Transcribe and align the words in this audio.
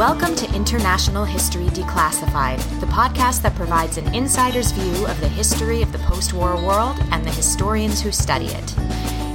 Welcome 0.00 0.34
to 0.36 0.54
International 0.54 1.26
History 1.26 1.66
Declassified, 1.66 2.56
the 2.80 2.86
podcast 2.86 3.42
that 3.42 3.54
provides 3.54 3.98
an 3.98 4.14
insider's 4.14 4.72
view 4.72 5.06
of 5.06 5.20
the 5.20 5.28
history 5.28 5.82
of 5.82 5.92
the 5.92 5.98
post 5.98 6.32
war 6.32 6.56
world 6.56 6.96
and 7.12 7.22
the 7.22 7.30
historians 7.30 8.00
who 8.00 8.10
study 8.10 8.46
it. 8.46 8.78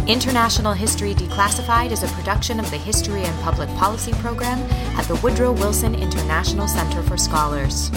International 0.10 0.74
History 0.74 1.14
Declassified 1.14 1.92
is 1.92 2.02
a 2.02 2.08
production 2.08 2.60
of 2.60 2.72
the 2.72 2.80
History 2.80 3.22
and 3.22 3.44
Public 3.44 3.70
Policy 3.76 4.14
program 4.14 4.58
at 4.98 5.06
the 5.06 5.18
Woodrow 5.18 5.52
Wilson 5.52 5.94
International 5.94 6.68
Center 6.68 7.04
for 7.04 7.16
Scholars. 7.16 7.92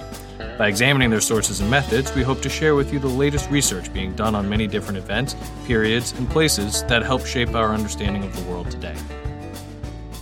By 0.60 0.68
examining 0.68 1.10
their 1.10 1.20
sources 1.20 1.62
and 1.62 1.72
methods, 1.72 2.14
we 2.14 2.22
hope 2.22 2.44
to 2.44 2.50
share 2.50 2.76
with 2.76 2.94
you 2.94 3.00
the 3.00 3.08
latest 3.08 3.50
research 3.50 3.92
being 3.92 4.14
done 4.14 4.36
on 4.36 4.48
many 4.48 4.68
different 4.68 5.00
events, 5.00 5.36
periods, 5.66 6.12
and 6.12 6.30
places 6.30 6.84
that 6.84 7.02
help 7.02 7.26
shape 7.26 7.56
our 7.56 7.74
understanding 7.74 8.24
of 8.24 8.36
the 8.36 8.52
world 8.52 8.70
today. 8.70 8.96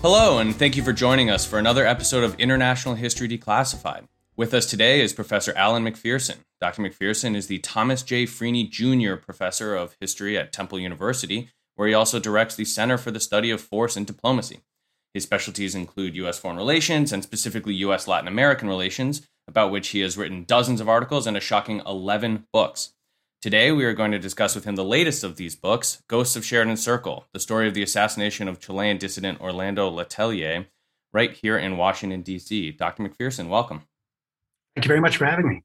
Hello, 0.02 0.38
and 0.38 0.56
thank 0.56 0.78
you 0.78 0.84
for 0.84 0.94
joining 0.94 1.30
us 1.30 1.46
for 1.46 1.60
another 1.60 1.86
episode 1.86 2.24
of 2.24 2.40
International 2.40 2.96
History 2.96 3.28
Declassified. 3.28 4.08
With 4.38 4.54
us 4.54 4.68
today 4.68 5.02
is 5.02 5.12
Professor 5.12 5.52
Alan 5.58 5.84
McPherson. 5.84 6.38
Dr. 6.62 6.82
McPherson 6.82 7.36
is 7.36 7.48
the 7.48 7.60
Thomas 7.60 8.04
J. 8.04 8.26
Freaney 8.26 8.70
Jr. 8.70 9.16
Professor 9.16 9.76
of 9.76 9.98
History 10.00 10.38
at 10.38 10.54
Temple 10.54 10.80
University 10.80 11.50
where 11.78 11.88
he 11.88 11.94
also 11.94 12.20
directs 12.20 12.56
the 12.56 12.66
Center 12.66 12.98
for 12.98 13.12
the 13.12 13.20
Study 13.20 13.50
of 13.50 13.62
Force 13.62 13.96
and 13.96 14.06
Diplomacy. 14.06 14.60
His 15.14 15.24
specialties 15.24 15.74
include 15.74 16.16
U.S. 16.18 16.38
foreign 16.38 16.58
relations 16.58 17.14
and 17.14 17.24
specifically 17.24 17.76
U.S. 17.76 18.08
Latin 18.08 18.28
American 18.28 18.68
relations, 18.68 19.26
about 19.48 19.72
which 19.72 19.90
he 19.90 20.02
has 20.02 20.18
written 20.18 20.44
dozens 20.44 20.82
of 20.82 20.90
articles 20.90 21.26
and 21.26 21.38
a 21.38 21.40
shocking 21.40 21.82
11 21.86 22.48
books. 22.52 22.94
Today, 23.42 23.72
we 23.72 23.86
are 23.86 23.94
going 23.94 24.12
to 24.12 24.20
discuss 24.20 24.56
with 24.56 24.66
him 24.66 24.76
the 24.76 24.84
latest 24.84 25.24
of 25.24 25.38
these 25.38 25.56
books 25.56 26.02
Ghosts 26.08 26.36
of 26.36 26.44
Sheridan 26.44 26.78
Circle, 26.78 27.26
the 27.34 27.40
story 27.40 27.68
of 27.68 27.76
the 27.76 27.84
assassination 27.84 28.48
of 28.48 28.60
Chilean 28.60 28.98
dissident 28.98 29.40
Orlando 29.40 29.90
Letelier, 29.90 30.66
right 31.14 31.32
here 31.32 31.58
in 31.58 31.78
Washington, 31.78 32.24
D.C. 32.24 32.72
Dr. 32.72 33.04
McPherson, 33.04 33.48
welcome. 33.48 33.84
Thank 34.76 34.86
you 34.86 34.90
very 34.90 35.02
much 35.02 35.18
for 35.18 35.26
having 35.26 35.48
me. 35.48 35.64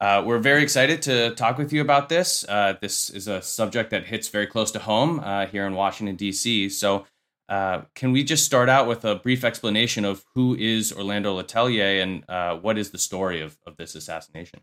Uh, 0.00 0.22
we're 0.24 0.38
very 0.38 0.62
excited 0.62 1.02
to 1.02 1.34
talk 1.34 1.58
with 1.58 1.72
you 1.72 1.80
about 1.80 2.08
this. 2.08 2.44
Uh, 2.48 2.74
this 2.80 3.10
is 3.10 3.26
a 3.26 3.42
subject 3.42 3.90
that 3.90 4.06
hits 4.06 4.28
very 4.28 4.46
close 4.46 4.70
to 4.70 4.78
home 4.78 5.18
uh, 5.20 5.46
here 5.46 5.66
in 5.66 5.74
Washington, 5.74 6.14
D.C. 6.14 6.68
So, 6.68 7.06
uh, 7.48 7.82
can 7.94 8.12
we 8.12 8.22
just 8.22 8.44
start 8.44 8.68
out 8.68 8.86
with 8.86 9.04
a 9.06 9.14
brief 9.14 9.42
explanation 9.42 10.04
of 10.04 10.22
who 10.34 10.54
is 10.54 10.92
Orlando 10.92 11.40
Letelier 11.40 12.02
and 12.02 12.22
uh, 12.28 12.56
what 12.56 12.76
is 12.76 12.90
the 12.90 12.98
story 12.98 13.40
of, 13.40 13.56
of 13.66 13.76
this 13.78 13.94
assassination? 13.94 14.60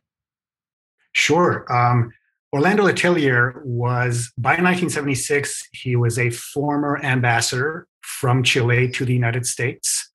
Sure. 1.12 1.66
Um, 1.74 2.13
Orlando 2.53 2.85
Letelier 2.85 3.66
was, 3.66 4.31
by 4.38 4.51
1976, 4.51 5.68
he 5.74 5.95
was 5.95 6.19
a 6.19 6.29
former 6.29 7.03
ambassador 7.03 7.88
from 8.01 8.44
Chile 8.44 8.90
to 8.91 9.03
the 9.03 9.13
United 9.13 9.47
States. 9.47 10.12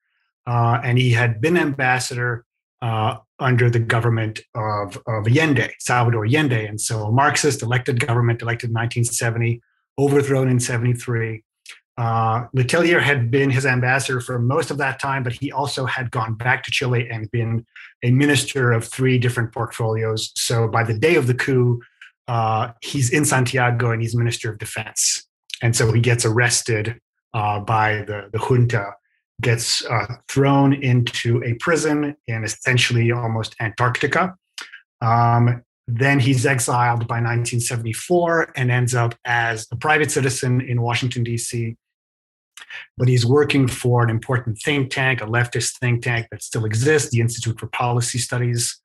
Uh, 0.46 0.80
and 0.84 0.96
he 0.96 1.10
had 1.10 1.40
been 1.40 1.56
ambassador 1.56 2.46
uh, 2.82 3.16
under 3.38 3.70
the 3.70 3.78
government 3.78 4.40
of, 4.54 4.96
of 5.06 5.26
Allende, 5.26 5.70
Salvador 5.78 6.26
Allende. 6.26 6.66
And 6.66 6.80
so 6.80 7.04
a 7.04 7.12
Marxist 7.12 7.62
elected 7.62 8.04
government, 8.04 8.42
elected 8.42 8.70
in 8.70 8.74
1970, 8.74 9.60
overthrown 9.98 10.48
in 10.48 10.60
73. 10.60 11.42
Uh, 11.98 12.46
Letelier 12.56 13.02
had 13.02 13.30
been 13.30 13.50
his 13.50 13.66
ambassador 13.66 14.20
for 14.20 14.38
most 14.38 14.70
of 14.70 14.78
that 14.78 14.98
time, 14.98 15.22
but 15.22 15.34
he 15.34 15.52
also 15.52 15.84
had 15.84 16.10
gone 16.10 16.34
back 16.34 16.62
to 16.64 16.70
Chile 16.70 17.06
and 17.10 17.30
been 17.30 17.66
a 18.02 18.10
minister 18.10 18.72
of 18.72 18.86
three 18.86 19.18
different 19.18 19.52
portfolios. 19.52 20.32
So 20.34 20.66
by 20.66 20.82
the 20.82 20.98
day 20.98 21.16
of 21.16 21.26
the 21.26 21.34
coup, 21.34 21.82
uh, 22.28 22.72
he's 22.80 23.10
in 23.10 23.24
Santiago 23.24 23.90
and 23.90 24.00
he's 24.00 24.14
minister 24.14 24.50
of 24.50 24.58
defense. 24.58 25.26
And 25.60 25.76
so 25.76 25.92
he 25.92 26.00
gets 26.00 26.24
arrested 26.24 26.98
uh, 27.34 27.60
by 27.60 28.02
the, 28.02 28.30
the 28.32 28.38
junta 28.38 28.94
gets 29.40 29.84
uh, 29.86 30.16
thrown 30.28 30.72
into 30.72 31.42
a 31.44 31.54
prison 31.54 32.16
in 32.26 32.44
essentially 32.44 33.10
almost 33.10 33.54
Antarctica. 33.60 34.34
Um, 35.00 35.62
then 35.86 36.20
he's 36.20 36.46
exiled 36.46 37.08
by 37.08 37.16
1974 37.16 38.52
and 38.56 38.70
ends 38.70 38.94
up 38.94 39.14
as 39.24 39.66
a 39.72 39.76
private 39.76 40.10
citizen 40.10 40.60
in 40.60 40.82
Washington, 40.82 41.24
D.C. 41.24 41.76
But 42.96 43.08
he's 43.08 43.26
working 43.26 43.66
for 43.66 44.02
an 44.04 44.10
important 44.10 44.58
think 44.58 44.90
tank, 44.90 45.20
a 45.20 45.26
leftist 45.26 45.78
think 45.78 46.02
tank 46.02 46.28
that 46.30 46.42
still 46.42 46.64
exists, 46.64 47.10
the 47.10 47.20
Institute 47.20 47.58
for 47.58 47.66
Policy 47.66 48.18
Studies. 48.18 48.80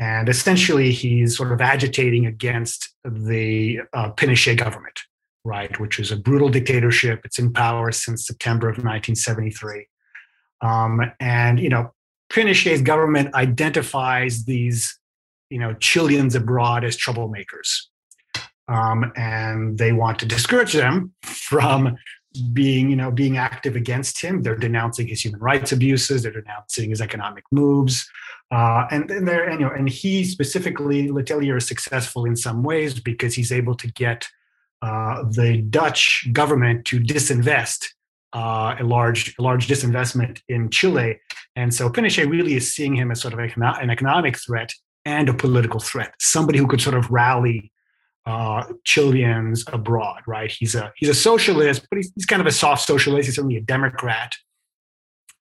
And 0.00 0.28
essentially, 0.28 0.90
he's 0.90 1.36
sort 1.36 1.52
of 1.52 1.60
agitating 1.60 2.26
against 2.26 2.92
the 3.04 3.80
uh, 3.92 4.10
Pinochet 4.12 4.56
government 4.56 4.98
right, 5.44 5.78
which 5.78 5.98
is 5.98 6.10
a 6.10 6.16
brutal 6.16 6.48
dictatorship. 6.48 7.20
It's 7.24 7.38
in 7.38 7.52
power 7.52 7.92
since 7.92 8.26
September 8.26 8.68
of 8.68 8.76
1973. 8.76 9.86
Um, 10.62 11.00
and, 11.20 11.60
you 11.60 11.68
know, 11.68 11.92
Pinochet's 12.32 12.80
government 12.80 13.34
identifies 13.34 14.44
these, 14.44 14.98
you 15.50 15.58
know, 15.58 15.74
Chileans 15.74 16.34
abroad 16.34 16.84
as 16.84 16.96
troublemakers. 16.96 17.68
Um, 18.66 19.12
and 19.14 19.76
they 19.76 19.92
want 19.92 20.18
to 20.20 20.26
discourage 20.26 20.72
them 20.72 21.12
from 21.22 21.96
being, 22.52 22.88
you 22.88 22.96
know, 22.96 23.10
being 23.10 23.36
active 23.36 23.76
against 23.76 24.22
him. 24.22 24.42
They're 24.42 24.56
denouncing 24.56 25.06
his 25.06 25.22
human 25.22 25.40
rights 25.40 25.70
abuses. 25.70 26.22
They're 26.22 26.32
denouncing 26.32 26.90
his 26.90 27.02
economic 27.02 27.44
moves. 27.52 28.08
Uh, 28.50 28.86
and, 28.90 29.10
and, 29.10 29.28
there, 29.28 29.44
and, 29.44 29.60
you 29.60 29.66
know, 29.66 29.72
and 29.72 29.88
he 29.88 30.24
specifically, 30.24 31.08
Letelier 31.08 31.58
is 31.58 31.66
successful 31.66 32.24
in 32.24 32.36
some 32.36 32.62
ways 32.62 32.98
because 32.98 33.34
he's 33.34 33.52
able 33.52 33.74
to 33.76 33.92
get 33.92 34.28
the 35.30 35.62
Dutch 35.70 36.28
government 36.32 36.84
to 36.86 37.00
disinvest 37.00 37.86
uh, 38.32 38.74
a 38.78 38.84
large 38.84 39.34
a 39.38 39.42
large 39.42 39.68
disinvestment 39.68 40.40
in 40.48 40.68
Chile, 40.70 41.20
and 41.56 41.72
so 41.72 41.88
Pinochet 41.88 42.28
really 42.28 42.54
is 42.54 42.74
seeing 42.74 42.94
him 42.94 43.10
as 43.10 43.20
sort 43.20 43.32
of 43.32 43.38
an 43.38 43.90
economic 43.90 44.38
threat 44.38 44.72
and 45.04 45.28
a 45.28 45.34
political 45.34 45.80
threat, 45.80 46.14
somebody 46.18 46.58
who 46.58 46.66
could 46.66 46.80
sort 46.80 46.96
of 46.96 47.10
rally 47.10 47.70
uh, 48.26 48.64
Chileans 48.84 49.64
abroad. 49.72 50.22
Right? 50.26 50.50
He's 50.50 50.74
a 50.74 50.92
he's 50.96 51.08
a 51.08 51.14
socialist, 51.14 51.86
but 51.88 51.98
he's, 51.98 52.12
he's 52.14 52.26
kind 52.26 52.40
of 52.40 52.46
a 52.46 52.52
soft 52.52 52.82
socialist. 52.82 53.26
He's 53.26 53.36
certainly 53.36 53.56
a 53.56 53.62
Democrat, 53.62 54.32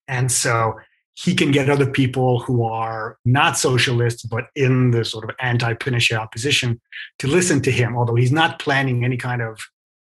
and 0.08 0.31
so 0.31 0.75
he 1.16 1.35
can 1.35 1.51
get 1.51 1.69
other 1.69 1.85
people 1.85 2.40
who 2.40 2.63
are 2.66 3.18
not 3.24 3.57
socialists 3.57 4.24
but 4.24 4.46
in 4.56 4.91
the 4.91 5.06
sort 5.06 5.24
of 5.24 5.35
anti-Pinochet 5.40 6.18
opposition 6.18 6.81
to 7.19 7.27
listen 7.27 7.62
to 7.62 7.71
him. 7.71 7.95
Although 7.95 8.15
he's 8.15 8.31
not 8.31 8.60
planning 8.60 9.06
any 9.06 9.18
kind 9.18 9.42
of 9.42 9.60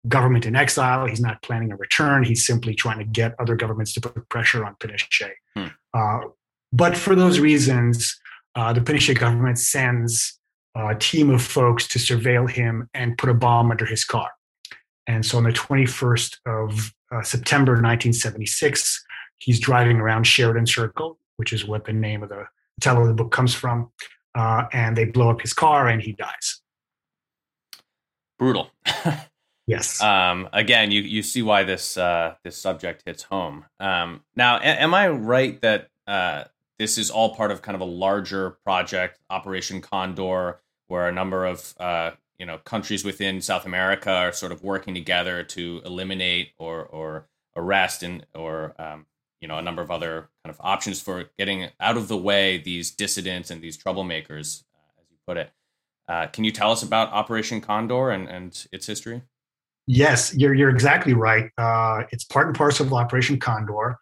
government 0.07 0.45
in 0.45 0.55
exile, 0.55 1.05
he's 1.05 1.21
not 1.21 1.41
planning 1.41 1.71
a 1.71 1.75
return. 1.75 2.23
He's 2.23 2.45
simply 2.45 2.73
trying 2.73 2.99
to 2.99 3.05
get 3.05 3.35
other 3.39 3.55
governments 3.55 3.93
to 3.93 4.01
put 4.01 4.27
pressure 4.29 4.65
on 4.65 4.75
Pinochet. 4.75 5.33
Hmm. 5.55 5.67
Uh, 5.93 6.19
but 6.71 6.97
for 6.97 7.15
those 7.15 7.39
reasons, 7.39 8.19
uh, 8.55 8.73
the 8.73 8.81
Pinochet 8.81 9.19
government 9.19 9.59
sends 9.59 10.39
a 10.75 10.95
team 10.95 11.29
of 11.29 11.41
folks 11.41 11.87
to 11.87 11.99
surveil 11.99 12.49
him 12.49 12.89
and 12.93 13.17
put 13.17 13.29
a 13.29 13.33
bomb 13.33 13.71
under 13.71 13.85
his 13.85 14.03
car. 14.03 14.29
And 15.07 15.25
so 15.25 15.37
on 15.37 15.43
the 15.43 15.51
21st 15.51 16.37
of 16.45 16.93
uh, 17.11 17.21
September 17.21 17.73
1976, 17.73 19.05
he's 19.37 19.59
driving 19.59 19.97
around 19.97 20.25
Sheridan 20.25 20.65
Circle, 20.65 21.17
which 21.37 21.53
is 21.53 21.65
what 21.65 21.85
the 21.85 21.93
name 21.93 22.23
of 22.23 22.29
the 22.29 22.45
title 22.81 23.03
of 23.03 23.07
the 23.07 23.13
book 23.13 23.31
comes 23.31 23.53
from. 23.53 23.91
Uh, 24.33 24.65
and 24.73 24.97
they 24.97 25.05
blow 25.05 25.29
up 25.29 25.41
his 25.41 25.53
car 25.53 25.87
and 25.87 26.01
he 26.01 26.11
dies. 26.11 26.61
Brutal. 28.37 28.69
yes. 29.67 30.01
Um, 30.01 30.49
again, 30.51 30.91
you, 30.91 31.01
you 31.01 31.23
see 31.23 31.41
why 31.41 31.63
this 31.63 31.97
uh, 31.97 32.35
this 32.43 32.57
subject 32.57 33.03
hits 33.05 33.23
home. 33.23 33.65
Um, 33.79 34.23
now, 34.35 34.57
a- 34.57 34.81
am 34.81 34.93
I 34.93 35.07
right 35.07 35.59
that 35.61 35.89
uh, 36.05 36.45
this 36.77 36.97
is 36.97 37.09
all 37.09 37.33
part 37.33 37.51
of 37.51 37.61
kind 37.61 37.75
of 37.75 37.81
a 37.81 37.85
larger 37.85 38.51
project, 38.65 39.19
Operation 39.29 39.79
Condor, 39.79 40.59
where 40.87 41.07
a 41.07 41.11
number 41.11 41.45
of 41.45 41.73
uh, 41.79 42.11
you 42.37 42.45
know 42.45 42.57
countries 42.59 43.05
within 43.05 43.41
South 43.41 43.65
America 43.65 44.11
are 44.11 44.33
sort 44.33 44.51
of 44.51 44.63
working 44.63 44.93
together 44.93 45.43
to 45.43 45.81
eliminate 45.85 46.51
or 46.57 46.83
or 46.83 47.27
arrest 47.55 48.03
and 48.03 48.25
or 48.35 48.73
um, 48.77 49.05
you 49.45 49.47
know 49.47 49.59
a 49.59 49.61
number 49.61 49.83
of 49.83 49.91
other 49.91 50.27
kind 50.43 50.51
of 50.51 50.57
options 50.59 50.99
for 50.99 51.25
getting 51.37 51.69
out 51.79 51.97
of 51.97 52.07
the 52.07 52.17
way 52.17 52.57
these 52.57 52.89
dissidents 52.89 53.51
and 53.51 53.61
these 53.61 53.77
troublemakers, 53.77 54.63
uh, 54.73 54.99
as 54.99 55.05
you 55.11 55.17
put 55.27 55.37
it. 55.37 55.51
Uh, 56.09 56.25
can 56.25 56.43
you 56.43 56.51
tell 56.51 56.71
us 56.71 56.81
about 56.81 57.13
Operation 57.13 57.61
Condor 57.61 58.09
and, 58.09 58.27
and 58.27 58.65
its 58.71 58.87
history? 58.87 59.21
Yes, 59.85 60.35
you're 60.35 60.55
you're 60.55 60.71
exactly 60.71 61.13
right. 61.13 61.51
Uh, 61.59 62.05
it's 62.11 62.23
part 62.23 62.47
and 62.47 62.55
parcel 62.55 62.87
of 62.87 62.93
Operation 62.93 63.39
Condor. 63.39 63.99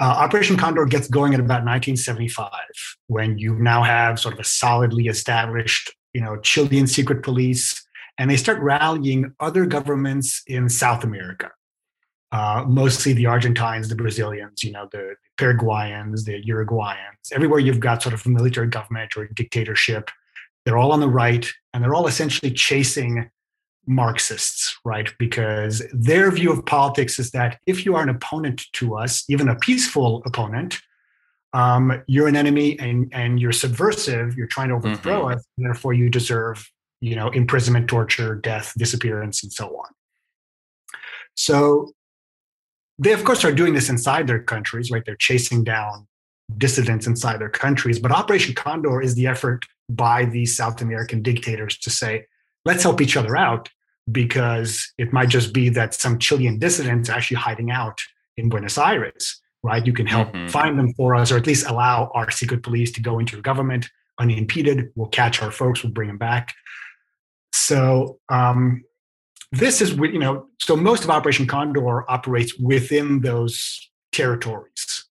Uh, 0.00 0.04
Operation 0.24 0.56
Condor 0.56 0.86
gets 0.86 1.06
going 1.06 1.34
at 1.34 1.40
about 1.40 1.66
1975, 1.66 2.50
when 3.08 3.36
you 3.36 3.56
now 3.56 3.82
have 3.82 4.18
sort 4.18 4.32
of 4.32 4.40
a 4.40 4.44
solidly 4.44 5.08
established, 5.08 5.92
you 6.14 6.22
know, 6.22 6.38
Chilean 6.38 6.86
secret 6.86 7.22
police, 7.22 7.86
and 8.16 8.30
they 8.30 8.38
start 8.38 8.58
rallying 8.62 9.34
other 9.38 9.66
governments 9.66 10.42
in 10.46 10.70
South 10.70 11.04
America, 11.04 11.50
uh, 12.32 12.64
mostly 12.66 13.12
the 13.12 13.26
Argentines, 13.26 13.88
the 13.88 13.94
Brazilians, 13.94 14.62
you 14.62 14.72
know, 14.72 14.88
the 14.92 15.14
Paraguayans, 15.38 16.24
the 16.24 16.42
Uruguayans. 16.42 17.32
Everywhere 17.32 17.58
you've 17.58 17.80
got 17.80 18.02
sort 18.02 18.14
of 18.14 18.24
a 18.26 18.28
military 18.28 18.66
government 18.66 19.16
or 19.16 19.26
dictatorship, 19.28 20.10
they're 20.64 20.76
all 20.76 20.92
on 20.92 21.00
the 21.00 21.08
right, 21.08 21.48
and 21.72 21.82
they're 21.82 21.94
all 21.94 22.06
essentially 22.06 22.52
chasing 22.52 23.30
Marxists, 23.86 24.78
right? 24.84 25.10
Because 25.18 25.82
their 25.92 26.30
view 26.30 26.52
of 26.52 26.66
politics 26.66 27.18
is 27.18 27.30
that 27.30 27.58
if 27.66 27.86
you 27.86 27.96
are 27.96 28.02
an 28.02 28.10
opponent 28.10 28.66
to 28.74 28.96
us, 28.96 29.24
even 29.30 29.48
a 29.48 29.56
peaceful 29.56 30.22
opponent, 30.26 30.78
um, 31.54 32.02
you're 32.06 32.28
an 32.28 32.36
enemy 32.36 32.78
and, 32.78 33.10
and 33.14 33.40
you're 33.40 33.52
subversive, 33.52 34.36
you're 34.36 34.46
trying 34.46 34.68
to 34.68 34.74
overthrow 34.74 35.22
mm-hmm. 35.22 35.38
us, 35.38 35.46
and 35.56 35.64
therefore 35.64 35.94
you 35.94 36.10
deserve, 36.10 36.70
you 37.00 37.16
know, 37.16 37.28
imprisonment, 37.30 37.88
torture, 37.88 38.34
death, 38.34 38.74
disappearance, 38.76 39.42
and 39.42 39.50
so 39.50 39.68
on. 39.68 39.86
So 41.34 41.92
they, 42.98 43.12
of 43.12 43.24
course, 43.24 43.44
are 43.44 43.52
doing 43.52 43.74
this 43.74 43.88
inside 43.88 44.26
their 44.26 44.42
countries, 44.42 44.90
right? 44.90 45.02
They're 45.04 45.16
chasing 45.16 45.64
down 45.64 46.06
dissidents 46.56 47.06
inside 47.06 47.40
their 47.40 47.50
countries. 47.50 47.98
But 47.98 48.12
Operation 48.12 48.54
Condor 48.54 49.00
is 49.00 49.14
the 49.14 49.26
effort 49.26 49.64
by 49.88 50.24
these 50.24 50.56
South 50.56 50.80
American 50.80 51.22
dictators 51.22 51.78
to 51.78 51.90
say, 51.90 52.26
let's 52.64 52.82
help 52.82 53.00
each 53.00 53.16
other 53.16 53.36
out 53.36 53.68
because 54.10 54.90
it 54.98 55.12
might 55.12 55.28
just 55.28 55.52
be 55.52 55.68
that 55.70 55.94
some 55.94 56.18
Chilean 56.18 56.58
dissidents 56.58 57.08
are 57.08 57.14
actually 57.14 57.36
hiding 57.36 57.70
out 57.70 58.00
in 58.36 58.48
Buenos 58.48 58.78
Aires, 58.78 59.40
right? 59.62 59.84
You 59.86 59.92
can 59.92 60.06
help 60.06 60.28
mm-hmm. 60.32 60.48
find 60.48 60.78
them 60.78 60.94
for 60.94 61.14
us, 61.14 61.30
or 61.30 61.36
at 61.36 61.46
least 61.46 61.66
allow 61.66 62.10
our 62.14 62.30
secret 62.30 62.62
police 62.62 62.90
to 62.92 63.02
go 63.02 63.18
into 63.18 63.32
your 63.32 63.42
government 63.42 63.90
unimpeded. 64.18 64.90
We'll 64.94 65.08
catch 65.08 65.42
our 65.42 65.50
folks, 65.50 65.82
we'll 65.82 65.92
bring 65.92 66.08
them 66.08 66.18
back. 66.18 66.54
So 67.52 68.18
um, 68.28 68.84
this 69.52 69.80
is, 69.80 69.92
you 69.92 70.18
know, 70.18 70.46
so 70.60 70.76
most 70.76 71.04
of 71.04 71.10
Operation 71.10 71.46
Condor 71.46 72.10
operates 72.10 72.58
within 72.58 73.20
those 73.20 73.90
territories. 74.12 75.06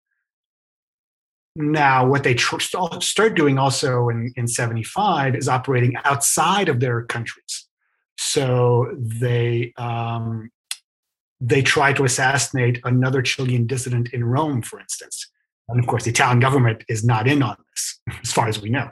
Now, 1.55 2.07
what 2.07 2.23
they 2.23 2.35
tr- 2.35 2.59
start 2.59 3.35
doing 3.35 3.57
also 3.57 4.09
in, 4.09 4.31
in 4.35 4.47
75 4.47 5.35
is 5.35 5.49
operating 5.49 5.95
outside 6.05 6.69
of 6.69 6.79
their 6.79 7.03
countries. 7.03 7.67
So 8.19 8.95
they 8.97 9.73
um, 9.77 10.51
they 11.39 11.61
try 11.61 11.93
to 11.93 12.03
assassinate 12.03 12.79
another 12.83 13.21
Chilean 13.21 13.67
dissident 13.67 14.13
in 14.13 14.23
Rome, 14.23 14.61
for 14.61 14.79
instance. 14.79 15.29
And 15.69 15.79
of 15.79 15.87
course, 15.87 16.05
the 16.05 16.11
Italian 16.11 16.39
government 16.39 16.83
is 16.89 17.03
not 17.03 17.27
in 17.27 17.43
on 17.43 17.57
this, 17.71 17.99
as 18.23 18.31
far 18.31 18.47
as 18.47 18.61
we 18.61 18.69
know. 18.69 18.89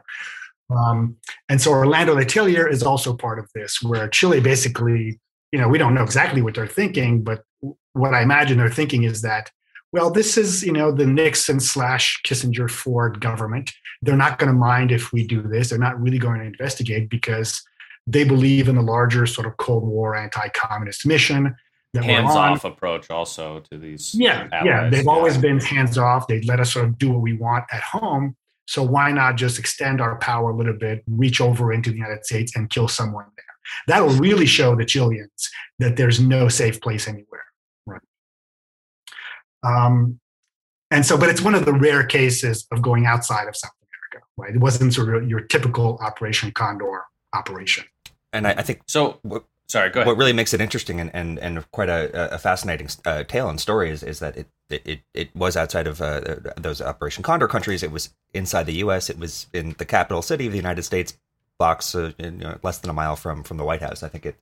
Um, 0.75 1.17
and 1.47 1.61
so 1.61 1.71
Orlando 1.71 2.15
Letelier 2.15 2.69
is 2.69 2.81
also 2.83 3.15
part 3.15 3.39
of 3.39 3.47
this, 3.53 3.81
where 3.81 4.07
Chile 4.07 4.39
basically, 4.39 5.19
you 5.51 5.59
know, 5.59 5.67
we 5.67 5.77
don't 5.77 5.93
know 5.93 6.03
exactly 6.03 6.41
what 6.41 6.55
they're 6.55 6.67
thinking, 6.67 7.23
but 7.23 7.43
what 7.93 8.13
I 8.13 8.21
imagine 8.21 8.57
they're 8.57 8.69
thinking 8.69 9.03
is 9.03 9.21
that, 9.21 9.51
well, 9.91 10.11
this 10.11 10.37
is, 10.37 10.63
you 10.63 10.73
know, 10.73 10.91
the 10.91 11.05
Nixon 11.05 11.59
slash 11.59 12.21
Kissinger 12.25 12.69
Ford 12.69 13.21
government. 13.21 13.71
They're 14.01 14.17
not 14.17 14.39
going 14.39 14.51
to 14.51 14.57
mind 14.57 14.91
if 14.91 15.13
we 15.13 15.25
do 15.25 15.41
this. 15.41 15.69
They're 15.69 15.79
not 15.79 16.01
really 16.01 16.17
going 16.17 16.39
to 16.39 16.45
investigate 16.45 17.09
because 17.09 17.63
they 18.05 18.23
believe 18.23 18.67
in 18.67 18.75
the 18.75 18.81
larger 18.81 19.25
sort 19.25 19.47
of 19.47 19.55
Cold 19.57 19.83
War 19.83 20.15
anti-communist 20.15 21.05
mission. 21.05 21.55
Hands-off 21.95 22.65
approach 22.65 23.09
also 23.09 23.61
to 23.71 23.77
these. 23.77 24.13
Yeah, 24.13 24.49
allies. 24.51 24.65
yeah, 24.65 24.89
they've 24.89 25.05
yeah. 25.05 25.11
always 25.11 25.37
been 25.37 25.61
hands-off. 25.61 26.27
They 26.27 26.41
let 26.41 26.59
us 26.59 26.73
sort 26.73 26.85
of 26.85 26.97
do 26.97 27.11
what 27.11 27.21
we 27.21 27.33
want 27.33 27.63
at 27.71 27.81
home. 27.81 28.35
So 28.67 28.83
why 28.83 29.13
not 29.13 29.37
just 29.37 29.59
extend 29.59 30.01
our 30.01 30.17
power 30.17 30.49
a 30.49 30.55
little 30.55 30.73
bit, 30.73 31.03
reach 31.07 31.39
over 31.39 31.71
into 31.71 31.91
the 31.91 31.95
United 31.95 32.25
States 32.25 32.53
and 32.55 32.69
kill 32.69 32.89
someone 32.89 33.27
there? 33.37 33.44
That 33.87 34.05
will 34.05 34.15
really 34.15 34.45
show 34.45 34.75
the 34.75 34.85
Chileans 34.85 35.49
that 35.79 35.97
there's 35.97 36.19
no 36.19 36.49
safe 36.49 36.81
place 36.81 37.07
anywhere. 37.07 37.45
Right. 37.85 38.01
Um, 39.63 40.19
and 40.91 41.05
so, 41.05 41.17
but 41.17 41.29
it's 41.29 41.41
one 41.41 41.55
of 41.55 41.65
the 41.65 41.73
rare 41.73 42.05
cases 42.05 42.67
of 42.71 42.81
going 42.81 43.05
outside 43.05 43.47
of 43.47 43.55
South 43.55 43.71
America, 43.81 44.27
right? 44.37 44.55
It 44.55 44.59
wasn't 44.59 44.93
sort 44.93 45.15
of 45.15 45.29
your 45.29 45.41
typical 45.41 45.97
Operation 46.01 46.51
Condor 46.51 47.03
operation 47.33 47.83
and 48.35 48.47
I, 48.47 48.51
I 48.51 48.61
think 48.61 48.81
so. 48.87 49.17
What, 49.23 49.45
sorry, 49.67 49.89
go 49.89 50.01
ahead. 50.01 50.07
What 50.07 50.17
really 50.17 50.33
makes 50.33 50.53
it 50.53 50.61
interesting 50.61 50.99
and, 50.99 51.09
and, 51.13 51.39
and 51.39 51.71
quite 51.71 51.89
a, 51.89 52.33
a 52.33 52.37
fascinating 52.37 52.89
uh, 53.05 53.23
tale 53.23 53.49
and 53.49 53.59
story 53.59 53.89
is, 53.89 54.03
is 54.03 54.19
that 54.19 54.37
it, 54.37 54.47
it, 54.69 54.99
it 55.13 55.35
was 55.35 55.55
outside 55.55 55.87
of 55.87 56.01
uh, 56.01 56.21
those 56.57 56.81
Operation 56.81 57.23
Condor 57.23 57.47
countries. 57.47 57.81
It 57.81 57.91
was 57.91 58.09
inside 58.33 58.65
the 58.65 58.75
U.S. 58.75 59.09
It 59.09 59.17
was 59.17 59.47
in 59.53 59.75
the 59.77 59.85
capital 59.85 60.21
city 60.21 60.45
of 60.45 60.51
the 60.51 60.57
United 60.57 60.83
States, 60.83 61.17
blocks 61.57 61.95
uh, 61.95 62.11
you 62.17 62.31
know, 62.31 62.57
less 62.63 62.79
than 62.79 62.89
a 62.89 62.93
mile 62.93 63.15
from 63.15 63.43
from 63.43 63.57
the 63.57 63.63
White 63.63 63.81
House. 63.81 64.03
I 64.03 64.09
think 64.09 64.25
it 64.25 64.35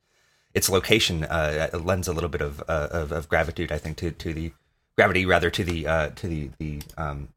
its 0.53 0.69
location 0.69 1.23
uh, 1.23 1.69
lends 1.73 2.07
a 2.07 2.13
little 2.13 2.29
bit 2.29 2.41
of, 2.41 2.61
uh, 2.67 2.87
of, 2.91 3.11
of 3.11 3.27
gravitude. 3.27 3.71
I 3.71 3.77
think 3.77 3.97
to 3.97 4.11
to 4.11 4.33
the 4.33 4.51
gravity 4.95 5.25
rather 5.25 5.49
to 5.49 5.63
the 5.63 5.87
uh, 5.87 6.09
to 6.09 6.27
the 6.27 6.49
the 6.59 6.81
um, 6.97 7.29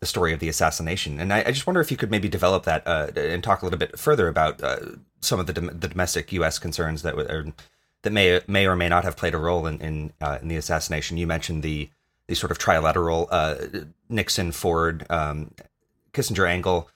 the 0.00 0.06
story 0.06 0.32
of 0.32 0.40
the 0.40 0.48
assassination. 0.48 1.20
And 1.20 1.32
I, 1.32 1.44
I, 1.46 1.50
just 1.52 1.66
wonder 1.66 1.80
if 1.80 1.90
you 1.90 1.96
could 1.98 2.10
maybe 2.10 2.28
develop 2.28 2.64
that 2.64 2.86
uh, 2.86 3.08
and 3.14 3.44
talk 3.44 3.60
a 3.60 3.66
little 3.66 3.78
bit 3.78 3.98
further 3.98 4.28
about 4.28 4.62
uh, 4.62 4.78
some 5.20 5.38
of 5.38 5.46
the, 5.46 5.52
dom- 5.52 5.78
the 5.78 5.88
domestic 5.88 6.32
U.S. 6.32 6.58
concerns 6.58 7.02
that 7.02 7.52
that 8.02 8.12
may 8.12 8.40
may 8.46 8.66
or 8.66 8.76
may 8.76 8.88
not 8.88 9.04
have 9.04 9.16
played 9.16 9.34
a 9.34 9.38
role 9.38 9.66
in 9.66 9.80
in, 9.80 10.12
uh, 10.20 10.38
in 10.40 10.48
the 10.48 10.56
assassination. 10.56 11.18
You 11.18 11.26
mentioned 11.26 11.62
the 11.62 11.90
the 12.26 12.34
sort 12.34 12.50
of 12.50 12.58
trilateral 12.58 13.26
uh, 13.30 13.84
Nixon, 14.08 14.52
Ford, 14.52 15.04
um, 15.10 15.50
Kissinger 16.12 16.48
angle. 16.48 16.88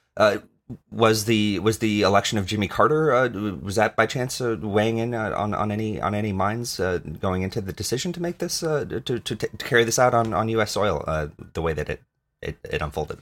Uh, 0.70 0.76
was 0.90 1.26
the 1.26 1.58
was 1.58 1.78
the 1.78 2.02
election 2.02 2.38
of 2.38 2.46
Jimmy 2.46 2.69
Carter 2.69 3.12
uh, 3.12 3.28
was 3.28 3.76
that 3.76 3.97
by 3.97 4.06
chance 4.06 4.40
weighing 4.40 4.99
in 4.99 5.14
on 5.14 5.52
on 5.54 5.71
any 5.71 6.00
on 6.00 6.14
any 6.14 6.33
minds 6.33 6.80
going 7.21 7.42
into 7.42 7.61
the 7.61 7.73
decision 7.73 8.12
to 8.12 8.23
make 8.23 8.38
this 8.38 8.61
to, 8.61 9.00
to, 9.04 9.18
to 9.21 9.37
carry 9.59 9.85
this 9.85 9.99
out 9.99 10.14
on 10.14 10.33
on 10.33 10.49
U.S. 10.49 10.73
soil 10.73 11.04
the 11.52 11.62
way 11.62 11.75
that 11.75 11.88
it 11.88 12.02
it, 12.40 12.56
it 12.64 12.83
unfolded. 12.83 13.21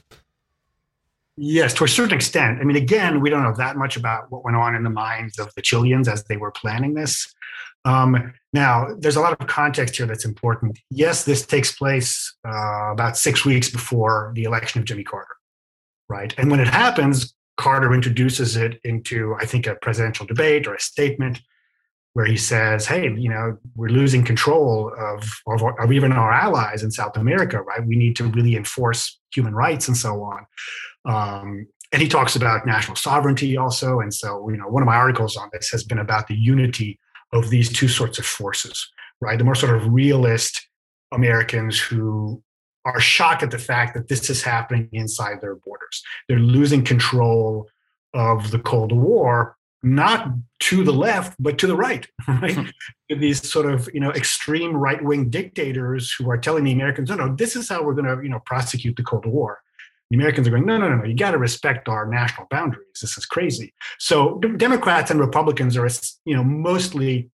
Yes, 1.35 1.73
to 1.75 1.83
a 1.83 1.87
certain 1.87 2.15
extent. 2.15 2.59
I 2.61 2.63
mean, 2.63 2.75
again, 2.75 3.19
we 3.19 3.29
don't 3.29 3.41
know 3.41 3.55
that 3.55 3.75
much 3.75 3.97
about 3.97 4.31
what 4.31 4.43
went 4.43 4.55
on 4.55 4.75
in 4.75 4.83
the 4.83 4.89
minds 4.89 5.39
of 5.39 5.51
the 5.55 5.63
Chileans 5.63 6.07
as 6.07 6.23
they 6.25 6.37
were 6.37 6.51
planning 6.51 6.93
this. 6.93 7.33
Um, 7.85 8.33
now, 8.53 8.89
there's 8.99 9.15
a 9.15 9.19
lot 9.19 9.39
of 9.39 9.47
context 9.47 9.97
here 9.97 10.05
that's 10.05 10.25
important. 10.25 10.79
Yes, 10.91 11.25
this 11.25 11.45
takes 11.45 11.75
place 11.75 12.35
uh, 12.47 12.91
about 12.91 13.17
six 13.17 13.45
weeks 13.45 13.69
before 13.69 14.31
the 14.35 14.43
election 14.43 14.79
of 14.79 14.85
Jimmy 14.85 15.03
Carter, 15.03 15.35
right? 16.09 16.33
And 16.37 16.51
when 16.51 16.59
it 16.59 16.67
happens, 16.67 17.33
Carter 17.57 17.93
introduces 17.93 18.55
it 18.55 18.79
into, 18.83 19.35
I 19.39 19.45
think, 19.45 19.67
a 19.67 19.75
presidential 19.75 20.25
debate 20.25 20.67
or 20.67 20.75
a 20.75 20.79
statement 20.79 21.41
where 22.13 22.25
he 22.25 22.37
says, 22.37 22.85
"Hey, 22.85 23.11
you 23.15 23.29
know, 23.29 23.57
we're 23.75 23.89
losing 23.89 24.23
control 24.23 24.93
of, 24.97 25.41
of, 25.47 25.63
of 25.79 25.91
even 25.91 26.11
our 26.11 26.31
allies 26.31 26.83
in 26.83 26.91
South 26.91 27.17
America, 27.17 27.61
right? 27.61 27.85
We 27.85 27.95
need 27.95 28.15
to 28.17 28.25
really 28.25 28.55
enforce 28.55 29.19
human 29.33 29.53
rights 29.55 29.87
and 29.87 29.97
so 29.97 30.23
on." 30.23 30.45
Um, 31.05 31.67
and 31.91 32.01
he 32.01 32.07
talks 32.07 32.35
about 32.35 32.65
national 32.65 32.95
sovereignty 32.95 33.55
also. 33.55 33.99
And 33.99 34.11
so, 34.13 34.49
you 34.49 34.57
know, 34.57 34.67
one 34.67 34.81
of 34.81 34.87
my 34.87 34.95
articles 34.95 35.37
on 35.37 35.49
this 35.53 35.69
has 35.69 35.83
been 35.83 35.99
about 35.99 36.27
the 36.27 36.35
unity 36.35 36.99
of 37.33 37.51
these 37.51 37.71
two 37.71 37.87
sorts 37.87 38.17
of 38.17 38.25
forces, 38.25 38.91
right? 39.21 39.37
The 39.37 39.43
more 39.43 39.55
sort 39.55 39.75
of 39.75 39.93
realist 39.93 40.67
Americans 41.11 41.79
who 41.79 42.41
are 42.85 42.99
shocked 42.99 43.43
at 43.43 43.51
the 43.51 43.59
fact 43.59 43.93
that 43.93 44.07
this 44.07 44.29
is 44.29 44.41
happening 44.41 44.89
inside 44.91 45.41
their 45.41 45.55
borders. 45.55 46.03
They're 46.27 46.39
losing 46.39 46.83
control 46.83 47.69
of 48.13 48.51
the 48.51 48.59
Cold 48.59 48.91
War 48.91 49.57
not 49.83 50.29
to 50.61 50.81
the 50.83 50.93
left 50.93 51.35
but 51.39 51.57
to 51.57 51.67
the 51.67 51.75
right 51.75 52.07
right? 52.27 52.73
These 53.09 53.49
sort 53.49 53.65
of 53.65 53.89
you 53.93 53.99
know 53.99 54.11
extreme 54.11 54.73
right-wing 54.73 55.29
dictators 55.29 56.13
who 56.13 56.29
are 56.31 56.37
telling 56.37 56.63
the 56.63 56.71
americans 56.71 57.09
no 57.09 57.15
no 57.15 57.35
this 57.35 57.57
is 57.57 57.67
how 57.67 57.83
we're 57.83 57.93
going 57.93 58.05
to 58.05 58.23
you 58.23 58.29
know 58.29 58.39
prosecute 58.45 58.95
the 58.95 59.03
cold 59.03 59.25
war. 59.25 59.59
The 60.09 60.15
americans 60.15 60.47
are 60.47 60.51
going 60.51 60.65
no 60.65 60.77
no 60.77 60.89
no 60.89 60.95
no 60.97 61.03
you 61.03 61.15
got 61.15 61.31
to 61.31 61.37
respect 61.37 61.89
our 61.89 62.07
national 62.07 62.47
boundaries. 62.49 62.99
This 63.01 63.17
is 63.17 63.25
crazy. 63.25 63.73
So 63.99 64.39
democrats 64.39 65.11
and 65.11 65.19
republicans 65.19 65.75
are 65.75 65.89
you 66.23 66.35
know 66.35 66.43
mostly 66.45 67.29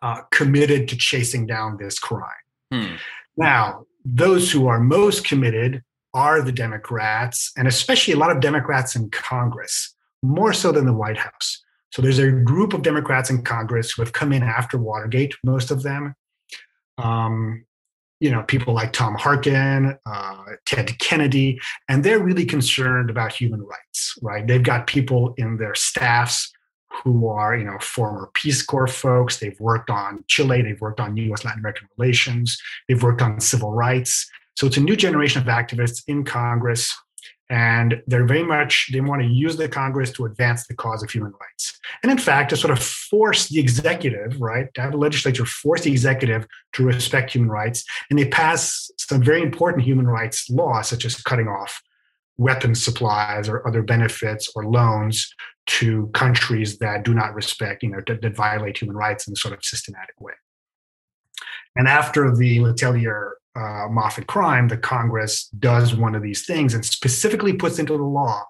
uh, 0.00 0.22
committed 0.32 0.88
to 0.88 0.96
chasing 0.96 1.46
down 1.46 1.76
this 1.76 1.98
crime. 1.98 2.30
Hmm. 2.72 2.94
now 3.36 3.84
those 4.04 4.50
who 4.50 4.66
are 4.66 4.80
most 4.80 5.24
committed 5.24 5.82
are 6.14 6.42
the 6.42 6.52
democrats 6.52 7.52
and 7.56 7.66
especially 7.66 8.12
a 8.12 8.18
lot 8.18 8.30
of 8.30 8.40
democrats 8.40 8.96
in 8.96 9.08
congress 9.10 9.94
more 10.22 10.52
so 10.52 10.72
than 10.72 10.86
the 10.86 10.92
White 10.92 11.18
House. 11.18 11.62
So 11.90 12.00
there's 12.00 12.18
a 12.18 12.30
group 12.30 12.72
of 12.72 12.82
Democrats 12.82 13.28
in 13.28 13.42
Congress 13.42 13.92
who 13.92 14.02
have 14.02 14.12
come 14.12 14.32
in 14.32 14.42
after 14.42 14.78
Watergate, 14.78 15.34
most 15.44 15.70
of 15.70 15.82
them. 15.82 16.14
Um, 16.98 17.66
you 18.20 18.30
know, 18.30 18.44
people 18.44 18.72
like 18.72 18.92
Tom 18.92 19.16
Harkin, 19.16 19.98
uh, 20.06 20.44
Ted 20.64 20.96
Kennedy, 21.00 21.60
and 21.88 22.04
they're 22.04 22.20
really 22.20 22.44
concerned 22.44 23.10
about 23.10 23.32
human 23.32 23.60
rights, 23.60 24.14
right? 24.22 24.46
They've 24.46 24.62
got 24.62 24.86
people 24.86 25.34
in 25.36 25.56
their 25.56 25.74
staffs 25.74 26.51
who 27.02 27.28
are, 27.28 27.56
you 27.56 27.64
know, 27.64 27.78
former 27.80 28.30
Peace 28.34 28.62
Corps 28.62 28.86
folks. 28.86 29.38
They've 29.38 29.58
worked 29.60 29.90
on 29.90 30.24
Chile, 30.28 30.62
they've 30.62 30.80
worked 30.80 31.00
on 31.00 31.16
U.S. 31.16 31.44
Latin 31.44 31.60
American 31.60 31.88
relations, 31.96 32.60
they've 32.88 33.02
worked 33.02 33.22
on 33.22 33.40
civil 33.40 33.72
rights. 33.72 34.28
So 34.56 34.66
it's 34.66 34.76
a 34.76 34.80
new 34.80 34.96
generation 34.96 35.40
of 35.40 35.48
activists 35.48 36.02
in 36.06 36.24
Congress 36.24 36.94
and 37.52 38.02
they're 38.06 38.24
very 38.24 38.42
much 38.42 38.88
they 38.92 39.00
want 39.02 39.20
to 39.20 39.28
use 39.28 39.56
the 39.56 39.68
congress 39.68 40.10
to 40.10 40.24
advance 40.24 40.66
the 40.66 40.74
cause 40.74 41.02
of 41.02 41.10
human 41.10 41.32
rights 41.38 41.78
and 42.02 42.10
in 42.10 42.16
fact 42.16 42.48
to 42.48 42.56
sort 42.56 42.70
of 42.70 42.82
force 42.82 43.48
the 43.48 43.60
executive 43.60 44.40
right 44.40 44.72
to 44.72 44.80
have 44.80 44.94
a 44.94 44.96
legislature 44.96 45.44
force 45.44 45.82
the 45.82 45.90
executive 45.90 46.46
to 46.72 46.84
respect 46.84 47.32
human 47.32 47.50
rights 47.50 47.84
and 48.08 48.18
they 48.18 48.26
pass 48.26 48.90
some 48.96 49.22
very 49.22 49.42
important 49.42 49.84
human 49.84 50.06
rights 50.06 50.48
laws 50.48 50.88
such 50.88 51.04
as 51.04 51.20
cutting 51.22 51.46
off 51.46 51.82
weapons 52.38 52.82
supplies 52.82 53.48
or 53.48 53.66
other 53.68 53.82
benefits 53.82 54.50
or 54.56 54.64
loans 54.64 55.34
to 55.66 56.08
countries 56.08 56.78
that 56.78 57.04
do 57.04 57.14
not 57.14 57.34
respect 57.34 57.82
you 57.82 57.90
know 57.90 58.00
that, 58.06 58.20
that 58.22 58.36
violate 58.36 58.78
human 58.78 58.96
rights 58.96 59.26
in 59.26 59.32
a 59.32 59.36
sort 59.36 59.54
of 59.54 59.64
systematic 59.64 60.20
way 60.20 60.34
and 61.76 61.88
after 61.88 62.34
the 62.34 62.58
letelier 62.58 63.32
uh, 63.54 63.86
Moffitt 63.90 64.26
crime, 64.26 64.68
the 64.68 64.76
Congress 64.76 65.48
does 65.58 65.94
one 65.94 66.14
of 66.14 66.22
these 66.22 66.46
things 66.46 66.74
and 66.74 66.84
specifically 66.84 67.52
puts 67.52 67.78
into 67.78 67.96
the 67.96 68.02
law 68.02 68.44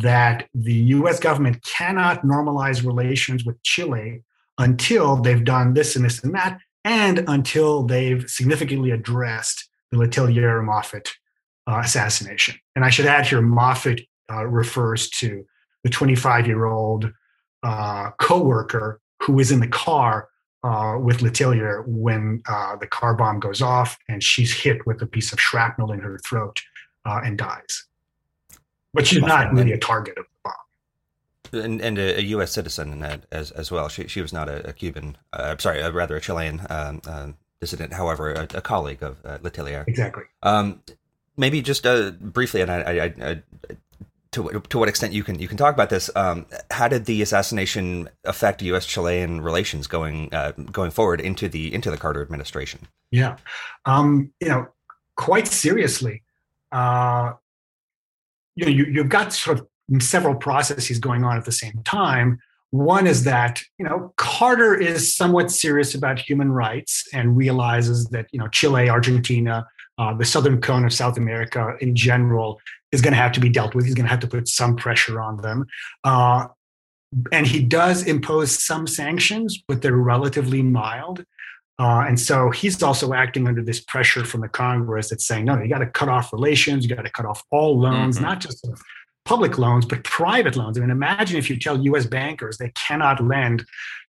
that 0.00 0.48
the 0.54 0.74
US 0.74 1.18
government 1.18 1.62
cannot 1.64 2.22
normalize 2.22 2.84
relations 2.84 3.44
with 3.44 3.60
Chile 3.62 4.22
until 4.58 5.16
they've 5.16 5.44
done 5.44 5.74
this 5.74 5.96
and 5.96 6.04
this 6.04 6.22
and 6.22 6.34
that, 6.34 6.58
and 6.84 7.24
until 7.28 7.82
they've 7.82 8.28
significantly 8.28 8.90
addressed 8.90 9.68
the 9.90 9.98
Letelier 9.98 10.64
Moffitt 10.64 11.10
uh, 11.68 11.80
assassination. 11.84 12.56
And 12.74 12.84
I 12.84 12.90
should 12.90 13.06
add 13.06 13.26
here, 13.26 13.42
Moffitt 13.42 14.02
uh, 14.32 14.46
refers 14.46 15.10
to 15.10 15.44
the 15.86 15.90
25 15.90 16.48
year 16.48 16.64
old 16.64 17.12
uh, 17.62 18.10
co 18.18 18.42
worker 18.42 19.00
who 19.22 19.34
was 19.34 19.52
in 19.52 19.60
the 19.60 19.68
car 19.68 20.28
uh, 20.64 20.98
with 21.00 21.18
Letelier 21.18 21.84
when 21.86 22.42
uh, 22.48 22.74
the 22.74 22.88
car 22.88 23.14
bomb 23.14 23.38
goes 23.38 23.62
off 23.62 23.96
and 24.08 24.20
she's 24.20 24.52
hit 24.52 24.84
with 24.84 25.00
a 25.00 25.06
piece 25.06 25.32
of 25.32 25.40
shrapnel 25.40 25.92
in 25.92 26.00
her 26.00 26.18
throat 26.26 26.60
uh, 27.04 27.20
and 27.24 27.38
dies. 27.38 27.86
But 28.94 29.06
she's 29.06 29.22
not 29.22 29.52
really 29.52 29.70
a 29.70 29.78
target 29.78 30.18
of 30.18 30.24
the 30.24 30.50
bomb. 30.50 31.64
And, 31.64 31.80
and 31.80 31.98
a, 31.98 32.18
a, 32.18 32.22
U.S. 32.22 32.50
citizen 32.50 33.04
as 33.30 33.52
as 33.52 33.70
well. 33.70 33.88
She 33.88 34.08
she 34.08 34.20
was 34.20 34.32
not 34.32 34.48
a, 34.48 34.70
a 34.70 34.72
Cuban. 34.72 35.16
Uh, 35.32 35.50
I'm 35.50 35.60
sorry, 35.60 35.88
rather 35.92 36.16
a 36.16 36.20
Chilean 36.20 36.66
um, 36.68 37.00
uh, 37.06 37.28
dissident. 37.60 37.92
However, 37.92 38.32
a, 38.32 38.48
a 38.54 38.60
colleague 38.60 39.04
of 39.04 39.18
uh, 39.24 39.38
Letelier. 39.38 39.86
Exactly. 39.86 40.24
Um, 40.42 40.82
maybe 41.36 41.62
just 41.62 41.86
briefly, 42.20 42.62
and 42.62 42.72
I, 42.72 42.80
I, 42.80 43.30
I 43.30 43.42
to 44.36 44.62
to 44.68 44.78
what 44.78 44.88
extent 44.88 45.12
you 45.12 45.24
can 45.24 45.38
you 45.38 45.48
can 45.48 45.56
talk 45.56 45.74
about 45.74 45.90
this. 45.90 46.10
Um, 46.14 46.46
how 46.70 46.88
did 46.88 47.06
the 47.06 47.22
assassination 47.22 48.08
affect 48.24 48.62
U.S. 48.62 48.86
Chilean 48.86 49.40
relations 49.40 49.86
going 49.86 50.32
uh, 50.32 50.52
going 50.52 50.90
forward 50.90 51.20
into 51.20 51.48
the 51.48 51.72
into 51.74 51.90
the 51.90 51.96
Carter 51.96 52.22
administration? 52.22 52.80
Yeah, 53.10 53.36
um, 53.86 54.32
you 54.40 54.48
know, 54.48 54.68
quite 55.16 55.48
seriously. 55.48 56.22
Uh, 56.70 57.32
you 58.54 58.66
know, 58.66 58.70
you, 58.70 58.84
you've 58.84 59.08
got 59.08 59.32
sort 59.32 59.60
of 59.60 60.02
several 60.02 60.34
processes 60.34 60.98
going 60.98 61.24
on 61.24 61.36
at 61.36 61.44
the 61.44 61.52
same 61.52 61.80
time. 61.84 62.38
One 62.70 63.06
is 63.06 63.24
that 63.24 63.62
you 63.78 63.86
know 63.86 64.12
Carter 64.16 64.74
is 64.74 65.16
somewhat 65.16 65.50
serious 65.50 65.94
about 65.94 66.18
human 66.18 66.52
rights 66.52 67.04
and 67.14 67.36
realizes 67.36 68.06
that 68.08 68.26
you 68.32 68.38
know 68.38 68.48
Chile, 68.48 68.90
Argentina, 68.90 69.66
uh, 69.98 70.14
the 70.14 70.24
southern 70.24 70.60
cone 70.60 70.84
of 70.84 70.92
South 70.92 71.16
America 71.16 71.76
in 71.80 71.94
general 71.94 72.60
is 72.92 73.00
going 73.00 73.12
to 73.12 73.18
have 73.18 73.32
to 73.32 73.40
be 73.40 73.48
dealt 73.48 73.74
with. 73.74 73.84
He's 73.84 73.94
going 73.94 74.04
to 74.04 74.10
have 74.10 74.20
to 74.20 74.26
put 74.26 74.48
some 74.48 74.76
pressure 74.76 75.20
on 75.20 75.38
them. 75.38 75.66
Uh, 76.04 76.46
and 77.32 77.46
he 77.46 77.62
does 77.62 78.02
impose 78.02 78.62
some 78.62 78.86
sanctions, 78.86 79.62
but 79.66 79.82
they're 79.82 79.96
relatively 79.96 80.62
mild. 80.62 81.24
Uh, 81.78 82.04
and 82.08 82.18
so 82.18 82.50
he's 82.50 82.82
also 82.82 83.12
acting 83.12 83.46
under 83.46 83.62
this 83.62 83.80
pressure 83.80 84.24
from 84.24 84.40
the 84.40 84.48
Congress 84.48 85.10
that's 85.10 85.26
saying, 85.26 85.44
no, 85.44 85.60
you 85.60 85.68
got 85.68 85.78
to 85.78 85.86
cut 85.86 86.08
off 86.08 86.32
relations, 86.32 86.84
you 86.84 86.94
got 86.94 87.02
to 87.02 87.10
cut 87.10 87.26
off 87.26 87.42
all 87.50 87.78
loans, 87.78 88.16
mm-hmm. 88.16 88.24
not 88.24 88.40
just 88.40 88.66
public 89.24 89.58
loans, 89.58 89.84
but 89.84 90.02
private 90.04 90.56
loans. 90.56 90.78
I 90.78 90.80
mean, 90.80 90.90
imagine 90.90 91.36
if 91.36 91.50
you 91.50 91.58
tell 91.58 91.78
US 91.78 92.06
bankers 92.06 92.56
they 92.56 92.70
cannot 92.70 93.22
lend 93.22 93.66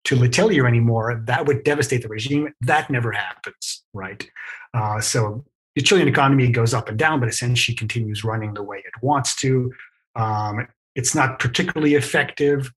to 0.05 0.15
Letelier 0.15 0.67
anymore, 0.67 1.23
that 1.25 1.47
would 1.47 1.63
devastate 1.63 2.03
the 2.03 2.07
regime. 2.07 2.53
That 2.61 2.91
never 2.91 3.11
happens, 3.11 3.83
right? 3.93 4.27
Uh, 4.73 5.01
so 5.01 5.43
the 5.75 5.81
Chilean 5.81 6.07
economy 6.07 6.49
goes 6.49 6.73
up 6.73 6.89
and 6.89 6.97
down, 6.97 7.19
but 7.19 7.29
essentially 7.29 7.75
continues 7.75 8.23
running 8.23 8.53
the 8.53 8.63
way 8.63 8.77
it 8.77 8.93
wants 9.01 9.35
to. 9.37 9.73
Um, 10.15 10.67
it's 10.95 11.13
not 11.13 11.39
particularly 11.39 11.95
effective, 11.95 12.71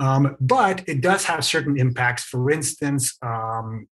um, 0.00 0.36
but 0.40 0.82
it 0.88 1.00
does 1.00 1.24
have 1.24 1.44
certain 1.44 1.78
impacts. 1.78 2.24
For 2.24 2.50
instance, 2.50 3.16
um, 3.22 3.86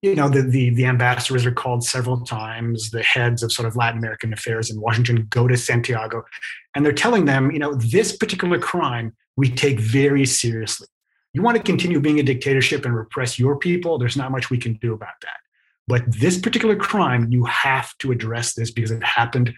you 0.00 0.16
know, 0.16 0.28
the, 0.28 0.42
the, 0.42 0.70
the 0.70 0.86
ambassadors 0.86 1.46
are 1.46 1.52
called 1.52 1.84
several 1.84 2.22
times. 2.22 2.90
The 2.90 3.02
heads 3.02 3.42
of 3.42 3.52
sort 3.52 3.68
of 3.68 3.76
Latin 3.76 3.98
American 3.98 4.32
affairs 4.32 4.70
in 4.70 4.80
Washington 4.80 5.26
go 5.30 5.46
to 5.46 5.56
Santiago, 5.56 6.24
and 6.74 6.84
they're 6.84 6.92
telling 6.92 7.26
them, 7.26 7.52
you 7.52 7.58
know, 7.58 7.74
this 7.74 8.16
particular 8.16 8.58
crime 8.58 9.14
we 9.36 9.48
take 9.48 9.78
very 9.78 10.26
seriously. 10.26 10.88
You 11.34 11.42
want 11.42 11.56
to 11.56 11.62
continue 11.62 12.00
being 12.00 12.18
a 12.18 12.22
dictatorship 12.22 12.84
and 12.84 12.94
repress 12.94 13.38
your 13.38 13.56
people? 13.58 13.96
There's 13.96 14.16
not 14.16 14.32
much 14.32 14.50
we 14.50 14.58
can 14.58 14.74
do 14.74 14.92
about 14.92 15.20
that. 15.22 15.41
But 15.92 16.10
this 16.10 16.38
particular 16.38 16.74
crime, 16.74 17.30
you 17.30 17.44
have 17.44 17.94
to 17.98 18.12
address 18.12 18.54
this 18.54 18.70
because 18.70 18.90
it 18.90 19.04
happened 19.04 19.52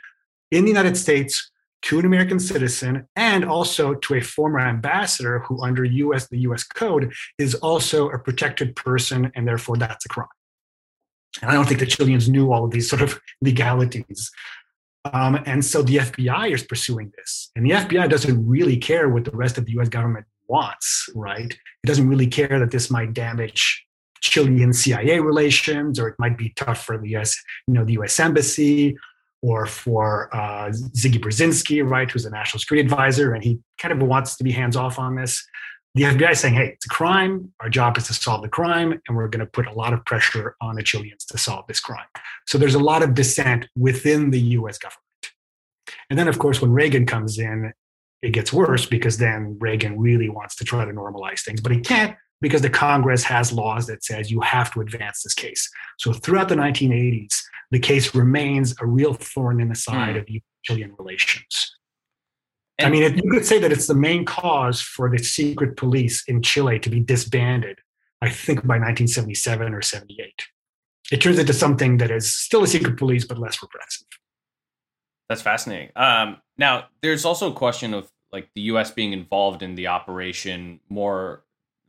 in 0.50 0.64
the 0.64 0.68
United 0.68 0.96
States 0.96 1.52
to 1.82 2.00
an 2.00 2.04
American 2.04 2.40
citizen 2.40 3.06
and 3.14 3.44
also 3.44 3.94
to 3.94 4.14
a 4.14 4.20
former 4.20 4.58
ambassador 4.58 5.38
who, 5.46 5.62
under 5.62 5.84
US, 5.84 6.26
the 6.26 6.38
US 6.38 6.64
code, 6.64 7.12
is 7.38 7.54
also 7.54 8.08
a 8.08 8.18
protected 8.18 8.74
person, 8.74 9.30
and 9.36 9.46
therefore 9.46 9.76
that's 9.76 10.06
a 10.06 10.08
crime. 10.08 10.26
And 11.40 11.52
I 11.52 11.54
don't 11.54 11.68
think 11.68 11.78
the 11.78 11.86
Chileans 11.86 12.28
knew 12.28 12.52
all 12.52 12.64
of 12.64 12.72
these 12.72 12.90
sort 12.90 13.02
of 13.02 13.20
legalities. 13.40 14.28
Um, 15.04 15.38
and 15.46 15.64
so 15.64 15.82
the 15.82 15.98
FBI 15.98 16.52
is 16.52 16.64
pursuing 16.64 17.12
this. 17.16 17.52
And 17.54 17.64
the 17.64 17.76
FBI 17.76 18.10
doesn't 18.10 18.44
really 18.44 18.76
care 18.76 19.08
what 19.08 19.24
the 19.24 19.30
rest 19.30 19.56
of 19.56 19.66
the 19.66 19.78
US 19.78 19.88
government 19.88 20.26
wants, 20.48 21.08
right? 21.14 21.52
It 21.52 21.86
doesn't 21.86 22.08
really 22.08 22.26
care 22.26 22.58
that 22.58 22.72
this 22.72 22.90
might 22.90 23.12
damage 23.12 23.86
Chilean 24.24 24.72
CIA 24.72 25.20
relations, 25.20 25.98
or 26.00 26.08
it 26.08 26.14
might 26.18 26.38
be 26.38 26.52
tough 26.56 26.84
for 26.84 26.98
the 26.98 27.14
US, 27.16 27.36
you 27.66 27.74
know, 27.74 27.84
the 27.84 27.92
US 27.94 28.18
embassy, 28.18 28.96
or 29.42 29.66
for 29.66 30.34
uh, 30.34 30.70
Ziggy 30.70 31.20
Brzezinski, 31.20 31.88
right, 31.88 32.10
who's 32.10 32.24
a 32.24 32.30
national 32.30 32.60
security 32.60 32.84
advisor, 32.84 33.34
and 33.34 33.44
he 33.44 33.60
kind 33.78 33.92
of 33.92 34.06
wants 34.06 34.36
to 34.36 34.44
be 34.44 34.52
hands 34.52 34.76
off 34.76 34.98
on 34.98 35.16
this. 35.16 35.46
The 35.94 36.04
FBI 36.04 36.32
is 36.32 36.40
saying, 36.40 36.54
hey, 36.54 36.68
it's 36.68 36.86
a 36.86 36.88
crime. 36.88 37.52
Our 37.60 37.68
job 37.68 37.96
is 37.98 38.06
to 38.06 38.14
solve 38.14 38.42
the 38.42 38.48
crime, 38.48 38.98
and 39.06 39.16
we're 39.16 39.28
going 39.28 39.44
to 39.44 39.50
put 39.50 39.66
a 39.66 39.72
lot 39.72 39.92
of 39.92 40.04
pressure 40.06 40.56
on 40.60 40.76
the 40.76 40.82
Chileans 40.82 41.24
to 41.26 41.38
solve 41.38 41.66
this 41.68 41.78
crime. 41.78 42.06
So 42.46 42.58
there's 42.58 42.74
a 42.74 42.80
lot 42.80 43.02
of 43.02 43.14
dissent 43.14 43.68
within 43.76 44.30
the 44.30 44.40
US 44.40 44.78
government. 44.78 45.00
And 46.08 46.18
then, 46.18 46.26
of 46.26 46.38
course, 46.38 46.60
when 46.62 46.72
Reagan 46.72 47.06
comes 47.06 47.38
in, 47.38 47.72
it 48.22 48.30
gets 48.30 48.52
worse 48.52 48.86
because 48.86 49.18
then 49.18 49.58
Reagan 49.60 50.00
really 50.00 50.30
wants 50.30 50.56
to 50.56 50.64
try 50.64 50.84
to 50.84 50.92
normalize 50.92 51.44
things, 51.44 51.60
but 51.60 51.72
he 51.72 51.80
can't 51.80 52.16
because 52.44 52.60
the 52.60 52.68
Congress 52.68 53.24
has 53.24 53.52
laws 53.52 53.86
that 53.86 54.04
says 54.04 54.30
you 54.30 54.38
have 54.42 54.70
to 54.74 54.82
advance 54.82 55.22
this 55.22 55.32
case. 55.32 55.66
So 55.98 56.12
throughout 56.12 56.50
the 56.50 56.54
1980s, 56.54 57.40
the 57.70 57.78
case 57.78 58.14
remains 58.14 58.74
a 58.82 58.86
real 58.86 59.14
thorn 59.14 59.62
in 59.62 59.70
the 59.70 59.74
side 59.74 60.16
mm. 60.16 60.20
of 60.20 60.42
Chilean 60.62 60.94
relations. 60.98 61.76
And 62.76 62.88
I 62.88 62.90
mean, 62.90 63.16
you 63.16 63.30
could 63.30 63.46
say 63.46 63.58
that 63.60 63.72
it's 63.72 63.86
the 63.86 63.94
main 63.94 64.26
cause 64.26 64.82
for 64.82 65.08
the 65.08 65.16
secret 65.16 65.78
police 65.78 66.22
in 66.28 66.42
Chile 66.42 66.78
to 66.80 66.90
be 66.90 67.00
disbanded, 67.00 67.78
I 68.20 68.28
think 68.28 68.58
by 68.60 68.74
1977 68.74 69.72
or 69.72 69.80
78. 69.80 70.42
It 71.10 71.22
turns 71.22 71.38
into 71.38 71.54
something 71.54 71.96
that 71.96 72.10
is 72.10 72.34
still 72.34 72.62
a 72.62 72.66
secret 72.66 72.98
police, 72.98 73.24
but 73.24 73.38
less 73.38 73.62
repressive. 73.62 74.06
That's 75.30 75.40
fascinating. 75.40 75.90
Um, 75.96 76.36
now, 76.58 76.88
there's 77.00 77.24
also 77.24 77.50
a 77.50 77.54
question 77.54 77.94
of 77.94 78.10
like 78.32 78.50
the 78.54 78.62
U.S. 78.62 78.90
being 78.90 79.14
involved 79.14 79.62
in 79.62 79.76
the 79.76 79.86
operation 79.86 80.80
more 80.90 81.43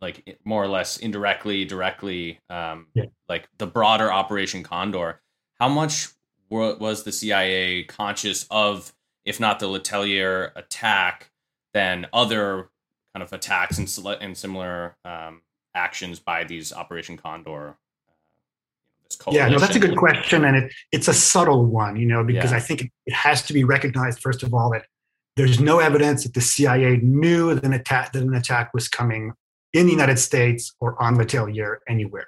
like 0.06 0.40
more 0.46 0.64
or 0.64 0.68
less 0.68 0.98
indirectly, 0.98 1.66
directly, 1.66 2.40
um, 2.52 2.86
yeah. 2.94 3.06
like 3.28 3.50
the 3.58 3.66
broader 3.66 4.12
Operation 4.12 4.62
Condor. 4.62 5.20
How 5.60 5.68
much 5.68 6.10
was 6.52 7.04
the 7.04 7.12
CIA 7.12 7.84
conscious 7.86 8.46
of, 8.52 8.94
if 9.26 9.40
not 9.40 9.60
the 9.60 9.66
Letelier 9.66 10.52
attack, 10.56 11.32
then 11.74 12.06
other 12.14 12.70
kind 13.14 13.24
of 13.24 13.34
attacks 13.34 13.80
and, 13.80 14.08
and 14.22 14.38
similar 14.38 14.96
um, 15.04 15.42
actions 15.74 16.20
by 16.20 16.44
these 16.44 16.72
Operation 16.72 17.18
Condor? 17.18 17.76
Uh, 19.26 19.32
yeah, 19.32 19.50
no, 19.50 19.58
that's 19.58 19.76
a 19.76 19.80
good 19.80 19.98
question, 19.98 20.46
and 20.46 20.56
it, 20.56 20.74
it's 20.92 21.08
a 21.08 21.14
subtle 21.14 21.66
one, 21.66 21.96
you 21.96 22.06
know, 22.06 22.24
because 22.24 22.52
yeah. 22.52 22.58
I 22.58 22.60
think 22.60 22.82
it, 22.82 22.92
it 23.08 23.14
has 23.14 23.42
to 23.44 23.54
be 23.54 23.64
recognized 23.64 24.20
first 24.20 24.44
of 24.44 24.54
all 24.54 24.70
that 24.72 24.86
there's 25.36 25.60
no 25.60 25.80
evidence 25.80 26.24
that 26.24 26.34
the 26.34 26.42
CIA 26.42 26.98
knew 26.98 27.56
that 27.56 27.64
an 27.64 27.74
attack 27.74 28.14
that 28.14 28.22
an 28.22 28.36
attack 28.36 28.72
was 28.74 28.88
coming 28.88 29.34
in 29.76 29.86
the 29.86 29.92
United 29.92 30.18
States 30.18 30.74
or 30.80 31.02
on 31.02 31.16
Letelier 31.18 31.78
anywhere. 31.88 32.28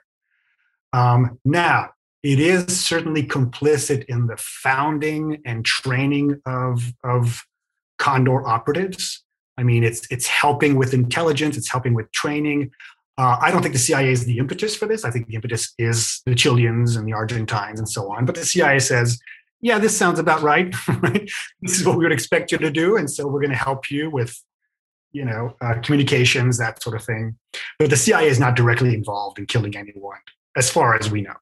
Um, 0.93 1.39
now, 1.45 1.91
it 2.23 2.39
is 2.39 2.79
certainly 2.79 3.23
complicit 3.23 4.05
in 4.05 4.27
the 4.27 4.37
founding 4.37 5.41
and 5.45 5.65
training 5.65 6.41
of, 6.45 6.93
of 7.03 7.43
Condor 7.97 8.45
operatives. 8.45 9.23
I 9.57 9.63
mean, 9.63 9.83
it's 9.83 10.05
it's 10.11 10.27
helping 10.27 10.75
with 10.75 10.93
intelligence, 10.93 11.57
it's 11.57 11.71
helping 11.71 11.95
with 11.95 12.11
training. 12.11 12.69
Uh, 13.17 13.37
I 13.41 13.49
don't 13.49 13.63
think 13.63 13.73
the 13.73 13.79
CIA 13.79 14.11
is 14.11 14.25
the 14.25 14.37
impetus 14.37 14.75
for 14.75 14.85
this. 14.85 15.03
I 15.03 15.09
think 15.09 15.25
the 15.27 15.33
impetus 15.33 15.73
is 15.79 16.21
the 16.27 16.35
Chileans 16.35 16.95
and 16.95 17.07
the 17.07 17.13
Argentines 17.13 17.79
and 17.79 17.89
so 17.89 18.11
on. 18.11 18.25
But 18.25 18.35
the 18.35 18.45
CIA 18.45 18.77
says, 18.77 19.19
yeah, 19.61 19.79
this 19.79 19.97
sounds 19.97 20.19
about 20.19 20.43
right? 21.01 21.29
This 21.61 21.79
is 21.79 21.85
what 21.85 21.97
we 21.97 22.05
would 22.05 22.11
expect 22.11 22.51
you 22.51 22.59
to 22.59 22.69
do, 22.69 22.97
and 22.97 23.09
so 23.09 23.27
we're 23.27 23.41
going 23.41 23.51
to 23.51 23.57
help 23.57 23.89
you 23.89 24.09
with, 24.11 24.39
you 25.17 25.25
know, 25.25 25.55
uh, 25.61 25.73
communications, 25.81 26.59
that 26.59 26.81
sort 26.81 26.95
of 26.95 27.03
thing. 27.03 27.35
But 27.79 27.89
the 27.89 27.97
CIA 27.97 28.27
is 28.27 28.39
not 28.39 28.55
directly 28.55 28.93
involved 28.93 29.39
in 29.39 29.47
killing 29.47 29.75
anyone, 29.75 30.19
as 30.55 30.69
far 30.69 30.95
as 30.95 31.09
we 31.09 31.21
know. 31.21 31.33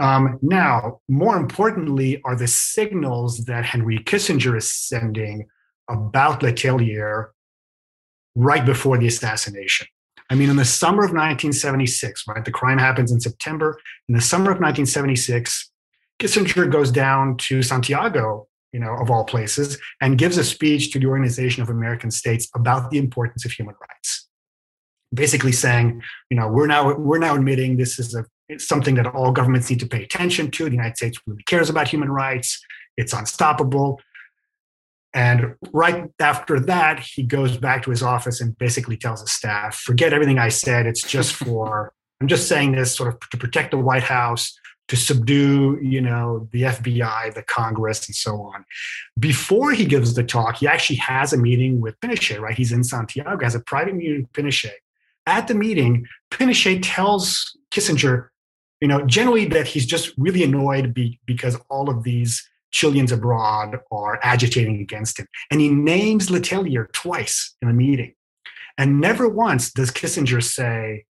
Um, 0.00 0.38
now, 0.42 1.00
more 1.08 1.36
importantly, 1.36 2.20
are 2.24 2.34
the 2.34 2.48
signals 2.48 3.44
that 3.44 3.64
Henry 3.64 3.98
Kissinger 3.98 4.56
is 4.56 4.70
sending 4.70 5.46
about 5.88 6.40
Letelier 6.40 7.28
right 8.34 8.64
before 8.64 8.98
the 8.98 9.06
assassination. 9.06 9.86
I 10.30 10.34
mean, 10.34 10.50
in 10.50 10.56
the 10.56 10.64
summer 10.64 11.04
of 11.04 11.10
1976, 11.10 12.24
right? 12.28 12.44
The 12.44 12.50
crime 12.50 12.78
happens 12.78 13.12
in 13.12 13.20
September. 13.20 13.78
In 14.08 14.14
the 14.14 14.20
summer 14.20 14.50
of 14.50 14.58
1976, 14.60 15.70
Kissinger 16.20 16.70
goes 16.70 16.90
down 16.90 17.36
to 17.48 17.62
Santiago, 17.62 18.46
you 18.72 18.80
know, 18.80 18.94
of 18.96 19.10
all 19.10 19.24
places, 19.24 19.78
and 20.00 20.18
gives 20.18 20.36
a 20.36 20.44
speech 20.44 20.92
to 20.92 20.98
the 20.98 21.06
Organization 21.06 21.62
of 21.62 21.70
American 21.70 22.10
States 22.10 22.48
about 22.54 22.90
the 22.90 22.98
importance 22.98 23.44
of 23.44 23.52
human 23.52 23.74
rights. 23.80 24.28
Basically 25.12 25.52
saying, 25.52 26.02
you 26.30 26.36
know, 26.36 26.48
we're 26.48 26.66
now 26.66 26.94
we're 26.96 27.18
now 27.18 27.34
admitting 27.34 27.76
this 27.76 27.98
is 27.98 28.14
a 28.14 28.24
it's 28.48 28.66
something 28.66 28.96
that 28.96 29.06
all 29.06 29.32
governments 29.32 29.70
need 29.70 29.80
to 29.80 29.86
pay 29.86 30.02
attention 30.02 30.50
to. 30.50 30.64
The 30.64 30.72
United 30.72 30.96
States 30.96 31.18
really 31.26 31.42
cares 31.44 31.70
about 31.70 31.88
human 31.88 32.10
rights. 32.10 32.60
It's 32.96 33.12
unstoppable. 33.12 34.00
And 35.12 35.56
right 35.72 36.10
after 36.20 36.60
that, 36.60 37.00
he 37.00 37.22
goes 37.22 37.56
back 37.56 37.82
to 37.84 37.90
his 37.90 38.02
office 38.02 38.40
and 38.40 38.56
basically 38.58 38.96
tells 38.96 39.20
his 39.20 39.32
staff, 39.32 39.76
forget 39.76 40.12
everything 40.12 40.38
I 40.38 40.48
said. 40.48 40.86
It's 40.86 41.02
just 41.02 41.32
for, 41.44 41.92
I'm 42.20 42.28
just 42.28 42.48
saying 42.48 42.72
this 42.72 42.94
sort 42.94 43.14
of 43.14 43.30
to 43.30 43.36
protect 43.36 43.70
the 43.70 43.78
White 43.78 44.02
House, 44.02 44.58
to 44.90 44.96
subdue, 44.96 45.78
you 45.80 46.00
know, 46.00 46.48
the 46.50 46.62
FBI, 46.62 47.32
the 47.32 47.44
Congress, 47.44 48.08
and 48.08 48.16
so 48.16 48.42
on. 48.42 48.64
Before 49.20 49.70
he 49.70 49.84
gives 49.84 50.14
the 50.14 50.24
talk, 50.24 50.56
he 50.56 50.66
actually 50.66 50.96
has 50.96 51.32
a 51.32 51.36
meeting 51.36 51.80
with 51.80 51.94
Pinochet, 52.00 52.40
right? 52.40 52.56
He's 52.56 52.72
in 52.72 52.82
Santiago, 52.82 53.38
has 53.44 53.54
a 53.54 53.60
private 53.60 53.94
meeting 53.94 54.22
with 54.22 54.32
Pinochet. 54.32 54.72
At 55.28 55.46
the 55.46 55.54
meeting, 55.54 56.08
Pinochet 56.32 56.80
tells 56.82 57.56
Kissinger, 57.70 58.30
you 58.80 58.88
know, 58.88 59.06
generally 59.06 59.44
that 59.44 59.68
he's 59.68 59.86
just 59.86 60.12
really 60.18 60.42
annoyed 60.42 60.92
be, 60.92 61.20
because 61.24 61.56
all 61.68 61.88
of 61.88 62.02
these 62.02 62.44
Chileans 62.72 63.12
abroad 63.12 63.76
are 63.92 64.18
agitating 64.24 64.80
against 64.80 65.20
him. 65.20 65.28
And 65.52 65.60
he 65.60 65.68
names 65.68 66.30
Letelier 66.30 66.90
twice 66.90 67.54
in 67.62 67.68
a 67.68 67.72
meeting. 67.72 68.14
And 68.76 69.00
never 69.00 69.28
once 69.28 69.70
does 69.70 69.92
Kissinger 69.92 70.42
say, 70.42 71.04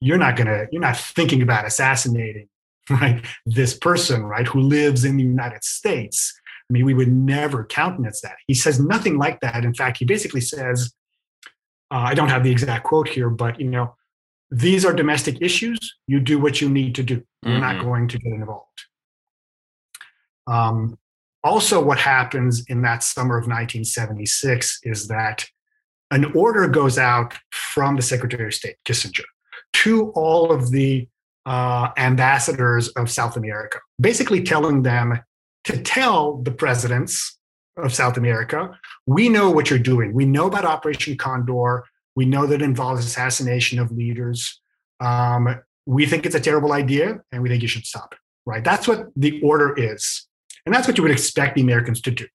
you're 0.00 0.18
not 0.18 0.36
to, 0.36 0.68
you're 0.70 0.80
not 0.80 0.96
thinking 0.96 1.42
about 1.42 1.66
assassinating, 1.66 2.48
right, 2.90 3.24
this 3.44 3.76
person, 3.76 4.22
right, 4.22 4.46
who 4.46 4.60
lives 4.60 5.04
in 5.04 5.16
the 5.16 5.22
United 5.22 5.64
States. 5.64 6.38
I 6.68 6.72
mean, 6.72 6.84
we 6.84 6.94
would 6.94 7.12
never 7.12 7.64
countenance 7.64 8.20
that. 8.22 8.36
He 8.46 8.54
says 8.54 8.80
nothing 8.80 9.18
like 9.18 9.40
that. 9.40 9.64
In 9.64 9.74
fact, 9.74 9.98
he 9.98 10.04
basically 10.04 10.40
says, 10.40 10.92
uh, 11.92 11.98
I 11.98 12.14
don't 12.14 12.28
have 12.28 12.42
the 12.42 12.50
exact 12.50 12.84
quote 12.84 13.08
here, 13.08 13.30
but, 13.30 13.60
you 13.60 13.70
know, 13.70 13.94
these 14.50 14.84
are 14.84 14.92
domestic 14.92 15.40
issues. 15.40 15.78
You 16.06 16.20
do 16.20 16.38
what 16.38 16.60
you 16.60 16.68
need 16.68 16.94
to 16.96 17.02
do. 17.02 17.22
We're 17.42 17.52
mm-hmm. 17.52 17.60
not 17.60 17.84
going 17.84 18.08
to 18.08 18.18
get 18.18 18.32
involved. 18.32 18.80
Um, 20.46 20.98
also, 21.42 21.82
what 21.82 21.98
happens 21.98 22.64
in 22.68 22.82
that 22.82 23.02
summer 23.02 23.36
of 23.36 23.42
1976 23.42 24.80
is 24.82 25.08
that 25.08 25.46
an 26.10 26.24
order 26.36 26.68
goes 26.68 26.98
out 26.98 27.34
from 27.50 27.96
the 27.96 28.02
Secretary 28.02 28.46
of 28.46 28.54
State, 28.54 28.76
Kissinger, 28.84 29.24
to 29.74 30.10
all 30.10 30.52
of 30.52 30.70
the 30.70 31.08
uh, 31.46 31.90
ambassadors 31.96 32.88
of 32.88 33.10
South 33.10 33.36
America, 33.36 33.78
basically 34.00 34.42
telling 34.42 34.82
them 34.82 35.20
to 35.64 35.80
tell 35.80 36.38
the 36.42 36.50
presidents 36.50 37.38
of 37.76 37.94
South 37.94 38.16
America, 38.16 38.78
we 39.06 39.28
know 39.28 39.50
what 39.50 39.70
you're 39.70 39.78
doing. 39.78 40.12
We 40.12 40.24
know 40.24 40.46
about 40.46 40.64
Operation 40.64 41.16
Condor. 41.16 41.84
We 42.14 42.24
know 42.26 42.46
that 42.46 42.62
it 42.62 42.64
involves 42.64 43.04
assassination 43.04 43.78
of 43.78 43.92
leaders. 43.92 44.60
Um, 45.00 45.60
we 45.86 46.06
think 46.06 46.26
it's 46.26 46.34
a 46.34 46.40
terrible 46.40 46.72
idea 46.72 47.20
and 47.30 47.42
we 47.42 47.48
think 47.48 47.62
you 47.62 47.68
should 47.68 47.86
stop 47.86 48.12
it, 48.12 48.18
right? 48.44 48.64
That's 48.64 48.88
what 48.88 49.06
the 49.14 49.40
order 49.42 49.74
is. 49.76 50.26
And 50.64 50.74
that's 50.74 50.88
what 50.88 50.96
you 50.96 51.02
would 51.02 51.12
expect 51.12 51.54
the 51.54 51.62
Americans 51.62 52.00
to 52.02 52.10
do. 52.10 52.26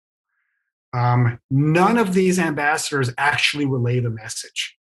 Um, 0.94 1.40
none 1.50 1.98
of 1.98 2.14
these 2.14 2.40
ambassadors 2.40 3.12
actually 3.18 3.66
relay 3.66 4.00
the 4.00 4.10
message. 4.10 4.78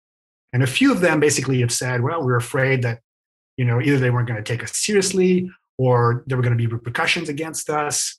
And 0.53 0.63
a 0.63 0.67
few 0.67 0.93
of 0.93 1.01
them 1.01 1.21
basically 1.21 1.61
have 1.61 1.73
said, 1.73 2.03
well, 2.03 2.25
we're 2.25 2.37
afraid 2.37 2.83
that, 2.83 3.01
you 3.57 3.65
know, 3.65 3.81
either 3.81 3.99
they 3.99 4.11
weren't 4.11 4.29
going 4.29 4.43
to 4.43 4.53
take 4.53 4.63
us 4.63 4.77
seriously 4.77 5.51
or 5.79 6.25
there 6.27 6.37
were 6.37 6.43
going 6.43 6.57
to 6.57 6.59
be 6.59 6.67
repercussions 6.67 7.29
against 7.29 7.71
us. 7.71 8.19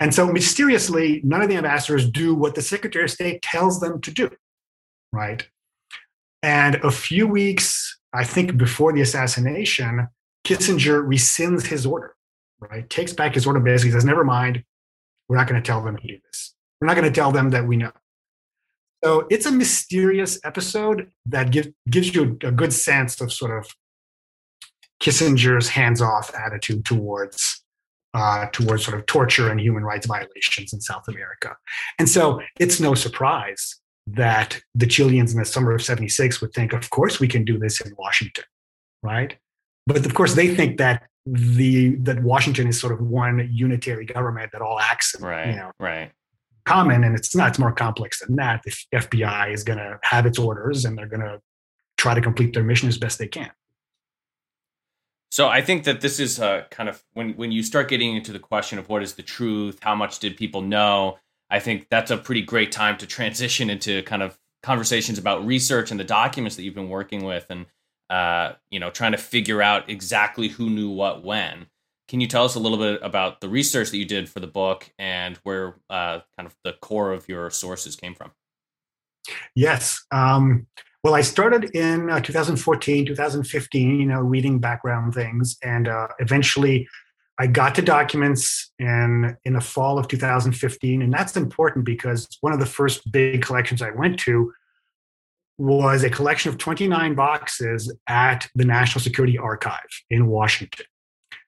And 0.00 0.14
so 0.14 0.26
mysteriously, 0.32 1.20
none 1.24 1.42
of 1.42 1.48
the 1.48 1.56
ambassadors 1.56 2.10
do 2.10 2.34
what 2.34 2.54
the 2.54 2.62
Secretary 2.62 3.04
of 3.04 3.10
State 3.10 3.42
tells 3.42 3.80
them 3.80 4.00
to 4.00 4.10
do, 4.10 4.30
right? 5.12 5.46
And 6.42 6.76
a 6.76 6.90
few 6.90 7.28
weeks, 7.28 7.98
I 8.12 8.24
think, 8.24 8.56
before 8.56 8.92
the 8.92 9.00
assassination, 9.00 10.08
Kissinger 10.44 11.06
rescinds 11.06 11.66
his 11.66 11.86
order, 11.86 12.16
right? 12.60 12.88
Takes 12.90 13.12
back 13.12 13.34
his 13.34 13.46
order, 13.46 13.60
basically 13.60 13.92
says, 13.92 14.04
never 14.04 14.24
mind, 14.24 14.64
we're 15.28 15.36
not 15.36 15.48
going 15.48 15.62
to 15.62 15.66
tell 15.66 15.82
them 15.82 15.96
to 15.96 16.06
do 16.06 16.18
this. 16.26 16.54
We're 16.80 16.88
not 16.88 16.96
going 16.96 17.10
to 17.10 17.14
tell 17.14 17.30
them 17.30 17.50
that 17.50 17.66
we 17.66 17.76
know. 17.76 17.92
So 19.04 19.26
it's 19.30 19.46
a 19.46 19.52
mysterious 19.52 20.38
episode 20.44 21.10
that 21.26 21.50
give, 21.50 21.72
gives 21.88 22.14
you 22.14 22.38
a 22.42 22.50
good 22.50 22.72
sense 22.72 23.20
of 23.20 23.32
sort 23.32 23.56
of 23.56 23.72
Kissinger's 25.02 25.68
hands-off 25.68 26.32
attitude 26.34 26.84
towards 26.84 27.62
uh, 28.14 28.46
towards 28.52 28.84
sort 28.84 28.98
of 28.98 29.06
torture 29.06 29.50
and 29.50 29.60
human 29.60 29.82
rights 29.82 30.06
violations 30.06 30.72
in 30.72 30.80
South 30.80 31.08
America. 31.08 31.56
And 31.98 32.08
so 32.08 32.40
it's 32.60 32.78
no 32.78 32.94
surprise 32.94 33.80
that 34.06 34.60
the 34.74 34.86
Chileans 34.86 35.32
in 35.32 35.38
the 35.38 35.44
summer 35.44 35.72
of 35.72 35.82
76 35.82 36.40
would 36.40 36.52
think, 36.52 36.72
of 36.72 36.90
course, 36.90 37.20
we 37.20 37.28
can 37.28 37.44
do 37.44 37.58
this 37.58 37.80
in 37.80 37.94
Washington, 37.96 38.44
right? 39.02 39.36
But 39.86 40.04
of 40.04 40.14
course, 40.14 40.34
they 40.34 40.54
think 40.54 40.78
that 40.78 41.04
the 41.24 41.94
that 41.96 42.22
Washington 42.22 42.66
is 42.68 42.80
sort 42.80 42.92
of 42.92 43.00
one 43.00 43.48
unitary 43.52 44.04
government 44.04 44.50
that 44.52 44.60
all 44.60 44.78
acts 44.78 45.14
in, 45.14 45.24
right, 45.24 45.48
you 45.48 45.56
know, 45.56 45.70
right. 45.78 46.10
common, 46.64 47.04
and 47.04 47.16
it's 47.16 47.34
not. 47.34 47.50
It's 47.50 47.58
more 47.58 47.72
complex 47.72 48.20
than 48.20 48.36
that. 48.36 48.62
The 48.64 48.72
FBI 48.92 49.52
is 49.52 49.62
going 49.62 49.78
to 49.78 49.98
have 50.02 50.26
its 50.26 50.38
orders, 50.38 50.84
and 50.84 50.98
they're 50.98 51.06
going 51.06 51.20
to 51.20 51.40
try 51.96 52.14
to 52.14 52.20
complete 52.20 52.52
their 52.54 52.64
mission 52.64 52.88
as 52.88 52.98
best 52.98 53.18
they 53.18 53.28
can. 53.28 53.50
So 55.32 55.48
I 55.48 55.62
think 55.62 55.84
that 55.84 56.02
this 56.02 56.20
is 56.20 56.38
uh, 56.38 56.64
kind 56.70 56.90
of 56.90 57.02
when 57.14 57.32
when 57.38 57.52
you 57.52 57.62
start 57.62 57.88
getting 57.88 58.14
into 58.14 58.32
the 58.32 58.38
question 58.38 58.78
of 58.78 58.90
what 58.90 59.02
is 59.02 59.14
the 59.14 59.22
truth, 59.22 59.78
how 59.80 59.94
much 59.94 60.18
did 60.18 60.36
people 60.36 60.60
know? 60.60 61.16
I 61.48 61.58
think 61.58 61.86
that's 61.90 62.10
a 62.10 62.18
pretty 62.18 62.42
great 62.42 62.70
time 62.70 62.98
to 62.98 63.06
transition 63.06 63.70
into 63.70 64.02
kind 64.02 64.22
of 64.22 64.38
conversations 64.62 65.18
about 65.18 65.46
research 65.46 65.90
and 65.90 65.98
the 65.98 66.04
documents 66.04 66.56
that 66.56 66.64
you've 66.64 66.74
been 66.74 66.90
working 66.90 67.24
with 67.24 67.46
and 67.48 67.64
uh, 68.10 68.52
you 68.70 68.78
know 68.78 68.90
trying 68.90 69.12
to 69.12 69.18
figure 69.18 69.62
out 69.62 69.88
exactly 69.88 70.48
who 70.48 70.68
knew 70.68 70.90
what 70.90 71.24
when 71.24 71.64
can 72.08 72.20
you 72.20 72.26
tell 72.26 72.44
us 72.44 72.54
a 72.54 72.60
little 72.60 72.76
bit 72.76 73.00
about 73.02 73.40
the 73.40 73.48
research 73.48 73.90
that 73.90 73.96
you 73.96 74.04
did 74.04 74.28
for 74.28 74.40
the 74.40 74.46
book 74.46 74.92
and 74.98 75.38
where 75.44 75.76
uh, 75.88 76.20
kind 76.36 76.46
of 76.46 76.54
the 76.62 76.74
core 76.82 77.10
of 77.10 77.26
your 77.26 77.48
sources 77.48 77.96
came 77.96 78.14
from 78.14 78.32
yes 79.54 80.04
um, 80.10 80.66
well 81.02 81.14
i 81.14 81.20
started 81.20 81.64
in 81.74 82.10
uh, 82.10 82.20
2014 82.20 83.06
2015 83.06 84.00
you 84.00 84.06
know 84.06 84.20
reading 84.20 84.58
background 84.58 85.14
things 85.14 85.56
and 85.62 85.88
uh, 85.88 86.08
eventually 86.18 86.88
I 87.38 87.46
got 87.46 87.74
to 87.76 87.82
documents 87.82 88.70
in 88.78 89.36
in 89.44 89.54
the 89.54 89.60
fall 89.60 89.98
of 89.98 90.06
2015, 90.06 91.02
and 91.02 91.12
that's 91.12 91.36
important 91.36 91.84
because 91.84 92.28
one 92.40 92.52
of 92.52 92.60
the 92.60 92.66
first 92.66 93.10
big 93.10 93.42
collections 93.42 93.80
I 93.80 93.90
went 93.90 94.18
to 94.20 94.52
was 95.58 96.02
a 96.02 96.10
collection 96.10 96.50
of 96.50 96.58
29 96.58 97.14
boxes 97.14 97.94
at 98.06 98.48
the 98.54 98.64
National 98.64 99.00
Security 99.00 99.38
Archive 99.38 99.88
in 100.10 100.26
Washington. 100.26 100.86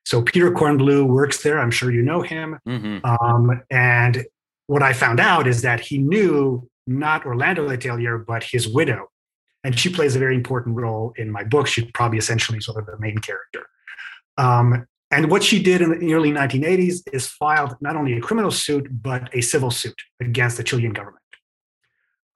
So 0.05 0.23
Peter 0.23 0.51
Kornbluh 0.51 1.07
works 1.07 1.43
there. 1.43 1.59
I'm 1.59 1.71
sure 1.71 1.90
you 1.90 2.03
know 2.03 2.23
him. 2.23 2.59
Mm-hmm. 2.69 3.05
Um, 3.05 3.62
and 3.71 4.25
what 4.67 4.83
I 4.83 4.93
found 4.93 5.21
out 5.21 5.47
is 5.47 5.62
that 5.62 5.81
he 5.81 5.99
knew 5.99 6.69
not 6.87 7.25
Orlando 7.25 7.67
Letelier, 7.67 8.25
but 8.25 8.45
his 8.45 8.69
widow. 8.69 9.09
And 9.64 9.79
she 9.79 9.88
plays 9.88 10.14
a 10.14 10.18
very 10.18 10.35
important 10.35 10.77
role 10.77 11.12
in 11.16 11.31
my 11.31 11.42
book. 11.42 11.66
She's 11.66 11.90
probably 11.92 12.18
essentially 12.18 12.61
sort 12.61 12.79
of 12.79 12.87
the 12.87 12.98
main 12.98 13.18
character. 13.18 13.66
Um, 14.37 14.87
and 15.11 15.31
what 15.31 15.42
she 15.42 15.62
did 15.62 15.81
in 15.81 15.98
the 15.98 16.14
early 16.14 16.33
1980s 16.33 17.03
is 17.12 17.27
filed 17.27 17.77
not 17.81 17.96
only 17.96 18.14
a 18.14 18.20
criminal 18.20 18.50
suit, 18.50 18.88
but 19.03 19.35
a 19.35 19.40
civil 19.40 19.70
suit 19.70 19.96
against 20.20 20.57
the 20.57 20.64
Chilean 20.64 20.92
government. 20.92 21.20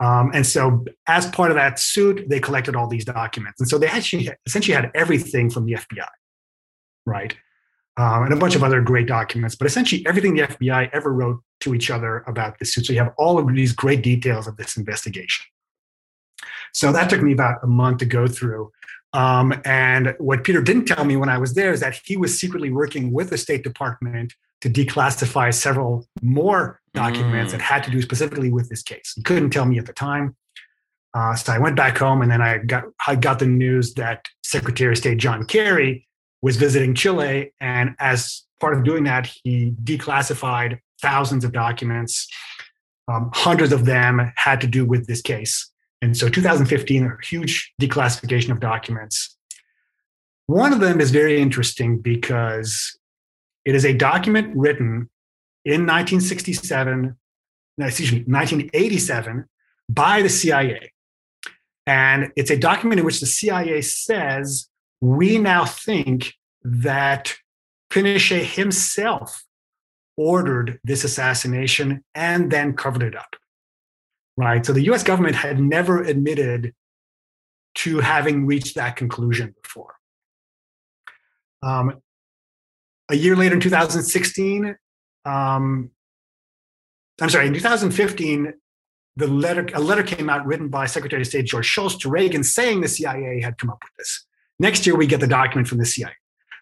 Um, 0.01 0.31
and 0.33 0.47
so, 0.47 0.85
as 1.09 1.27
part 1.27 1.51
of 1.51 1.57
that 1.57 1.81
suit, 1.81 2.29
they 2.29 2.39
collected 2.39 2.77
all 2.77 2.87
these 2.87 3.05
documents. 3.05 3.61
And 3.61 3.69
so, 3.69 3.79
they 3.79 3.89
actually 3.89 4.31
essentially 4.47 4.75
had 4.75 4.93
everything 4.95 5.51
from 5.51 5.67
the 5.67 5.73
FBI, 5.73 6.07
right? 7.05 7.37
um, 7.99 8.23
and 8.23 8.33
a 8.33 8.37
bunch 8.37 8.55
of 8.55 8.63
other 8.63 8.81
great 8.81 9.09
documents. 9.09 9.57
But 9.57 9.67
essentially, 9.67 10.07
everything 10.07 10.35
the 10.35 10.43
FBI 10.43 10.91
ever 10.93 11.13
wrote 11.13 11.43
to 11.61 11.75
each 11.75 11.91
other 11.91 12.23
about 12.29 12.59
this 12.59 12.73
suit. 12.73 12.87
So 12.87 12.93
you 12.93 13.01
have 13.01 13.13
all 13.19 13.39
of 13.39 13.53
these 13.53 13.73
great 13.73 14.03
details 14.03 14.47
of 14.47 14.57
this 14.57 14.77
investigation. 14.77 15.45
So 16.79 16.93
that 16.93 17.11
took 17.11 17.23
me 17.23 17.33
about 17.33 17.59
a 17.65 17.67
month 17.67 17.99
to 17.99 18.07
go 18.07 18.29
through. 18.29 18.71
Um, 19.13 19.53
and 19.65 20.15
what 20.21 20.45
Peter 20.45 20.63
didn't 20.63 20.85
tell 20.85 21.05
me 21.05 21.17
when 21.17 21.29
I 21.29 21.37
was 21.37 21.55
there 21.55 21.73
is 21.73 21.81
that 21.81 21.99
he 22.05 22.17
was 22.17 22.39
secretly 22.39 22.71
working 22.71 23.13
with 23.13 23.31
the 23.31 23.37
State 23.37 23.65
Department 23.65 24.33
to 24.61 24.71
declassify 24.71 25.53
several 25.53 26.07
more 26.23 26.81
documents 26.95 27.49
mm. 27.49 27.57
that 27.57 27.63
had 27.63 27.83
to 27.83 27.91
do 27.91 28.01
specifically 28.01 28.53
with 28.53 28.69
this 28.69 28.85
case. 28.85 29.15
He 29.17 29.23
couldn't 29.23 29.51
tell 29.51 29.65
me 29.65 29.81
at 29.81 29.87
the 29.87 29.93
time. 29.93 30.37
Uh, 31.15 31.35
so 31.35 31.53
I 31.53 31.59
went 31.59 31.75
back 31.75 31.99
home, 31.99 32.23
and 32.23 32.31
then 32.31 32.41
I 32.41 32.59
got 32.59 32.85
I 33.09 33.17
got 33.17 33.41
the 33.41 33.47
news 33.47 33.95
that 33.95 34.29
Secretary 34.45 34.93
of 34.93 34.99
State 34.99 35.19
John 35.19 35.47
Kerry 35.47 36.07
was 36.43 36.57
visiting 36.57 36.95
Chile, 36.95 37.53
and 37.61 37.97
as 37.99 38.45
part 38.61 38.75
of 38.79 38.85
doing 38.85 39.03
that, 39.05 39.27
he 39.43 39.75
declassified 39.83 40.79
thousands 41.03 41.45
of 41.45 41.51
documents. 41.51 42.29
Um, 43.09 43.31
hundreds 43.35 43.73
of 43.73 43.85
them 43.85 44.33
had 44.37 44.61
to 44.61 44.69
do 44.69 44.85
with 44.85 45.09
this 45.09 45.23
case, 45.23 45.73
and 46.01 46.17
so 46.17 46.29
2015, 46.29 47.05
a 47.05 47.27
huge 47.27 47.73
declassification 47.81 48.51
of 48.51 48.61
documents. 48.61 49.37
One 50.47 50.73
of 50.73 50.81
them 50.81 51.01
is 51.01 51.11
very 51.11 51.41
interesting 51.41 51.99
because 51.99 52.99
it 53.65 53.75
is 53.75 53.85
a 53.85 53.93
document 53.93 54.57
written 54.57 55.11
in 55.65 55.87
1967, 55.87 57.17
excuse 57.81 58.13
me, 58.13 58.25
1987 58.27 59.45
by 59.89 60.23
the 60.23 60.29
CIA. 60.29 60.93
And 61.87 62.33
it's 62.37 62.51
a 62.51 62.57
document 62.57 63.01
in 63.01 63.07
which 63.07 63.21
the 63.21 63.27
CIA 63.27 63.81
says, 63.83 64.69
we 65.01 65.39
now 65.39 65.65
think 65.65 66.35
that 66.63 67.37
Pinochet 67.91 68.45
himself 68.45 69.45
ordered 70.17 70.79
this 70.85 71.05
assassination 71.05 72.05
and 72.15 72.51
then 72.51 72.75
covered 72.75 73.03
it 73.03 73.17
up. 73.17 73.37
Right. 74.39 74.65
So 74.65 74.73
the 74.73 74.83
US 74.93 75.03
government 75.03 75.35
had 75.35 75.59
never 75.59 76.01
admitted 76.01 76.73
to 77.79 77.99
having 77.99 78.47
reached 78.47 78.77
that 78.77 78.95
conclusion 78.95 79.53
before. 79.61 79.95
Um, 81.61 82.01
a 83.09 83.17
year 83.17 83.35
later 83.35 83.57
in 83.57 83.61
2016, 83.61 84.77
um, 85.25 85.91
I'm 87.21 87.31
sorry, 87.31 87.49
in 87.49 87.55
2015, 87.55 88.55
the 89.17 89.27
letter, 89.27 89.67
a 89.75 89.81
letter 89.81 90.05
came 90.05 90.31
out 90.31 90.47
written 90.47 90.69
by 90.69 90.87
Secretary 90.87 91.23
of 91.23 91.27
State 91.27 91.47
George 91.47 91.67
Shultz 91.67 91.97
to 91.97 92.09
Reagan 92.09 92.45
saying 92.45 92.81
the 92.81 92.89
CIA 92.89 93.41
had 93.41 93.59
come 93.59 93.71
up 93.71 93.83
with 93.83 93.93
this. 93.99 94.25
Next 94.61 94.87
year, 94.87 94.97
we 94.97 95.09
get 95.09 95.19
the 95.19 95.27
document 95.27 95.67
from 95.67 95.79
the 95.79 95.87
CIA. 95.87 96.13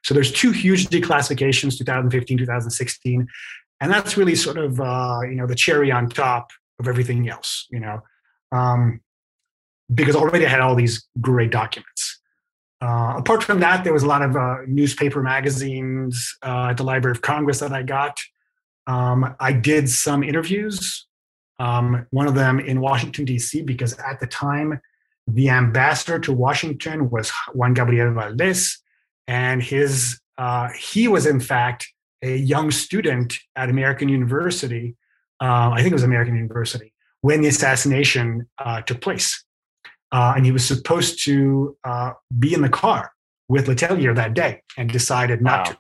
So 0.03 0.15
there's 0.15 0.33
two 0.33 0.51
huge 0.51 0.87
declassifications, 0.87 1.77
2015, 1.77 2.39
2016. 2.39 3.29
And 3.83 3.93
that's 3.93 4.17
really 4.17 4.35
sort 4.35 4.57
of, 4.57 4.81
uh, 4.81 5.21
you 5.29 5.35
know, 5.35 5.47
the 5.47 5.55
cherry 5.55 5.93
on 5.93 6.09
top 6.09 6.51
of 6.79 6.89
everything 6.89 7.29
else, 7.29 7.67
you 7.71 7.81
know, 7.81 8.03
um, 8.53 9.01
because 9.95 10.17
already 10.17 10.47
I 10.47 10.49
had 10.49 10.61
all 10.61 10.75
these 10.75 11.07
great 11.21 11.51
documents. 11.51 12.21
Uh, 12.81 13.15
apart 13.17 13.43
from 13.43 13.61
that, 13.61 13.85
there 13.85 13.93
was 13.93 14.03
a 14.03 14.07
lot 14.07 14.23
of 14.23 14.37
uh, 14.37 14.59
newspaper 14.67 15.23
magazines 15.23 16.37
uh, 16.43 16.69
at 16.71 16.77
the 16.77 16.85
Library 16.85 17.17
of 17.17 17.23
Congress 17.23 17.61
that 17.61 17.73
I 17.73 17.83
got. 17.83 18.19
Um, 18.87 19.35
I 19.41 19.53
did 19.53 19.89
some 19.89 20.23
interviews, 20.23 21.07
um, 21.59 22.07
one 22.11 22.29
of 22.29 22.35
them 22.35 22.61
in 22.61 22.81
Washington, 22.81 23.25
D.C., 23.25 23.63
because 23.63 23.99
at 23.99 24.21
the 24.21 24.27
time, 24.27 24.81
the 25.27 25.51
ambassador 25.51 26.19
to 26.21 26.33
Washington 26.33 27.11
was 27.11 27.33
Juan 27.53 27.75
Gabriel 27.75 28.13
Valdés, 28.13 28.79
and 29.27 29.63
his 29.63 30.21
uh, 30.39 30.69
he 30.79 31.09
was 31.09 31.27
in 31.27 31.41
fact 31.41 31.89
a 32.23 32.37
young 32.37 32.71
student 32.71 33.35
at 33.57 33.69
American 33.71 34.09
University. 34.09 34.97
Uh, 35.41 35.71
I 35.73 35.79
think 35.79 35.93
it 35.93 35.95
was 35.95 36.03
American 36.03 36.35
University 36.35 36.93
when 37.21 37.43
the 37.43 37.49
assassination 37.49 38.49
uh, 38.59 38.83
took 38.83 39.01
place 39.01 39.45
uh, 40.13 40.35
and 40.37 40.47
he 40.47 40.53
was 40.53 40.65
supposed 40.65 41.25
to 41.25 41.77
uh, 41.85 42.13
be 42.39 42.55
in 42.55 42.63
the 42.63 42.69
car 42.69 43.13
with 43.49 43.67
Letelier 43.67 44.15
that 44.15 44.35
day 44.35 44.63
and 44.77 44.91
decided 44.91 45.43
not 45.43 45.59
wow. 45.59 45.73
to. 45.73 45.79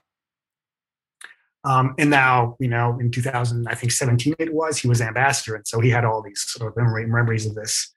Um, 1.66 1.94
and 1.98 2.10
now, 2.10 2.56
you 2.60 2.68
know, 2.68 2.96
in 3.00 3.10
2000, 3.10 3.66
I 3.68 3.74
think 3.74 3.90
17 3.90 4.34
it 4.38 4.54
was, 4.54 4.78
he 4.78 4.88
was 4.88 5.00
ambassador. 5.00 5.56
And 5.56 5.66
so 5.66 5.80
he 5.80 5.90
had 5.90 6.04
all 6.04 6.22
these 6.22 6.44
sort 6.46 6.70
of 6.70 6.76
memory, 6.76 7.06
memories 7.06 7.44
of 7.44 7.54
this. 7.54 7.92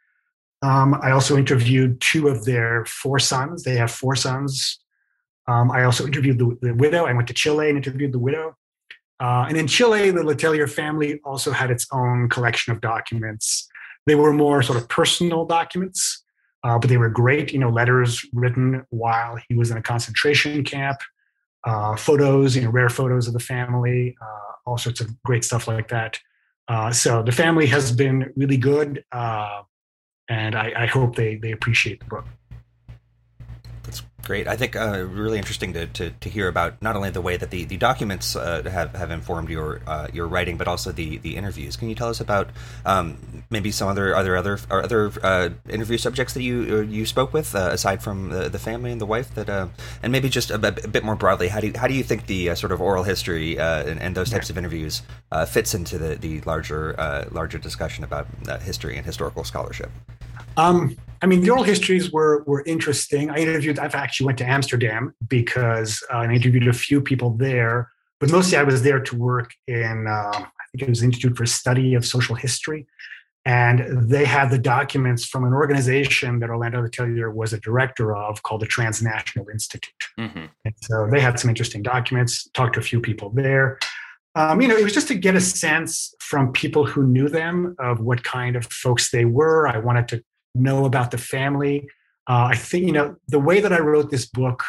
Um, 0.61 0.95
I 1.01 1.11
also 1.11 1.37
interviewed 1.37 2.01
two 2.01 2.27
of 2.27 2.45
their 2.45 2.83
four 2.85 3.19
sons. 3.19 3.63
They 3.63 3.75
have 3.75 3.91
four 3.91 4.15
sons. 4.15 4.79
Um, 5.47 5.71
I 5.71 5.83
also 5.83 6.05
interviewed 6.05 6.39
the, 6.39 6.57
the, 6.61 6.73
widow. 6.73 7.05
I 7.05 7.13
went 7.13 7.27
to 7.27 7.33
Chile 7.33 7.69
and 7.69 7.77
interviewed 7.77 8.11
the 8.11 8.19
widow. 8.19 8.55
Uh, 9.19 9.45
and 9.49 9.57
in 9.57 9.67
Chile, 9.67 10.11
the 10.11 10.21
Letelier 10.21 10.69
family 10.69 11.19
also 11.25 11.51
had 11.51 11.71
its 11.71 11.85
own 11.91 12.29
collection 12.29 12.71
of 12.71 12.79
documents 12.79 13.69
they 14.09 14.15
were 14.15 14.33
more 14.33 14.63
sort 14.63 14.79
of 14.79 14.89
personal 14.89 15.45
documents, 15.45 16.23
uh, 16.63 16.79
but 16.79 16.89
they 16.89 16.97
were 16.97 17.09
great. 17.09 17.53
You 17.53 17.59
know, 17.59 17.69
letters 17.69 18.25
written 18.33 18.83
while 18.89 19.37
he 19.47 19.53
was 19.53 19.69
in 19.69 19.77
a 19.77 19.83
concentration 19.83 20.63
camp, 20.63 20.99
uh, 21.63 21.95
photos, 21.95 22.55
you 22.55 22.63
know, 22.63 22.71
rare 22.71 22.89
photos 22.89 23.27
of 23.27 23.33
the 23.33 23.39
family, 23.39 24.15
uh, 24.19 24.53
all 24.65 24.79
sorts 24.79 24.99
of 24.99 25.21
great 25.23 25.43
stuff 25.43 25.67
like 25.67 25.89
that. 25.89 26.19
Uh, 26.67 26.91
so 26.91 27.21
the 27.21 27.31
family 27.31 27.67
has 27.67 27.91
been 27.91 28.33
really 28.35 28.57
good, 28.57 29.03
uh, 29.11 29.61
and 30.27 30.55
I, 30.55 30.73
I 30.75 30.85
hope 30.87 31.15
they 31.15 31.35
they 31.35 31.51
appreciate 31.51 31.99
the 31.99 32.05
book. 32.05 32.25
Great. 34.23 34.47
I 34.47 34.57
think 34.57 34.75
uh, 34.75 35.05
really 35.09 35.37
interesting 35.37 35.73
to, 35.73 35.87
to, 35.87 36.11
to, 36.11 36.29
hear 36.29 36.47
about 36.47 36.81
not 36.81 36.95
only 36.95 37.09
the 37.09 37.21
way 37.21 37.37
that 37.37 37.49
the, 37.49 37.65
the 37.65 37.77
documents 37.77 38.35
uh, 38.35 38.61
have, 38.69 38.93
have 38.93 39.11
informed 39.11 39.49
your 39.49 39.81
uh, 39.87 40.07
your 40.13 40.27
writing, 40.27 40.57
but 40.57 40.67
also 40.67 40.91
the, 40.91 41.17
the 41.17 41.35
interviews. 41.35 41.75
Can 41.75 41.89
you 41.89 41.95
tell 41.95 42.09
us 42.09 42.19
about 42.19 42.49
um, 42.85 43.17
maybe 43.49 43.71
some 43.71 43.87
other 43.87 44.15
other 44.15 44.37
other 44.37 44.59
or 44.69 44.83
other 44.83 45.11
uh, 45.23 45.49
interview 45.67 45.97
subjects 45.97 46.33
that 46.35 46.43
you 46.43 46.67
uh, 46.69 46.81
you 46.81 47.05
spoke 47.05 47.33
with 47.33 47.55
uh, 47.55 47.69
aside 47.71 48.03
from 48.03 48.29
the, 48.29 48.49
the 48.49 48.59
family 48.59 48.91
and 48.91 49.01
the 49.01 49.05
wife 49.05 49.33
that 49.33 49.49
and 49.49 50.11
maybe 50.11 50.29
just 50.29 50.51
a, 50.51 50.55
a, 50.55 50.71
bit 50.71 51.03
more 51.03 51.15
broadly, 51.15 51.47
how 51.47 51.59
do 51.59 51.67
you, 51.67 51.73
how 51.75 51.87
do 51.87 51.93
you 51.95 52.03
think 52.03 52.27
the 52.27 52.53
sort 52.55 52.71
of 52.71 52.81
oral 52.81 53.03
history 53.03 53.57
and, 53.57 53.99
and, 53.99 54.15
those 54.15 54.29
types 54.29 54.49
of 54.49 54.57
interviews 54.57 55.01
fits 55.47 55.73
into 55.73 55.97
the 55.97 56.15
the 56.15 56.41
larger 56.41 57.27
larger 57.31 57.57
discussion 57.57 58.03
about 58.03 58.27
history 58.61 58.95
and 58.95 59.05
historical 59.05 59.43
scholarship? 59.43 59.89
Um, 60.59 60.97
I 61.21 61.25
mean, 61.25 61.41
the 61.41 61.49
oral 61.49 61.63
histories 61.63 62.11
were 62.11 62.43
were 62.43 62.63
interesting. 62.65 63.29
I 63.29 63.37
interviewed. 63.37 63.79
I've 63.79 63.95
actually 63.95 64.27
went 64.27 64.37
to 64.39 64.45
Amsterdam 64.45 65.13
because 65.27 66.03
uh, 66.11 66.17
I 66.17 66.33
interviewed 66.33 66.67
a 66.67 66.73
few 66.73 67.01
people 67.01 67.31
there, 67.31 67.89
but 68.19 68.29
mostly 68.29 68.57
I 68.57 68.63
was 68.63 68.81
there 68.81 68.99
to 68.99 69.15
work 69.15 69.53
in. 69.67 70.05
Uh, 70.07 70.31
I 70.33 70.63
think 70.71 70.83
it 70.83 70.89
was 70.89 70.99
the 70.99 71.05
Institute 71.05 71.35
for 71.37 71.45
Study 71.45 71.93
of 71.93 72.05
Social 72.05 72.35
History, 72.35 72.87
and 73.45 74.09
they 74.09 74.25
had 74.25 74.49
the 74.49 74.57
documents 74.57 75.25
from 75.25 75.45
an 75.45 75.53
organization 75.53 76.39
that 76.39 76.49
Orlando 76.49 76.81
Letelier 76.81 77.33
was 77.33 77.53
a 77.53 77.59
director 77.59 78.15
of 78.15 78.43
called 78.43 78.61
the 78.61 78.67
Transnational 78.67 79.47
Institute. 79.49 80.03
Mm-hmm. 80.17 80.45
And 80.65 80.73
so 80.81 81.07
they 81.11 81.21
had 81.21 81.39
some 81.39 81.49
interesting 81.49 81.83
documents. 81.83 82.49
Talked 82.53 82.73
to 82.73 82.79
a 82.79 82.83
few 82.83 82.99
people 83.01 83.29
there. 83.29 83.79
Um, 84.35 84.61
you 84.61 84.67
know, 84.67 84.77
it 84.77 84.83
was 84.83 84.93
just 84.93 85.07
to 85.09 85.15
get 85.15 85.35
a 85.35 85.41
sense 85.41 86.13
from 86.19 86.53
people 86.53 86.85
who 86.85 87.03
knew 87.03 87.27
them 87.27 87.75
of 87.79 87.99
what 87.99 88.23
kind 88.23 88.55
of 88.55 88.65
folks 88.65 89.09
they 89.11 89.25
were. 89.25 89.67
I 89.67 89.79
wanted 89.79 90.07
to 90.09 90.23
know 90.55 90.85
about 90.85 91.11
the 91.11 91.17
family. 91.17 91.87
Uh, 92.27 92.49
I 92.51 92.55
think 92.55 92.85
you 92.85 92.91
know 92.91 93.15
the 93.27 93.39
way 93.39 93.59
that 93.59 93.73
I 93.73 93.79
wrote 93.79 94.11
this 94.11 94.25
book. 94.25 94.63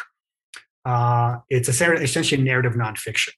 Uh, 0.83 1.37
it's 1.49 1.69
essentially 1.69 2.41
narrative 2.41 2.73
nonfiction, 2.73 3.29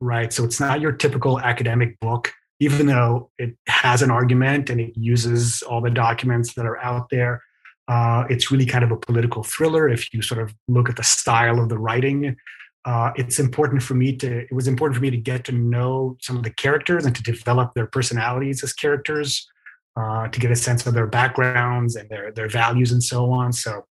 right? 0.00 0.32
So 0.32 0.44
it's 0.44 0.60
not 0.60 0.82
your 0.82 0.92
typical 0.92 1.40
academic 1.40 1.98
book, 1.98 2.30
even 2.60 2.86
though 2.86 3.30
it 3.38 3.56
has 3.68 4.02
an 4.02 4.10
argument 4.10 4.68
and 4.68 4.80
it 4.80 4.92
uses 4.96 5.62
all 5.62 5.80
the 5.80 5.90
documents 5.90 6.54
that 6.54 6.66
are 6.66 6.78
out 6.82 7.08
there. 7.08 7.42
Uh, 7.88 8.24
it's 8.28 8.50
really 8.50 8.66
kind 8.66 8.84
of 8.84 8.92
a 8.92 8.96
political 8.96 9.42
thriller 9.42 9.88
if 9.88 10.12
you 10.12 10.20
sort 10.20 10.42
of 10.42 10.54
look 10.68 10.90
at 10.90 10.96
the 10.96 11.02
style 11.02 11.58
of 11.58 11.70
the 11.70 11.78
writing. 11.78 12.36
Uh, 12.84 13.10
it's 13.16 13.38
important 13.38 13.82
for 13.82 13.94
me 13.94 14.16
to 14.16 14.40
it 14.40 14.52
was 14.52 14.68
important 14.68 14.96
for 14.96 15.02
me 15.02 15.10
to 15.10 15.16
get 15.16 15.44
to 15.44 15.52
know 15.52 16.16
some 16.20 16.36
of 16.36 16.42
the 16.42 16.50
characters 16.50 17.04
and 17.04 17.16
to 17.16 17.22
develop 17.22 17.74
their 17.74 17.86
personalities 17.86 18.62
as 18.62 18.72
characters 18.72 19.46
uh, 20.00 20.28
to 20.28 20.40
get 20.40 20.50
a 20.50 20.56
sense 20.56 20.86
of 20.86 20.94
their 20.94 21.06
backgrounds 21.06 21.96
and 21.96 22.08
their 22.08 22.32
their 22.32 22.48
values 22.48 22.92
and 22.92 23.02
so 23.02 23.30
on. 23.30 23.52
So, 23.52 23.84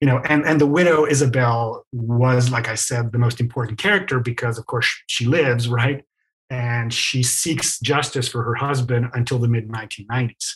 you 0.00 0.06
know, 0.06 0.18
and 0.28 0.46
and 0.46 0.60
the 0.60 0.66
widow 0.66 1.06
Isabel 1.06 1.84
was, 1.92 2.50
like 2.50 2.68
I 2.68 2.76
said, 2.76 3.12
the 3.12 3.18
most 3.18 3.40
important 3.40 3.78
character 3.78 4.20
because, 4.20 4.58
of 4.58 4.66
course, 4.66 4.88
she 5.06 5.24
lives 5.24 5.68
right, 5.68 6.04
and 6.50 6.92
she 6.92 7.22
seeks 7.22 7.80
justice 7.80 8.28
for 8.28 8.42
her 8.42 8.54
husband 8.54 9.10
until 9.14 9.38
the 9.38 9.48
mid 9.48 9.68
1990s, 9.68 10.46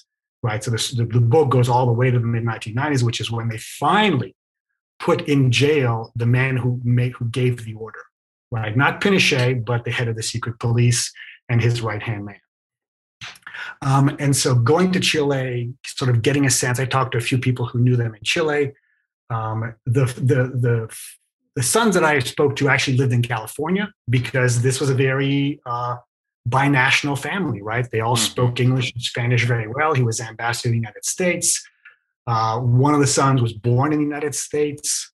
right. 0.43 0.63
So 0.63 0.71
this, 0.71 0.91
the, 0.91 1.05
the 1.05 1.21
book 1.21 1.51
goes 1.51 1.69
all 1.69 1.87
the 1.87 1.93
way 1.93 2.11
to 2.11 2.19
the 2.19 2.27
mid 2.27 2.45
1990s, 2.45 3.03
which 3.03 3.21
is 3.21 3.31
when 3.31 3.49
they 3.49 3.59
finally 3.59 4.37
put 5.01 5.29
in 5.29 5.51
jail 5.51 6.13
the 6.15 6.27
man 6.27 6.57
who 6.57 6.81
made 6.85 7.13
who 7.13 7.27
gave 7.27 7.65
the 7.65 7.75
order, 7.75 8.03
right? 8.51 8.77
Not 8.77 9.01
Pinochet, 9.01 9.65
but 9.65 9.85
the 9.85 9.91
head 9.91 10.09
of 10.09 10.17
the 10.17 10.23
secret 10.23 10.59
police 10.61 11.13
and 11.49 11.61
his 11.61 11.83
right 11.83 12.03
hand 12.03 12.25
man. 12.25 12.37
Um, 13.83 14.17
and 14.19 14.35
so 14.37 14.55
going 14.55 14.93
to 14.93 15.01
Chile, 15.01 15.73
sort 15.87 16.11
of 16.11 16.23
getting 16.23 16.47
a 16.47 16.51
sense, 16.51 16.79
I 16.79 16.85
talked 16.85 17.13
to 17.13 17.19
a 17.19 17.21
few 17.21 17.39
people 17.39 17.67
who 17.67 17.79
knew 17.79 17.97
them 17.97 18.15
in 18.15 18.23
Chile. 18.23 18.73
Um, 19.31 19.75
the, 19.87 20.05
the, 20.05 20.53
the 20.55 20.97
the 21.57 21.63
sons 21.63 21.95
that 21.95 22.05
I 22.05 22.19
spoke 22.19 22.57
to 22.57 22.69
actually 22.69 22.97
lived 22.97 23.13
in 23.13 23.23
California 23.23 23.93
because 24.11 24.63
this 24.63 24.81
was 24.81 24.91
a 24.91 24.95
very 24.95 25.61
uh, 25.67 25.97
binational 26.49 27.19
family, 27.19 27.63
right? 27.63 27.89
They 27.91 28.01
all 28.01 28.17
mm-hmm. 28.17 28.25
spoke 28.25 28.61
English 28.61 28.93
and 28.93 29.03
Spanish 29.03 29.45
very 29.45 29.69
well. 29.69 29.95
He 29.95 30.03
was 30.03 30.21
ambassador 30.21 30.65
to 30.65 30.71
the 30.71 30.77
United 30.77 31.05
States. 31.05 31.65
Uh, 32.27 32.59
one 32.59 32.95
of 32.95 33.01
the 33.01 33.07
sons 33.07 33.41
was 33.41 33.53
born 33.53 33.93
in 33.93 33.99
the 33.99 34.05
United 34.05 34.35
States. 34.35 35.13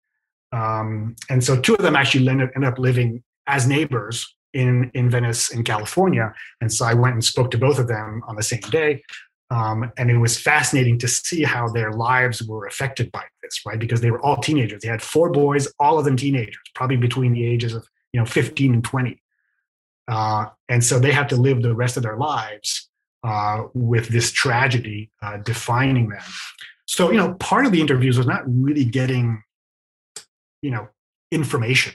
Um, 0.53 1.15
and 1.29 1.45
so 1.45 1.61
two 1.61 1.75
of 1.75 1.83
them 1.83 1.95
actually 1.95 2.29
ended 2.29 2.65
up 2.65 2.79
living 2.79 3.23
as 3.47 3.67
neighbors 3.67 4.35
in, 4.53 4.91
in 4.95 5.11
Venice, 5.11 5.51
in 5.51 5.65
California. 5.65 6.33
And 6.61 6.73
so 6.73 6.85
I 6.85 6.95
went 6.95 7.15
and 7.15 7.25
spoke 7.25 7.51
to 7.53 7.59
both 7.59 7.79
of 7.79 7.89
them 7.89 8.23
on 8.27 8.37
the 8.37 8.43
same 8.43 8.61
day. 8.71 9.03
Um, 9.51 9.91
and 9.97 10.11
it 10.11 10.19
was 10.19 10.39
fascinating 10.39 10.99
to 10.99 11.09
see 11.09 11.43
how 11.43 11.69
their 11.69 11.93
lives 11.93 12.43
were 12.43 12.67
affected 12.67 13.11
by 13.11 13.25
this, 13.43 13.61
right? 13.67 13.79
Because 13.79 14.01
they 14.01 14.11
were 14.11 14.21
all 14.21 14.37
teenagers. 14.37 14.83
They 14.83 14.89
had 14.89 15.03
four 15.03 15.31
boys, 15.31 15.67
all 15.81 15.99
of 15.99 16.05
them 16.05 16.17
teenagers, 16.17 16.57
probably 16.75 16.97
between 16.97 17.33
the 17.33 17.45
ages 17.45 17.75
of 17.75 17.87
you 18.13 18.21
know 18.21 18.27
15 18.27 18.75
and 18.75 18.85
20. 18.85 19.21
Uh, 20.07 20.47
and 20.69 20.85
so 20.85 20.99
they 20.99 21.13
had 21.13 21.29
to 21.31 21.37
live 21.37 21.63
the 21.63 21.75
rest 21.75 21.97
of 21.97 22.05
their 22.05 22.17
lives 22.17 22.89
uh, 23.25 23.65
with 23.75 24.09
this 24.09 24.31
tragedy 24.31 25.11
uh, 25.21 25.39
defining 25.39 26.09
them. 26.09 26.23
So 26.87 27.11
you 27.11 27.17
know, 27.17 27.35
part 27.35 27.67
of 27.67 27.73
the 27.73 27.81
interviews 27.81 28.19
was 28.19 28.29
not 28.29 28.43
really 28.47 28.85
getting, 28.85 29.43
you 30.63 30.71
know, 30.71 30.89
information 31.33 31.95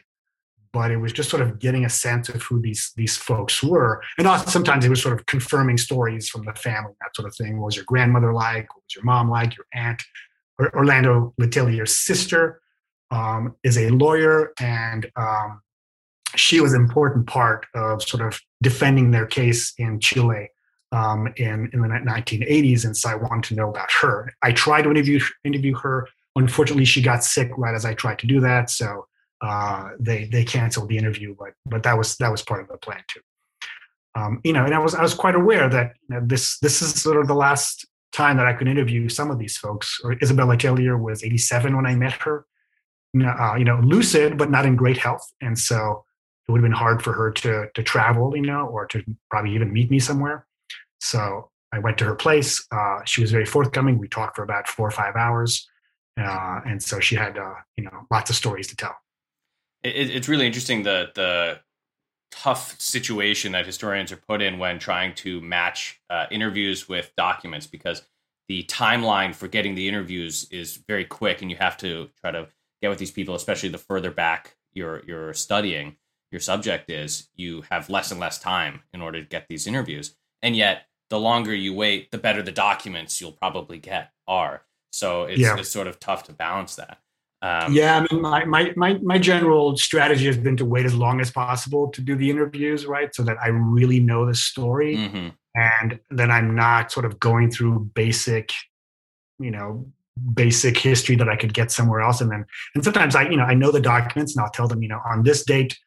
but 0.75 0.91
it 0.91 0.97
was 0.97 1.13
just 1.13 1.29
sort 1.29 1.41
of 1.41 1.57
getting 1.57 1.85
a 1.85 1.89
sense 1.89 2.27
of 2.27 2.43
who 2.43 2.61
these 2.61 2.91
these 2.97 3.15
folks 3.15 3.63
were. 3.63 4.03
And 4.17 4.27
also 4.27 4.51
sometimes 4.51 4.83
it 4.83 4.89
was 4.89 5.01
sort 5.01 5.17
of 5.17 5.25
confirming 5.25 5.77
stories 5.77 6.27
from 6.27 6.43
the 6.43 6.53
family, 6.53 6.91
that 6.99 7.15
sort 7.15 7.29
of 7.29 7.35
thing. 7.35 7.57
What 7.57 7.67
was 7.67 7.77
your 7.77 7.85
grandmother 7.85 8.33
like? 8.33 8.67
What 8.75 8.83
was 8.83 8.93
your 8.93 9.05
mom 9.05 9.29
like? 9.29 9.55
Your 9.55 9.67
aunt? 9.73 10.03
Orlando 10.59 11.33
Letelier's 11.39 11.97
sister 11.97 12.59
um, 13.09 13.55
is 13.63 13.77
a 13.77 13.89
lawyer, 13.89 14.51
and 14.59 15.09
um, 15.15 15.61
she 16.35 16.59
was 16.59 16.73
an 16.73 16.81
important 16.81 17.25
part 17.25 17.65
of 17.73 18.03
sort 18.03 18.27
of 18.27 18.41
defending 18.61 19.11
their 19.11 19.25
case 19.25 19.73
in 19.77 20.01
Chile 20.01 20.49
um, 20.91 21.33
in 21.38 21.69
in 21.71 21.81
the 21.83 21.88
1980s. 21.88 22.83
And 22.83 22.97
so 22.97 23.09
I 23.09 23.15
wanted 23.15 23.45
to 23.45 23.55
know 23.55 23.69
about 23.69 23.89
her. 24.01 24.33
I 24.41 24.51
tried 24.51 24.81
to 24.81 24.91
interview 24.91 25.21
interview 25.45 25.73
her. 25.75 26.09
Unfortunately, 26.35 26.83
she 26.83 27.01
got 27.01 27.23
sick 27.23 27.49
right 27.57 27.73
as 27.73 27.85
I 27.85 27.93
tried 27.93 28.19
to 28.19 28.27
do 28.27 28.41
that. 28.41 28.69
So 28.69 29.07
uh, 29.41 29.89
they 30.00 30.26
they 30.26 30.43
canceled 30.43 30.89
the 30.89 30.98
interview, 30.98 31.36
but 31.38 31.54
but 31.65 31.84
that 31.84 31.98
was 31.98 32.15
that 32.17 32.32
was 32.32 32.41
part 32.41 32.62
of 32.62 32.67
the 32.67 32.78
plan 32.78 33.04
too. 33.08 33.21
Um, 34.15 34.39
you 34.43 34.54
know, 34.54 34.63
and 34.63 34.74
I 34.74 34.80
was 34.80 34.95
I 34.95 35.02
was 35.02 35.13
quite 35.13 35.36
aware 35.36 35.69
that 35.69 35.93
you 36.08 36.15
know, 36.15 36.21
this 36.26 36.58
this 36.60 36.82
is 36.82 37.02
sort 37.02 37.17
of 37.17 37.28
the 37.28 37.36
last 37.36 37.86
time 38.13 38.38
that 38.38 38.45
I 38.45 38.54
could 38.54 38.67
interview 38.67 39.10
some 39.10 39.30
of 39.30 39.39
these 39.39 39.58
folks. 39.58 40.00
Or 40.04 40.13
Isabel 40.13 40.48
Letelier 40.48 40.98
was 41.00 41.24
87 41.24 41.76
when 41.76 41.86
I 41.86 41.95
met 41.95 42.13
her. 42.13 42.45
Uh, 43.15 43.56
you 43.58 43.63
know, 43.63 43.80
lucid 43.82 44.38
but 44.38 44.52
not 44.52 44.65
in 44.65 44.76
great 44.76 44.98
health, 44.98 45.26
and 45.41 45.58
so 45.58 46.04
it 46.48 46.52
would 46.52 46.60
have 46.60 46.65
been 46.65 46.71
hard 46.71 47.02
for 47.02 47.13
her 47.13 47.32
to 47.32 47.67
to 47.74 47.84
travel, 47.84 48.36
you 48.36 48.41
know, 48.43 48.67
or 48.67 48.86
to 48.88 49.04
probably 49.30 49.54
even 49.54 49.71
meet 49.71 49.89
me 49.89 50.00
somewhere. 50.00 50.45
So 51.00 51.50
I 51.71 51.80
went 51.80 51.98
to 52.00 52.06
her 52.06 52.15
place. 52.15 52.65
Uh, 52.71 53.00
she 53.06 53.21
was 53.21 53.32
very 53.32 53.45
forthcoming. 53.45 54.00
We 54.00 54.08
talked 54.08 54.36
for 54.36 54.43
about 54.43 54.67
four 54.67 54.88
or 54.88 54.91
five 54.91 55.15
hours, 55.15 55.65
uh, 56.19 56.60
and 56.65 56.82
so 56.82 57.00
she 57.00 57.15
had 57.15 57.38
uh, 57.38 57.56
you 57.78 57.86
know 57.86 58.08
lots 58.12 58.30
of 58.30 58.36
stories 58.36 58.67
to 58.67 58.76
tell 58.76 58.95
it, 59.86 60.10
it's 60.15 60.28
really 60.28 60.45
interesting 60.45 60.84
the 60.84 61.12
the 61.15 61.60
tough 62.32 62.80
situation 62.80 63.54
that 63.54 63.65
historians 63.65 64.12
are 64.12 64.17
put 64.17 64.41
in 64.41 64.60
when 64.60 64.78
trying 64.78 65.15
to 65.15 65.39
match 65.41 66.02
uh, 66.10 66.26
interviews 66.32 66.89
with 66.89 67.13
documents 67.15 67.65
because 67.65 68.02
the 68.50 68.63
timeline 68.63 69.34
for 69.34 69.48
getting 69.48 69.74
the 69.74 69.88
interviews 69.88 70.45
is 70.52 70.76
very 70.76 71.06
quick 71.06 71.41
and 71.41 71.50
you 71.50 71.56
have 71.56 71.78
to 71.78 72.10
try 72.19 72.32
to 72.32 72.48
get 72.82 72.89
with 72.89 73.00
these 73.00 73.12
people 73.12 73.36
especially 73.36 73.69
the 73.69 73.78
further 73.78 74.12
back 74.12 74.58
you're 74.74 75.02
you're 75.06 75.34
studying 75.34 75.95
your 76.36 76.41
subject 76.41 76.89
is 76.89 77.30
you 77.36 77.63
have 77.71 77.89
less 77.89 78.12
and 78.12 78.19
less 78.19 78.38
time 78.38 78.82
in 78.93 79.02
order 79.02 79.21
to 79.21 79.28
get 79.28 79.48
these 79.48 79.67
interviews. 79.67 80.15
And 80.41 80.54
yet 80.54 80.88
the 81.10 81.19
longer 81.19 81.56
you 81.56 81.74
wait 81.74 82.12
the 82.12 82.17
better 82.17 82.41
the 82.41 82.52
documents 82.52 83.21
you'll 83.21 83.32
probably 83.32 83.78
get 83.78 84.12
are. 84.28 84.63
So 84.91 85.24
it's, 85.24 85.39
yeah. 85.39 85.56
it's 85.58 85.69
sort 85.69 85.88
of 85.88 86.00
tough 86.00 86.24
to 86.24 86.34
balance 86.34 86.76
that 86.76 87.00
um, 87.41 87.74
yeah, 87.74 87.98
I 87.98 88.13
mean, 88.13 88.21
my, 88.21 88.45
my, 88.45 88.74
my, 88.76 88.93
my 89.04 89.19
general 89.19 89.78
strategy 89.78 90.26
has 90.26 90.38
been 90.38 90.58
to 90.58 90.65
wait 90.65 90.86
as 90.86 90.95
long 90.95 91.21
as 91.21 91.30
possible 91.30 91.89
to 91.91 92.02
do 92.02 92.15
the 92.15 92.30
interviews, 92.30 92.86
right? 92.86 93.13
So 93.13 93.24
that 93.24 93.38
I 93.41 93.50
really 93.50 94.00
know 94.00 94.26
the 94.26 94.34
story 94.34 94.95
mm-hmm. 94.95 95.30
and 95.54 96.00
then 96.10 96.32
I'm 96.32 96.56
not 96.56 96.91
sort 96.91 97.06
of 97.06 97.19
going 97.19 97.52
through 97.52 97.91
basic, 97.93 98.52
you 99.38 99.52
know, 99.52 99.86
basic 100.34 100.78
history 100.78 101.15
that 101.17 101.30
I 101.30 101.36
could 101.36 101.54
get 101.54 101.71
somewhere 101.71 102.02
else. 102.02 102.21
And 102.21 102.32
then, 102.32 102.45
and 102.74 102.84
sometimes 102.84 103.15
I, 103.15 103.30
you 103.30 103.38
know, 103.38 103.43
I 103.43 103.54
know 103.54 103.71
the 103.71 103.82
documents 103.82 104.36
and 104.36 104.43
I'll 104.43 104.52
tell 104.52 104.67
them, 104.67 104.82
you 104.82 104.89
know, 104.89 105.02
on 105.06 105.24
this 105.24 105.43
date, 105.43 105.78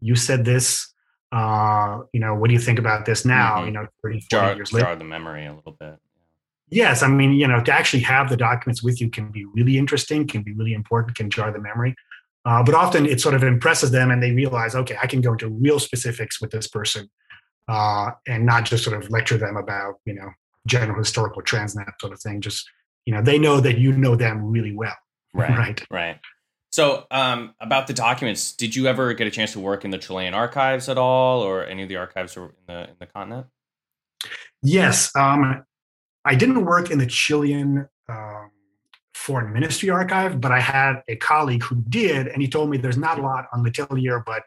you 0.00 0.16
said 0.16 0.44
this, 0.44 0.92
uh, 1.32 2.00
you 2.12 2.20
know, 2.20 2.34
what 2.34 2.48
do 2.48 2.54
you 2.54 2.60
think 2.60 2.78
about 2.78 3.04
this 3.04 3.24
now? 3.24 3.58
Mm-hmm. 3.58 3.66
You 3.66 3.72
know, 3.72 3.86
30, 4.02 4.26
jar, 4.30 4.54
years 4.54 4.72
later. 4.72 4.86
Jar 4.86 4.96
the 4.96 5.04
memory 5.04 5.46
a 5.46 5.54
little 5.54 5.76
bit. 5.78 5.96
Yes, 6.70 7.02
I 7.02 7.08
mean, 7.08 7.32
you 7.32 7.46
know, 7.46 7.62
to 7.62 7.72
actually 7.72 8.02
have 8.02 8.28
the 8.28 8.36
documents 8.36 8.82
with 8.82 9.00
you 9.00 9.10
can 9.10 9.30
be 9.30 9.44
really 9.44 9.78
interesting, 9.78 10.26
can 10.26 10.42
be 10.42 10.52
really 10.52 10.72
important, 10.72 11.16
can 11.16 11.30
jar 11.30 11.52
the 11.52 11.60
memory. 11.60 11.94
Uh, 12.44 12.62
but 12.62 12.74
often 12.74 13.06
it 13.06 13.20
sort 13.20 13.34
of 13.34 13.42
impresses 13.42 13.90
them 13.90 14.10
and 14.10 14.22
they 14.22 14.32
realize, 14.32 14.74
okay, 14.74 14.96
I 15.02 15.06
can 15.06 15.20
go 15.20 15.32
into 15.32 15.48
real 15.48 15.78
specifics 15.78 16.40
with 16.40 16.50
this 16.50 16.68
person 16.68 17.08
uh, 17.68 18.10
and 18.26 18.44
not 18.44 18.64
just 18.64 18.84
sort 18.84 19.02
of 19.02 19.10
lecture 19.10 19.38
them 19.38 19.56
about, 19.56 19.94
you 20.04 20.14
know, 20.14 20.30
general 20.66 20.98
historical 20.98 21.42
trends 21.42 21.74
and 21.74 21.86
that 21.86 21.94
sort 22.00 22.12
of 22.12 22.20
thing. 22.20 22.40
Just, 22.40 22.68
you 23.06 23.14
know, 23.14 23.22
they 23.22 23.38
know 23.38 23.60
that 23.60 23.78
you 23.78 23.92
know 23.92 24.16
them 24.16 24.44
really 24.44 24.74
well. 24.74 24.96
Right. 25.36 25.58
Right. 25.58 25.86
Right. 25.90 26.20
So, 26.70 27.06
um, 27.10 27.54
about 27.58 27.88
the 27.88 27.92
documents, 27.92 28.52
did 28.52 28.76
you 28.76 28.86
ever 28.86 29.14
get 29.14 29.26
a 29.26 29.32
chance 29.32 29.52
to 29.52 29.58
work 29.58 29.84
in 29.84 29.90
the 29.90 29.98
Chilean 29.98 30.32
archives 30.32 30.88
at 30.88 30.96
all, 30.96 31.40
or 31.40 31.64
any 31.64 31.82
of 31.82 31.88
the 31.88 31.96
archives 31.96 32.36
in 32.36 32.50
the 32.68 32.88
in 32.88 32.94
the 33.00 33.06
continent? 33.06 33.46
Yes, 34.62 35.10
um, 35.16 35.64
I 36.24 36.34
didn't 36.34 36.64
work 36.64 36.90
in 36.90 36.98
the 36.98 37.06
Chilean 37.06 37.88
um, 38.08 38.50
foreign 39.14 39.52
ministry 39.52 39.90
archive, 39.90 40.40
but 40.40 40.52
I 40.52 40.60
had 40.60 41.02
a 41.08 41.16
colleague 41.16 41.62
who 41.62 41.76
did, 41.88 42.28
and 42.28 42.42
he 42.42 42.48
told 42.48 42.70
me 42.70 42.76
there's 42.76 42.98
not 42.98 43.18
a 43.18 43.22
lot 43.22 43.46
on 43.52 43.64
Letelier, 43.64 44.22
but 44.24 44.42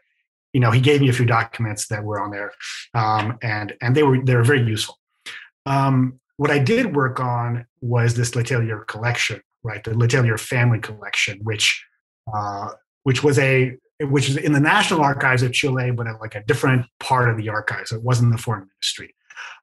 you 0.52 0.60
know, 0.60 0.70
he 0.70 0.80
gave 0.80 1.00
me 1.00 1.08
a 1.08 1.12
few 1.12 1.26
documents 1.26 1.88
that 1.88 2.02
were 2.02 2.20
on 2.20 2.30
there, 2.30 2.52
um, 2.94 3.38
and 3.42 3.74
and 3.82 3.94
they 3.94 4.02
were 4.02 4.22
they 4.24 4.34
were 4.34 4.44
very 4.44 4.62
useful. 4.62 4.98
Um, 5.66 6.20
what 6.36 6.50
I 6.50 6.58
did 6.58 6.96
work 6.96 7.20
on 7.20 7.66
was 7.80 8.14
this 8.14 8.30
Letelier 8.30 8.86
collection, 8.86 9.42
right? 9.62 9.84
The 9.84 9.90
Letelier 9.90 10.38
family 10.38 10.78
collection, 10.78 11.40
which 11.42 11.84
uh, 12.32 12.70
which 13.02 13.22
was 13.22 13.38
a 13.38 13.76
which 14.00 14.28
is 14.28 14.36
in 14.36 14.52
the 14.52 14.60
National 14.60 15.02
Archives 15.02 15.42
of 15.42 15.52
Chile, 15.52 15.90
but 15.90 16.06
like 16.20 16.34
a 16.34 16.42
different 16.44 16.86
part 17.00 17.28
of 17.28 17.36
the 17.36 17.48
archives. 17.48 17.92
It 17.92 18.02
wasn't 18.02 18.32
the 18.32 18.38
foreign 18.38 18.68
ministry. 18.68 19.14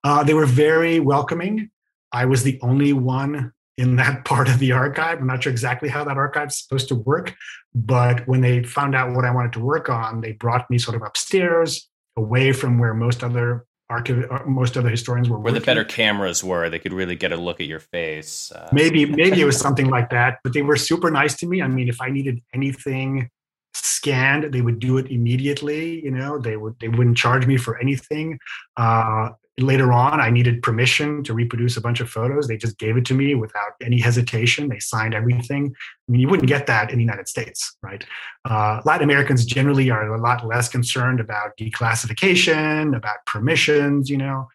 Uh, 0.03 0.23
they 0.23 0.33
were 0.33 0.45
very 0.45 0.99
welcoming. 0.99 1.71
I 2.15 2.23
was 2.23 2.43
the 2.43 2.57
only 2.61 2.93
one 2.93 3.51
in 3.77 3.97
that 3.97 4.23
part 4.31 4.47
of 4.47 4.59
the 4.59 4.71
archive. 4.71 5.19
I'm 5.19 5.27
not 5.27 5.43
sure 5.43 5.51
exactly 5.51 5.89
how 5.89 6.05
that 6.05 6.17
archive 6.17 6.47
is 6.47 6.59
supposed 6.59 6.87
to 6.87 6.95
work, 6.95 7.35
but 7.75 8.25
when 8.27 8.41
they 8.41 8.63
found 8.63 8.95
out 8.95 9.13
what 9.13 9.25
I 9.25 9.31
wanted 9.31 9.53
to 9.53 9.59
work 9.59 9.89
on, 9.89 10.21
they 10.21 10.31
brought 10.31 10.69
me 10.69 10.77
sort 10.77 10.95
of 10.95 11.03
upstairs, 11.03 11.89
away 12.15 12.53
from 12.53 12.79
where 12.79 12.93
most 12.93 13.25
other 13.25 13.65
archiv- 13.91 14.31
uh, 14.31 14.45
most 14.45 14.77
other 14.77 14.89
historians 14.89 15.29
were. 15.29 15.35
Where 15.35 15.51
working. 15.51 15.59
the 15.59 15.65
better 15.65 15.83
cameras 15.83 16.41
were, 16.41 16.69
they 16.69 16.79
could 16.79 16.93
really 16.93 17.17
get 17.17 17.33
a 17.33 17.37
look 17.37 17.59
at 17.59 17.67
your 17.67 17.81
face. 17.81 18.49
Uh, 18.53 18.69
maybe 18.71 19.05
maybe 19.21 19.41
it 19.41 19.45
was 19.45 19.57
something 19.57 19.89
like 19.89 20.09
that, 20.11 20.39
but 20.41 20.53
they 20.53 20.61
were 20.61 20.77
super 20.77 21.11
nice 21.11 21.35
to 21.37 21.45
me. 21.45 21.61
I 21.61 21.67
mean, 21.67 21.89
if 21.89 22.01
I 22.01 22.09
needed 22.09 22.41
anything 22.53 23.29
scanned 23.77 24.53
they 24.53 24.61
would 24.61 24.79
do 24.79 24.97
it 24.97 25.11
immediately 25.11 26.01
you 26.01 26.09
know 26.09 26.37
they 26.37 26.55
would 26.55 26.73
they 26.79 26.87
wouldn't 26.87 27.17
charge 27.17 27.45
me 27.45 27.57
for 27.57 27.77
anything 27.79 28.39
uh, 28.77 29.29
later 29.57 29.93
on 29.93 30.19
i 30.19 30.29
needed 30.29 30.61
permission 30.61 31.23
to 31.23 31.33
reproduce 31.33 31.77
a 31.77 31.81
bunch 31.81 32.01
of 32.01 32.09
photos. 32.09 32.47
They 32.47 32.57
just 32.57 32.77
gave 32.77 32.97
it 32.97 33.05
to 33.05 33.13
me 33.13 33.35
without 33.35 33.71
any 33.81 33.99
hesitation. 33.99 34.67
They 34.67 34.79
signed 34.79 35.13
everything. 35.13 35.73
I 36.07 36.11
mean 36.11 36.21
you 36.21 36.27
wouldn't 36.27 36.49
get 36.49 36.67
that 36.67 36.91
in 36.91 36.97
the 36.97 37.03
united 37.03 37.27
states 37.27 37.75
right? 37.81 38.03
Uh, 38.43 38.81
latin 38.85 39.03
americans 39.09 39.45
generally 39.45 39.89
are 39.89 40.13
a 40.13 40.21
lot 40.21 40.45
less 40.45 40.67
concerned 40.67 41.19
about 41.19 41.55
declassification 41.57 42.95
about 42.95 43.17
permissions 43.25 44.09
you 44.09 44.17
know? 44.17 44.47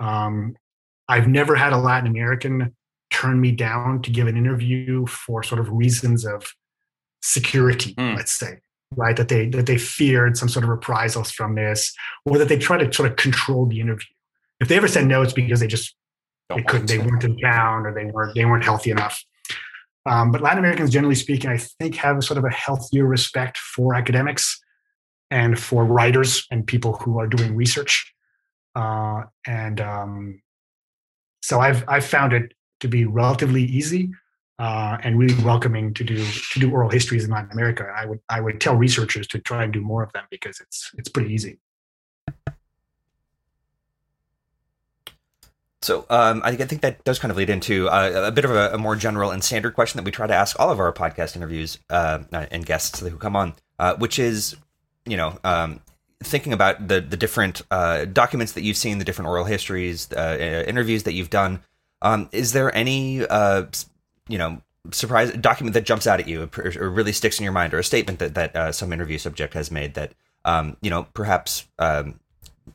Um, 0.00 0.56
i've 1.08 1.28
never 1.28 1.54
had 1.54 1.72
a 1.72 1.78
latin 1.78 2.08
american 2.08 2.74
turn 3.10 3.40
me 3.40 3.52
down 3.52 4.02
to 4.02 4.10
give 4.10 4.26
an 4.26 4.36
interview 4.36 5.06
for 5.06 5.42
sort 5.42 5.60
of 5.60 5.70
reasons 5.70 6.24
of 6.24 6.54
security 7.22 7.94
mm. 7.94 8.16
let's 8.16 8.32
say 8.32 8.60
right? 8.96 9.16
That 9.16 9.28
they 9.28 9.48
that 9.50 9.66
they 9.66 9.78
feared 9.78 10.36
some 10.36 10.48
sort 10.48 10.64
of 10.64 10.70
reprisals 10.70 11.30
from 11.30 11.54
this 11.54 11.92
or 12.24 12.38
that 12.38 12.48
they 12.48 12.58
try 12.58 12.82
to 12.82 12.92
sort 12.92 13.10
of 13.10 13.16
control 13.16 13.66
the 13.66 13.80
interview 13.80 14.06
if 14.60 14.68
they 14.68 14.76
ever 14.76 14.88
said 14.88 15.06
no, 15.06 15.22
it's 15.22 15.32
because 15.32 15.60
they 15.60 15.66
just 15.66 15.94
Don't 16.48 16.58
they 16.58 16.64
couldn't, 16.64 16.86
they 16.86 16.98
weren't 16.98 17.24
in 17.24 17.38
town 17.38 17.86
or 17.86 17.94
they 17.94 18.06
weren't 18.06 18.34
they 18.34 18.44
weren't 18.44 18.64
healthy 18.64 18.90
enough. 18.90 19.22
Um, 20.06 20.32
but 20.32 20.40
Latin 20.40 20.58
Americans, 20.60 20.90
generally 20.90 21.14
speaking, 21.14 21.50
I 21.50 21.58
think 21.58 21.96
have 21.96 22.24
sort 22.24 22.38
of 22.38 22.44
a 22.44 22.50
healthier 22.50 23.06
respect 23.06 23.58
for 23.58 23.94
academics 23.94 24.58
and 25.30 25.58
for 25.58 25.84
writers 25.84 26.46
and 26.50 26.66
people 26.66 26.94
who 26.94 27.18
are 27.18 27.26
doing 27.26 27.54
research. 27.54 28.14
Uh, 28.74 29.24
and 29.46 29.80
um, 29.80 30.42
so 31.42 31.60
I've 31.60 31.84
I've 31.88 32.04
found 32.06 32.32
it 32.32 32.54
to 32.80 32.88
be 32.88 33.04
relatively 33.04 33.64
easy. 33.64 34.10
uh, 34.58 34.98
and 35.02 35.18
really 35.18 35.40
welcoming 35.44 35.94
to 35.94 36.04
do 36.04 36.24
to 36.52 36.60
do 36.60 36.70
oral 36.72 36.90
histories 36.90 37.24
in 37.24 37.30
Latin 37.30 37.50
America. 37.52 37.86
I 37.94 38.06
would 38.06 38.20
I 38.28 38.40
would 38.40 38.60
tell 38.60 38.74
researchers 38.74 39.26
to 39.28 39.38
try 39.38 39.64
and 39.64 39.72
do 39.72 39.80
more 39.80 40.02
of 40.02 40.12
them 40.12 40.24
because 40.30 40.60
it's 40.60 40.90
it's 40.98 41.08
pretty 41.08 41.32
easy. 41.32 41.58
So 45.88 46.04
um, 46.10 46.42
I 46.44 46.54
think 46.54 46.82
that 46.82 47.02
does 47.04 47.18
kind 47.18 47.30
of 47.30 47.38
lead 47.38 47.48
into 47.48 47.88
uh, 47.88 48.24
a 48.26 48.30
bit 48.30 48.44
of 48.44 48.50
a, 48.50 48.74
a, 48.74 48.78
more 48.78 48.94
general 48.94 49.30
and 49.30 49.42
standard 49.42 49.72
question 49.72 49.96
that 49.96 50.04
we 50.04 50.10
try 50.10 50.26
to 50.26 50.34
ask 50.34 50.60
all 50.60 50.70
of 50.70 50.78
our 50.78 50.92
podcast 50.92 51.34
interviews 51.34 51.78
uh, 51.88 52.18
and 52.30 52.66
guests 52.66 53.00
who 53.00 53.16
come 53.16 53.34
on, 53.34 53.54
uh, 53.78 53.94
which 53.96 54.18
is, 54.18 54.54
you 55.06 55.16
know, 55.16 55.38
um, 55.44 55.80
thinking 56.22 56.52
about 56.52 56.88
the 56.88 57.00
the 57.00 57.16
different 57.16 57.62
uh, 57.70 58.04
documents 58.04 58.52
that 58.52 58.64
you've 58.64 58.76
seen, 58.76 58.98
the 58.98 59.04
different 59.06 59.30
oral 59.30 59.46
histories, 59.46 60.12
uh, 60.12 60.64
interviews 60.68 61.04
that 61.04 61.14
you've 61.14 61.30
done. 61.30 61.60
Um, 62.02 62.28
is 62.32 62.52
there 62.52 62.70
any, 62.76 63.26
uh, 63.26 63.64
you 64.28 64.36
know, 64.36 64.60
surprise 64.90 65.32
document 65.32 65.72
that 65.72 65.86
jumps 65.86 66.06
out 66.06 66.20
at 66.20 66.28
you 66.28 66.50
or, 66.58 66.72
or, 66.78 66.90
really 66.90 67.12
sticks 67.12 67.38
in 67.38 67.44
your 67.44 67.54
mind, 67.54 67.72
or 67.72 67.78
a 67.78 67.84
statement 67.84 68.18
that 68.18 68.34
that 68.34 68.74
some 68.74 68.92
interview 68.92 69.16
subject 69.16 69.54
has 69.54 69.70
made 69.70 69.94
that, 69.94 70.12
um, 70.44 70.76
you 70.82 70.90
know, 70.90 71.04
perhaps 71.14 71.66
um, 71.78 72.20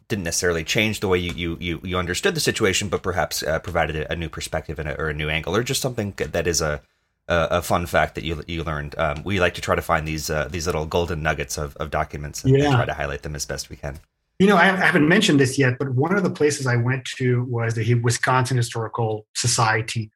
didn't 0.08 0.24
necessarily 0.24 0.64
change 0.64 1.00
the 1.00 1.08
way 1.08 1.18
you 1.18 1.34
you 1.34 1.58
you, 1.60 1.82
you 1.84 1.98
understood 1.98 2.36
the 2.36 2.40
situation, 2.40 2.90
but 2.90 3.04
perhaps 3.04 3.44
uh, 3.44 3.60
provided 3.60 3.96
a, 3.96 4.12
a, 4.12 4.16
new 4.16 4.30
perspective 4.30 4.80
and 4.80 4.90
a, 4.90 5.00
or 5.00 5.10
a 5.10 5.14
new 5.14 5.30
angle, 5.30 5.56
or 5.56 5.64
just 5.64 5.82
something 5.82 6.14
that 6.18 6.48
is 6.48 6.62
a 6.62 6.82
a, 7.28 7.48
a 7.52 7.62
fun 7.62 7.86
fact 7.86 8.16
that 8.16 8.24
you 8.24 8.44
you 8.48 8.64
learned. 8.64 8.96
Um, 8.98 9.24
we 9.24 9.40
like 9.40 9.54
to 9.56 9.62
try 9.62 9.76
to 9.76 9.82
find 9.82 10.08
these 10.08 10.30
uh, 10.30 10.48
these 10.50 10.66
little 10.66 10.86
golden 10.86 11.22
nuggets 11.22 11.58
of, 11.58 11.76
of 11.78 11.92
documents 11.92 12.44
and, 12.44 12.58
yeah. 12.58 12.66
and 12.66 12.76
try 12.76 12.86
to 12.86 12.94
highlight 12.94 13.24
them 13.24 13.36
as 13.36 13.46
best 13.46 13.70
we 13.70 13.76
can. 13.76 14.00
You 14.40 14.48
know, 14.48 14.58
I 14.58 14.66
haven't 14.66 15.08
mentioned 15.08 15.40
this 15.40 15.58
yet, 15.58 15.78
but 15.78 15.90
one 15.92 16.16
of 16.16 16.24
the 16.24 16.30
places 16.30 16.68
I 16.68 16.76
went 16.76 17.06
to 17.18 17.44
was 17.46 17.76
the 17.76 17.96
Wisconsin 17.96 18.58
Historical 18.58 19.26
Society 19.36 20.12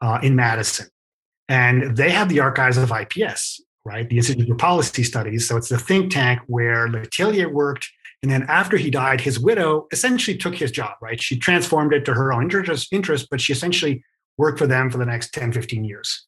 uh, 0.00 0.18
in 0.22 0.36
Madison, 0.36 0.88
and 1.48 1.96
they 1.96 2.10
have 2.10 2.28
the 2.28 2.40
archives 2.40 2.76
of 2.76 2.92
IPS, 2.92 3.62
right? 3.84 4.08
The 4.08 4.18
Institute 4.18 4.48
for 4.48 4.56
Policy 4.56 5.04
Studies. 5.04 5.48
So 5.48 5.56
it's 5.56 5.68
the 5.68 5.78
think 5.78 6.12
tank 6.12 6.40
where 6.46 6.88
Letelier 6.88 7.50
worked 7.50 7.88
and 8.22 8.30
then 8.30 8.44
after 8.48 8.76
he 8.76 8.90
died, 8.90 9.20
his 9.20 9.38
widow 9.38 9.86
essentially 9.92 10.36
took 10.36 10.54
his 10.54 10.70
job, 10.70 10.96
right? 11.00 11.20
She 11.20 11.38
transformed 11.38 11.94
it 11.94 12.04
to 12.04 12.14
her 12.14 12.32
own 12.32 12.42
interest, 12.44 12.92
interest, 12.92 13.28
but 13.30 13.40
she 13.40 13.52
essentially 13.52 14.04
worked 14.36 14.58
for 14.58 14.66
them 14.66 14.90
for 14.90 14.98
the 14.98 15.06
next 15.06 15.32
10, 15.32 15.52
15 15.52 15.84
years. 15.84 16.26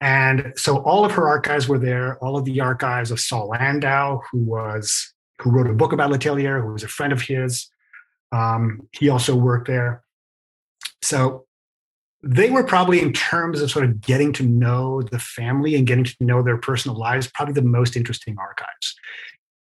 And 0.00 0.52
so 0.56 0.78
all 0.78 1.04
of 1.04 1.12
her 1.12 1.28
archives 1.28 1.68
were 1.68 1.78
there, 1.78 2.18
all 2.18 2.36
of 2.36 2.44
the 2.44 2.60
archives 2.60 3.10
of 3.10 3.20
Saul 3.20 3.48
Landau, 3.48 4.20
who 4.30 4.38
was 4.38 5.12
who 5.40 5.50
wrote 5.50 5.68
a 5.68 5.72
book 5.72 5.92
about 5.92 6.10
Letelier, 6.10 6.62
who 6.62 6.72
was 6.72 6.82
a 6.82 6.88
friend 6.88 7.12
of 7.12 7.22
his. 7.22 7.68
Um, 8.32 8.88
he 8.92 9.08
also 9.08 9.34
worked 9.34 9.66
there. 9.66 10.02
So 11.02 11.46
they 12.22 12.50
were 12.50 12.64
probably 12.64 13.00
in 13.00 13.12
terms 13.12 13.60
of 13.60 13.70
sort 13.70 13.84
of 13.84 14.00
getting 14.00 14.32
to 14.34 14.42
know 14.42 15.02
the 15.02 15.18
family 15.18 15.74
and 15.74 15.86
getting 15.86 16.04
to 16.04 16.16
know 16.20 16.42
their 16.42 16.56
personal 16.56 16.96
lives, 16.96 17.30
probably 17.34 17.54
the 17.54 17.62
most 17.62 17.96
interesting 17.96 18.36
archives. 18.38 18.96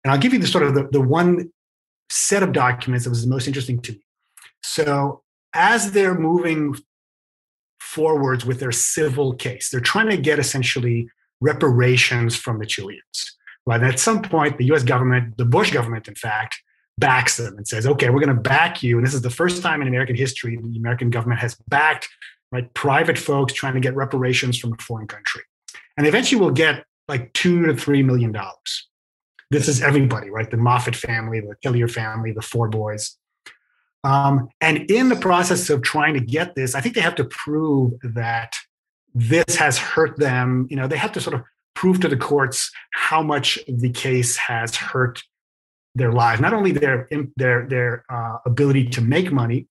And 0.05 0.11
I'll 0.11 0.19
give 0.19 0.33
you 0.33 0.39
the 0.39 0.45
sort 0.45 0.63
of 0.63 0.75
the, 0.75 0.87
the 0.91 1.01
one 1.01 1.51
set 2.11 2.43
of 2.43 2.53
documents 2.53 3.05
that 3.05 3.09
was 3.09 3.23
the 3.23 3.27
most 3.27 3.47
interesting 3.47 3.81
to 3.81 3.93
me. 3.93 4.01
So 4.61 5.23
as 5.51 5.93
they're 5.93 6.13
moving 6.13 6.75
forwards 7.79 8.45
with 8.45 8.59
their 8.59 8.71
civil 8.71 9.33
case, 9.33 9.69
they're 9.69 9.81
trying 9.81 10.09
to 10.11 10.17
get 10.17 10.37
essentially 10.37 11.09
reparations 11.41 12.35
from 12.35 12.59
the 12.59 12.67
Chileans. 12.67 13.35
Right. 13.65 13.81
And 13.81 13.91
at 13.91 13.99
some 13.99 14.21
point, 14.21 14.59
the 14.59 14.65
US 14.73 14.83
government, 14.83 15.37
the 15.37 15.45
Bush 15.45 15.71
government, 15.71 16.07
in 16.07 16.13
fact, 16.13 16.61
backs 16.99 17.37
them 17.37 17.57
and 17.57 17.67
says, 17.67 17.87
okay, 17.87 18.11
we're 18.11 18.19
going 18.19 18.35
to 18.35 18.39
back 18.39 18.83
you. 18.83 18.97
And 18.99 19.07
this 19.07 19.15
is 19.15 19.23
the 19.23 19.31
first 19.31 19.63
time 19.63 19.81
in 19.81 19.87
American 19.87 20.15
history 20.15 20.55
the 20.55 20.77
American 20.77 21.09
government 21.09 21.39
has 21.39 21.55
backed 21.67 22.07
right, 22.51 22.71
private 22.75 23.17
folks 23.17 23.53
trying 23.53 23.73
to 23.73 23.79
get 23.79 23.95
reparations 23.95 24.59
from 24.59 24.73
a 24.73 24.77
foreign 24.77 25.07
country. 25.07 25.41
And 25.97 26.05
eventually 26.05 26.39
we'll 26.39 26.51
get 26.51 26.85
like 27.07 27.33
two 27.33 27.65
to 27.65 27.75
three 27.75 28.03
million 28.03 28.31
dollars 28.31 28.87
this 29.51 29.67
is 29.67 29.81
everybody, 29.81 30.29
right? 30.29 30.49
The 30.49 30.57
Moffitt 30.57 30.95
family, 30.95 31.39
the 31.39 31.55
Killier 31.63 31.87
family, 31.87 32.31
the 32.31 32.41
four 32.41 32.67
boys. 32.67 33.17
Um, 34.03 34.49
and 34.61 34.89
in 34.89 35.09
the 35.09 35.15
process 35.15 35.69
of 35.69 35.81
trying 35.81 36.13
to 36.13 36.19
get 36.19 36.55
this, 36.55 36.75
I 36.75 36.81
think 36.81 36.95
they 36.95 37.01
have 37.01 37.15
to 37.15 37.25
prove 37.25 37.93
that 38.03 38.53
this 39.13 39.55
has 39.55 39.77
hurt 39.77 40.17
them. 40.19 40.67
You 40.69 40.77
know, 40.77 40.87
they 40.87 40.97
have 40.97 41.11
to 41.13 41.21
sort 41.21 41.35
of 41.35 41.41
prove 41.73 41.99
to 42.01 42.07
the 42.07 42.17
courts 42.17 42.71
how 42.93 43.23
much 43.23 43.59
the 43.67 43.89
case 43.89 44.37
has 44.37 44.75
hurt 44.75 45.23
their 45.95 46.11
lives, 46.11 46.41
not 46.41 46.53
only 46.53 46.71
their 46.71 47.07
their 47.37 47.67
their 47.67 48.05
uh, 48.09 48.37
ability 48.45 48.87
to 48.89 49.01
make 49.01 49.31
money, 49.31 49.67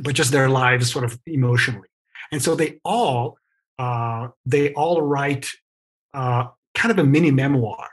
but 0.00 0.14
just 0.14 0.32
their 0.32 0.48
lives 0.48 0.90
sort 0.92 1.04
of 1.04 1.18
emotionally. 1.26 1.88
And 2.32 2.42
so 2.42 2.54
they 2.54 2.80
all 2.84 3.38
uh, 3.78 4.28
they 4.44 4.74
all 4.74 5.00
write 5.00 5.48
uh, 6.12 6.48
kind 6.74 6.90
of 6.90 6.98
a 6.98 7.04
mini 7.04 7.30
memoir 7.30 7.88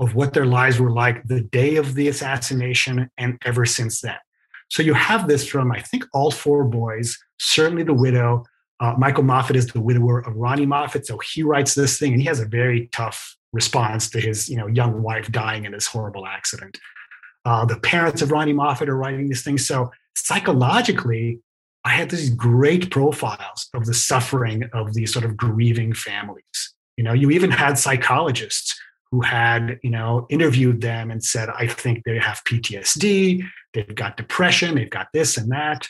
of 0.00 0.14
what 0.14 0.34
their 0.34 0.46
lives 0.46 0.78
were 0.78 0.90
like 0.90 1.24
the 1.24 1.40
day 1.40 1.76
of 1.76 1.94
the 1.94 2.08
assassination 2.08 3.10
and 3.16 3.38
ever 3.44 3.64
since 3.64 4.00
then. 4.00 4.16
So 4.68 4.82
you 4.82 4.94
have 4.94 5.28
this 5.28 5.46
from, 5.46 5.72
I 5.72 5.80
think, 5.80 6.04
all 6.12 6.30
four 6.30 6.64
boys, 6.64 7.16
certainly 7.38 7.82
the 7.82 7.94
widow. 7.94 8.44
Uh, 8.80 8.94
Michael 8.98 9.22
Moffitt 9.22 9.56
is 9.56 9.66
the 9.66 9.80
widower 9.80 10.18
of 10.20 10.36
Ronnie 10.36 10.66
Moffitt. 10.66 11.06
So 11.06 11.18
he 11.18 11.42
writes 11.42 11.74
this 11.74 11.98
thing 11.98 12.12
and 12.12 12.20
he 12.20 12.28
has 12.28 12.40
a 12.40 12.46
very 12.46 12.88
tough 12.92 13.36
response 13.52 14.10
to 14.10 14.20
his 14.20 14.48
you 14.48 14.56
know, 14.56 14.66
young 14.66 15.02
wife 15.02 15.30
dying 15.32 15.64
in 15.64 15.72
this 15.72 15.86
horrible 15.86 16.26
accident. 16.26 16.78
Uh, 17.44 17.64
the 17.64 17.78
parents 17.78 18.20
of 18.22 18.32
Ronnie 18.32 18.52
Moffitt 18.52 18.88
are 18.88 18.96
writing 18.96 19.28
these 19.28 19.42
things. 19.42 19.66
So 19.66 19.90
psychologically, 20.16 21.40
I 21.84 21.90
had 21.90 22.10
these 22.10 22.30
great 22.30 22.90
profiles 22.90 23.68
of 23.72 23.86
the 23.86 23.94
suffering 23.94 24.64
of 24.72 24.92
these 24.92 25.12
sort 25.12 25.24
of 25.24 25.36
grieving 25.36 25.94
families. 25.94 26.74
You 26.96 27.04
know, 27.04 27.12
you 27.12 27.30
even 27.30 27.52
had 27.52 27.78
psychologists 27.78 28.76
who 29.16 29.22
had 29.22 29.80
you 29.82 29.88
know 29.88 30.26
interviewed 30.28 30.82
them 30.82 31.10
and 31.10 31.24
said 31.24 31.48
i 31.48 31.66
think 31.66 32.04
they 32.04 32.18
have 32.18 32.44
ptsd 32.44 33.42
they've 33.72 33.94
got 33.94 34.16
depression. 34.16 34.74
They've 34.74 34.88
got 34.88 35.08
this 35.12 35.36
and 35.36 35.50
that. 35.52 35.88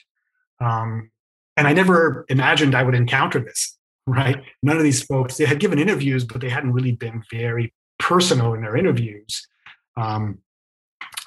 Um, 0.60 1.10
and 1.56 1.66
i 1.66 1.72
never 1.72 2.24
imagined 2.28 2.74
i 2.76 2.82
would 2.84 2.94
encounter 2.94 3.40
this 3.40 3.76
right? 4.08 4.40
None 4.62 4.76
of 4.76 4.84
these 4.84 5.02
folks 5.02 5.36
they 5.36 5.46
had 5.46 5.58
given 5.58 5.80
interviews 5.80 6.24
but 6.24 6.40
they 6.40 6.48
hadn't 6.48 6.72
really 6.72 6.92
been 6.92 7.24
very 7.32 7.74
personal 7.98 8.54
in 8.54 8.60
their 8.60 8.76
interviews. 8.76 9.44
Um, 9.96 10.38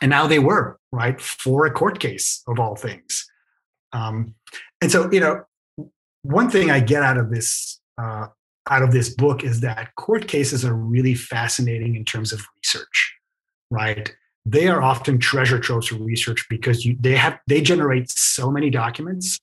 and 0.01 0.09
now 0.09 0.27
they 0.27 0.39
were 0.39 0.79
right 0.93 1.19
for 1.19 1.65
a 1.65 1.71
court 1.71 1.99
case 1.99 2.41
of 2.47 2.57
all 2.57 2.77
things. 2.77 3.29
Um, 3.91 4.35
and 4.79 4.89
so 4.89 5.11
you 5.11 5.19
know 5.19 5.43
one 6.21 6.49
thing 6.49 6.71
i 6.71 6.79
get 6.79 7.03
out 7.03 7.17
of 7.17 7.29
this 7.31 7.81
uh, 8.01 8.27
out 8.69 8.83
of 8.83 8.91
this 8.91 9.09
book 9.09 9.43
is 9.43 9.61
that 9.61 9.95
court 9.95 10.27
cases 10.27 10.63
are 10.63 10.73
really 10.73 11.15
fascinating 11.15 11.95
in 11.95 12.05
terms 12.05 12.31
of 12.31 12.45
research, 12.57 13.15
right? 13.69 14.13
They 14.45 14.67
are 14.67 14.81
often 14.81 15.19
treasure 15.19 15.59
troves 15.59 15.87
for 15.87 15.95
research 15.95 16.45
because 16.49 16.85
you, 16.85 16.97
they 16.99 17.15
have 17.15 17.39
they 17.47 17.61
generate 17.61 18.09
so 18.09 18.51
many 18.51 18.69
documents, 18.69 19.39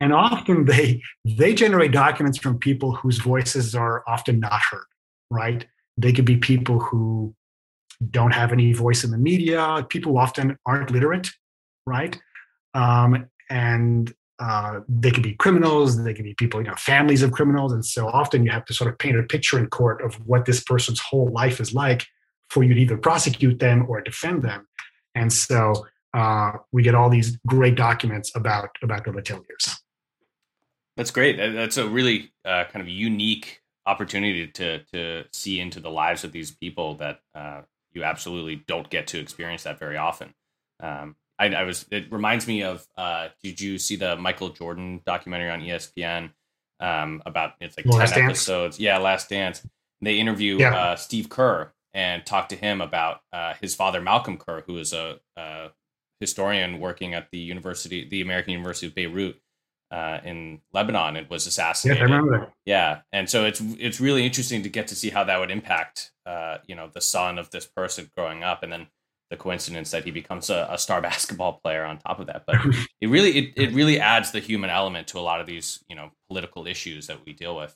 and 0.00 0.12
often 0.12 0.64
they 0.66 1.02
they 1.24 1.54
generate 1.54 1.92
documents 1.92 2.38
from 2.38 2.58
people 2.58 2.94
whose 2.94 3.18
voices 3.18 3.74
are 3.74 4.04
often 4.06 4.40
not 4.40 4.60
heard, 4.70 4.86
right? 5.30 5.66
They 5.96 6.12
could 6.12 6.24
be 6.24 6.36
people 6.36 6.78
who 6.78 7.34
don't 8.10 8.32
have 8.32 8.52
any 8.52 8.72
voice 8.72 9.04
in 9.04 9.10
the 9.10 9.18
media, 9.18 9.86
people 9.88 10.18
often 10.18 10.58
aren't 10.66 10.90
literate, 10.90 11.30
right? 11.86 12.18
Um, 12.74 13.26
and 13.48 14.12
uh, 14.38 14.80
they 14.88 15.10
could 15.10 15.22
be 15.22 15.34
criminals, 15.34 16.02
they 16.02 16.12
could 16.12 16.24
be 16.24 16.34
people, 16.34 16.60
you 16.60 16.68
know, 16.68 16.74
families 16.74 17.22
of 17.22 17.32
criminals. 17.32 17.72
And 17.72 17.84
so 17.84 18.08
often 18.08 18.44
you 18.44 18.50
have 18.50 18.64
to 18.66 18.74
sort 18.74 18.90
of 18.90 18.98
paint 18.98 19.18
a 19.18 19.22
picture 19.22 19.58
in 19.58 19.66
court 19.68 20.02
of 20.02 20.14
what 20.26 20.44
this 20.44 20.62
person's 20.62 21.00
whole 21.00 21.30
life 21.32 21.60
is 21.60 21.72
like 21.72 22.06
for 22.50 22.62
you 22.62 22.74
to 22.74 22.80
either 22.80 22.96
prosecute 22.96 23.58
them 23.58 23.86
or 23.88 24.00
defend 24.00 24.42
them. 24.42 24.66
And 25.14 25.32
so 25.32 25.86
uh, 26.12 26.52
we 26.72 26.82
get 26.82 26.94
all 26.94 27.08
these 27.08 27.38
great 27.46 27.74
documents 27.74 28.34
about 28.34 28.70
about 28.82 29.04
the 29.04 29.10
Leteliers. 29.10 29.76
That's 30.96 31.10
great. 31.10 31.36
That's 31.36 31.76
a 31.76 31.88
really 31.88 32.32
uh, 32.44 32.64
kind 32.64 32.80
of 32.80 32.88
unique 32.88 33.60
opportunity 33.86 34.46
to 34.48 34.82
to 34.84 35.24
see 35.32 35.60
into 35.60 35.80
the 35.80 35.90
lives 35.90 36.24
of 36.24 36.32
these 36.32 36.50
people 36.50 36.96
that 36.96 37.20
uh, 37.34 37.62
you 37.92 38.04
absolutely 38.04 38.62
don't 38.66 38.88
get 38.90 39.06
to 39.08 39.18
experience 39.18 39.62
that 39.64 39.78
very 39.78 39.96
often. 39.96 40.34
Um, 40.80 41.16
I, 41.38 41.46
I 41.48 41.62
was. 41.64 41.86
It 41.90 42.10
reminds 42.12 42.46
me 42.46 42.62
of. 42.62 42.86
Uh, 42.96 43.28
did 43.42 43.60
you 43.60 43.78
see 43.78 43.96
the 43.96 44.16
Michael 44.16 44.50
Jordan 44.50 45.00
documentary 45.04 45.50
on 45.50 45.60
ESPN 45.60 46.30
um, 46.80 47.22
about 47.26 47.52
it's 47.60 47.76
like 47.76 47.86
Last 47.86 48.14
ten 48.14 48.22
Dance? 48.22 48.38
episodes? 48.38 48.80
Yeah, 48.80 48.98
Last 48.98 49.28
Dance. 49.28 49.66
They 50.00 50.18
interview 50.18 50.58
Yeah. 50.58 50.74
uh, 50.74 50.96
Steve 50.96 51.28
Kerr 51.28 51.72
and 51.94 52.24
talk 52.26 52.48
to 52.50 52.56
him 52.56 52.80
about 52.80 53.20
uh, 53.32 53.54
his 53.60 53.74
father 53.74 54.00
Malcolm 54.00 54.36
Kerr, 54.36 54.62
who 54.66 54.76
is 54.78 54.92
a, 54.92 55.18
a 55.36 55.70
historian 56.20 56.80
working 56.80 57.14
at 57.14 57.30
the 57.30 57.38
university, 57.38 58.06
the 58.08 58.20
American 58.20 58.52
University 58.52 58.86
of 58.88 58.94
Beirut 58.94 59.40
uh, 59.90 60.18
in 60.24 60.60
Lebanon, 60.72 61.16
and 61.16 61.28
was 61.30 61.46
Yes, 61.46 61.48
assassinated. 61.48 62.02
I 62.02 62.04
remember 62.04 62.38
that. 62.40 62.52
Yeah, 62.66 63.00
and 63.12 63.28
so 63.30 63.44
it's 63.44 63.60
it's 63.78 64.00
really 64.00 64.24
interesting 64.26 64.62
to 64.62 64.68
get 64.68 64.88
to 64.88 64.94
see 64.94 65.10
how 65.10 65.24
that 65.24 65.38
would 65.38 65.50
impact, 65.50 66.12
uh, 66.26 66.58
you 66.66 66.74
know, 66.74 66.88
the 66.92 67.00
son 67.00 67.38
of 67.38 67.50
this 67.50 67.66
person 67.66 68.10
growing 68.16 68.42
up, 68.42 68.62
and 68.62 68.72
then 68.72 68.86
the 69.30 69.36
coincidence 69.36 69.90
that 69.90 70.04
he 70.04 70.10
becomes 70.10 70.50
a, 70.50 70.68
a 70.70 70.78
star 70.78 71.00
basketball 71.10 71.54
player 71.62 71.84
on 71.84 71.98
top 71.98 72.20
of 72.20 72.26
that. 72.28 72.44
But 72.46 72.56
it 73.00 73.08
really 73.08 73.36
it, 73.38 73.52
it 73.56 73.72
really 73.74 73.98
adds 74.00 74.30
the 74.32 74.40
human 74.40 74.70
element 74.70 75.08
to 75.08 75.18
a 75.18 75.20
lot 75.20 75.40
of 75.40 75.46
these 75.46 75.82
you 75.88 75.96
know 75.96 76.10
political 76.28 76.66
issues 76.66 77.06
that 77.08 77.24
we 77.26 77.32
deal 77.32 77.56
with. 77.56 77.74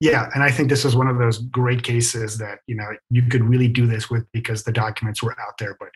yeah, 0.00 0.28
and 0.34 0.42
I 0.42 0.50
think 0.50 0.68
this 0.68 0.84
was 0.84 0.96
one 0.96 1.06
of 1.08 1.18
those 1.18 1.38
great 1.38 1.82
cases 1.82 2.38
that 2.38 2.58
you 2.66 2.74
know 2.74 2.88
you 3.10 3.22
could 3.22 3.44
really 3.44 3.68
do 3.68 3.86
this 3.86 4.10
with 4.10 4.26
because 4.32 4.64
the 4.64 4.72
documents 4.72 5.22
were 5.22 5.36
out 5.40 5.58
there. 5.58 5.76
But 5.78 5.90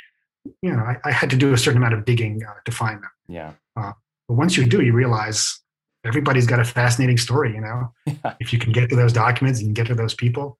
you 0.62 0.72
know, 0.72 0.82
I, 0.82 0.96
I 1.04 1.10
had 1.12 1.30
to 1.30 1.36
do 1.36 1.52
a 1.52 1.58
certain 1.58 1.78
amount 1.78 1.94
of 1.94 2.04
digging 2.04 2.40
uh, 2.44 2.52
to 2.64 2.70
find 2.72 3.02
them. 3.02 3.10
Yeah. 3.28 3.52
Uh, 3.76 3.92
but 4.28 4.34
once 4.34 4.56
you 4.56 4.64
do, 4.64 4.80
you 4.80 4.92
realize 4.92 5.58
everybody's 6.04 6.46
got 6.46 6.60
a 6.60 6.64
fascinating 6.64 7.18
story. 7.18 7.52
You 7.52 7.60
know, 7.62 7.92
Yeah. 8.06 8.34
if 8.38 8.52
you 8.52 8.58
can 8.60 8.72
get 8.72 8.88
to 8.90 8.96
those 8.96 9.12
documents, 9.12 9.60
you 9.60 9.66
can 9.66 9.74
get 9.74 9.88
to 9.88 9.94
those 9.96 10.14
people. 10.14 10.56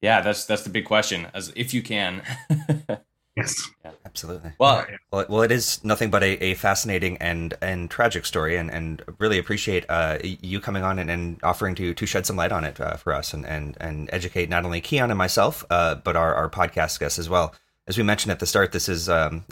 Yeah, 0.00 0.20
that's 0.20 0.44
that's 0.46 0.62
the 0.62 0.70
big 0.70 0.84
question. 0.84 1.28
As 1.34 1.52
if 1.56 1.74
you 1.74 1.82
can. 1.82 2.22
Yes. 3.36 3.70
Absolutely. 4.04 4.52
well, 4.58 4.84
Yeah. 4.88 4.96
Well, 5.12 5.26
well, 5.28 5.42
it 5.42 5.52
is 5.52 5.82
nothing 5.84 6.10
but 6.10 6.22
a, 6.22 6.42
a 6.42 6.54
fascinating 6.54 7.16
and 7.18 7.54
and 7.62 7.90
tragic 7.90 8.26
story, 8.26 8.56
and, 8.56 8.70
and 8.70 9.02
really 9.18 9.38
appreciate 9.38 9.84
uh, 9.88 10.18
you 10.22 10.60
coming 10.60 10.82
on 10.82 10.98
and, 10.98 11.10
and 11.10 11.38
offering 11.42 11.74
to 11.76 11.94
to 11.94 12.06
shed 12.06 12.26
some 12.26 12.36
light 12.36 12.52
on 12.52 12.64
it 12.64 12.80
uh, 12.80 12.96
for 12.96 13.12
us 13.12 13.32
and, 13.32 13.46
and 13.46 13.76
and 13.80 14.10
educate 14.12 14.48
not 14.48 14.64
only 14.64 14.80
Kian 14.80 15.10
and 15.10 15.18
myself, 15.18 15.64
uh, 15.70 15.94
but 15.94 16.16
our, 16.16 16.34
our 16.34 16.50
podcast 16.50 16.98
guests 16.98 17.18
as 17.18 17.28
well. 17.28 17.54
As 17.86 17.96
we 17.96 18.02
mentioned 18.02 18.32
at 18.32 18.40
the 18.40 18.46
start, 18.46 18.72
this 18.72 18.88
is 18.88 19.08
um, 19.08 19.44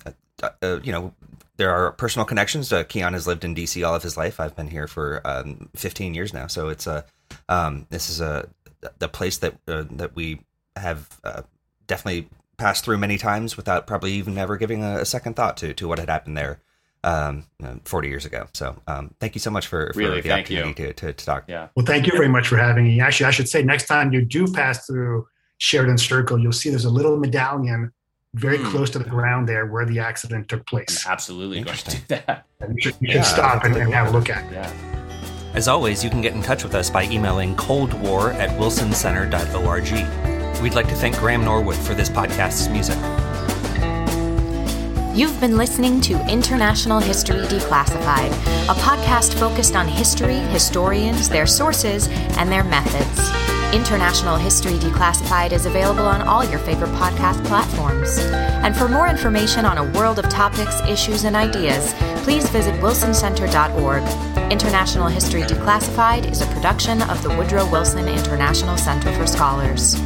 uh, 0.43 0.51
uh, 0.61 0.81
you 0.83 0.93
know 0.93 1.15
there 1.57 1.71
are 1.71 1.93
personal 1.93 2.25
connections. 2.25 2.73
Uh, 2.73 2.85
Kian 2.85 3.13
has 3.13 3.27
lived 3.27 3.45
in 3.45 3.55
DC 3.55 3.87
all 3.87 3.95
of 3.95 4.03
his 4.03 4.17
life. 4.17 4.41
I've 4.41 4.57
been 4.57 4.69
here 4.69 4.87
for 4.89 5.21
um, 5.25 5.71
15 5.77 6.15
years 6.15 6.33
now, 6.35 6.47
so 6.47 6.69
it's 6.69 6.87
a 6.87 7.05
um, 7.49 7.87
this 7.91 8.11
is 8.11 8.21
a 8.21 8.49
the 8.99 9.09
place 9.09 9.39
that 9.39 9.55
uh, 9.67 9.85
that 9.91 10.15
we 10.15 10.41
have 10.77 11.19
uh, 11.25 11.43
definitely 11.87 12.29
passed 12.57 12.85
through 12.85 12.99
many 12.99 13.19
times 13.19 13.57
without 13.57 13.87
probably 13.87 14.13
even 14.13 14.37
ever 14.39 14.57
giving 14.57 14.83
a, 14.83 14.99
a 14.99 15.05
second 15.05 15.35
thought 15.35 15.57
to 15.59 15.73
to 15.75 15.87
what 15.89 15.99
had 15.99 16.09
happened 16.09 16.37
there 16.37 16.61
um, 17.05 17.45
uh, 17.63 17.75
40 17.85 18.09
years 18.09 18.25
ago. 18.25 18.47
So 18.53 18.77
um, 18.87 19.15
thank 19.21 19.35
you 19.37 19.41
so 19.41 19.51
much 19.51 19.67
for, 19.69 19.93
for 19.93 19.99
Really, 19.99 20.21
the 20.21 20.33
opportunity 20.33 20.75
to, 20.75 20.93
to, 20.93 21.13
to 21.13 21.25
talk. 21.25 21.45
yeah. 21.49 21.69
Well, 21.77 21.87
thank 21.87 22.07
you 22.07 22.13
very 22.13 22.29
much 22.29 22.49
for 22.49 22.57
having 22.57 22.85
me. 22.85 23.01
Actually, 23.01 23.27
I 23.27 23.31
should 23.31 23.49
say 23.49 23.63
next 23.63 23.87
time 23.87 24.13
you 24.13 24.25
do 24.25 24.47
pass 24.53 24.87
through 24.87 25.27
Sheridan 25.59 25.99
Circle, 25.99 26.39
you'll 26.41 26.53
see 26.53 26.71
there's 26.71 26.85
a 26.85 26.91
little 26.91 27.17
medallion 27.17 27.93
very 28.35 28.59
Hmm. 28.59 28.67
close 28.71 28.91
to 28.91 28.99
the 28.99 29.09
ground 29.09 29.49
there 29.49 29.67
where 29.67 29.87
the 29.87 30.01
accident 30.01 30.49
took 30.49 30.61
I'm 30.61 30.65
place. 30.65 31.07
absolutely 31.07 31.63
going 31.63 31.77
to 31.79 31.91
do 31.97 32.03
that. 32.09 32.45
And 32.61 32.75
you 32.75 32.81
should, 32.83 32.95
you 33.01 33.09
Yeah, 33.09 33.15
should 33.15 33.25
stop 33.25 33.65
and, 33.65 33.75
and 33.77 33.93
have 33.95 34.09
a 34.09 34.11
look 34.11 34.29
at 34.29 34.45
it. 34.47 34.53
Yeah. 34.53 34.73
As 35.59 35.67
always, 35.67 36.05
you 36.05 36.09
can 36.09 36.21
get 36.21 36.35
in 36.35 36.41
touch 36.41 36.63
with 36.63 36.77
us 36.77 36.89
by 36.89 37.03
emailing 37.07 37.57
coldwar 37.57 38.33
at 38.35 38.51
wilsoncenter.org. 38.61 40.63
We'd 40.63 40.75
like 40.75 40.87
to 40.87 40.95
thank 40.95 41.17
Graham 41.17 41.45
Norwood 41.45 41.75
for 41.75 41.95
this 41.95 42.09
podcast's 42.09 42.69
music. 42.69 42.97
You've 45.19 45.41
been 45.41 45.57
listening 45.57 46.01
to 46.03 46.15
International 46.31 47.01
History 47.01 47.41
Declassified, 47.41 48.31
a 48.69 48.75
podcast 48.75 49.37
focused 49.37 49.75
on 49.75 49.89
history, 49.89 50.37
historians, 50.37 51.29
their 51.29 51.45
sources, 51.45 52.07
and 52.37 52.53
their 52.53 52.63
methods. 52.63 53.58
International 53.73 54.37
History 54.37 54.79
Declassified 54.79 55.53
is 55.53 55.67
available 55.67 56.07
on 56.07 56.23
all 56.23 56.43
your 56.43 56.59
favorite 56.59 56.91
podcast 56.93 57.45
platforms. 57.45 58.19
And 58.19 58.75
for 58.75 58.89
more 58.89 59.09
information 59.09 59.67
on 59.67 59.77
a 59.77 59.85
world 59.93 60.19
of 60.19 60.27
topics, 60.31 60.81
issues, 60.89 61.25
and 61.25 61.37
ideas, 61.37 61.93
please 62.25 62.49
visit 62.49 62.75
wilsoncenter.org. 62.77 64.03
International 64.51 65.07
History 65.09 65.43
Declassified 65.43 66.31
is 66.31 66.41
a 66.41 66.47
production 66.47 67.03
of 67.03 67.23
the 67.23 67.29
Woodrow 67.29 67.71
Wilson 67.71 68.09
International 68.09 68.79
Center 68.79 69.13
for 69.13 69.27
Scholars. 69.27 69.97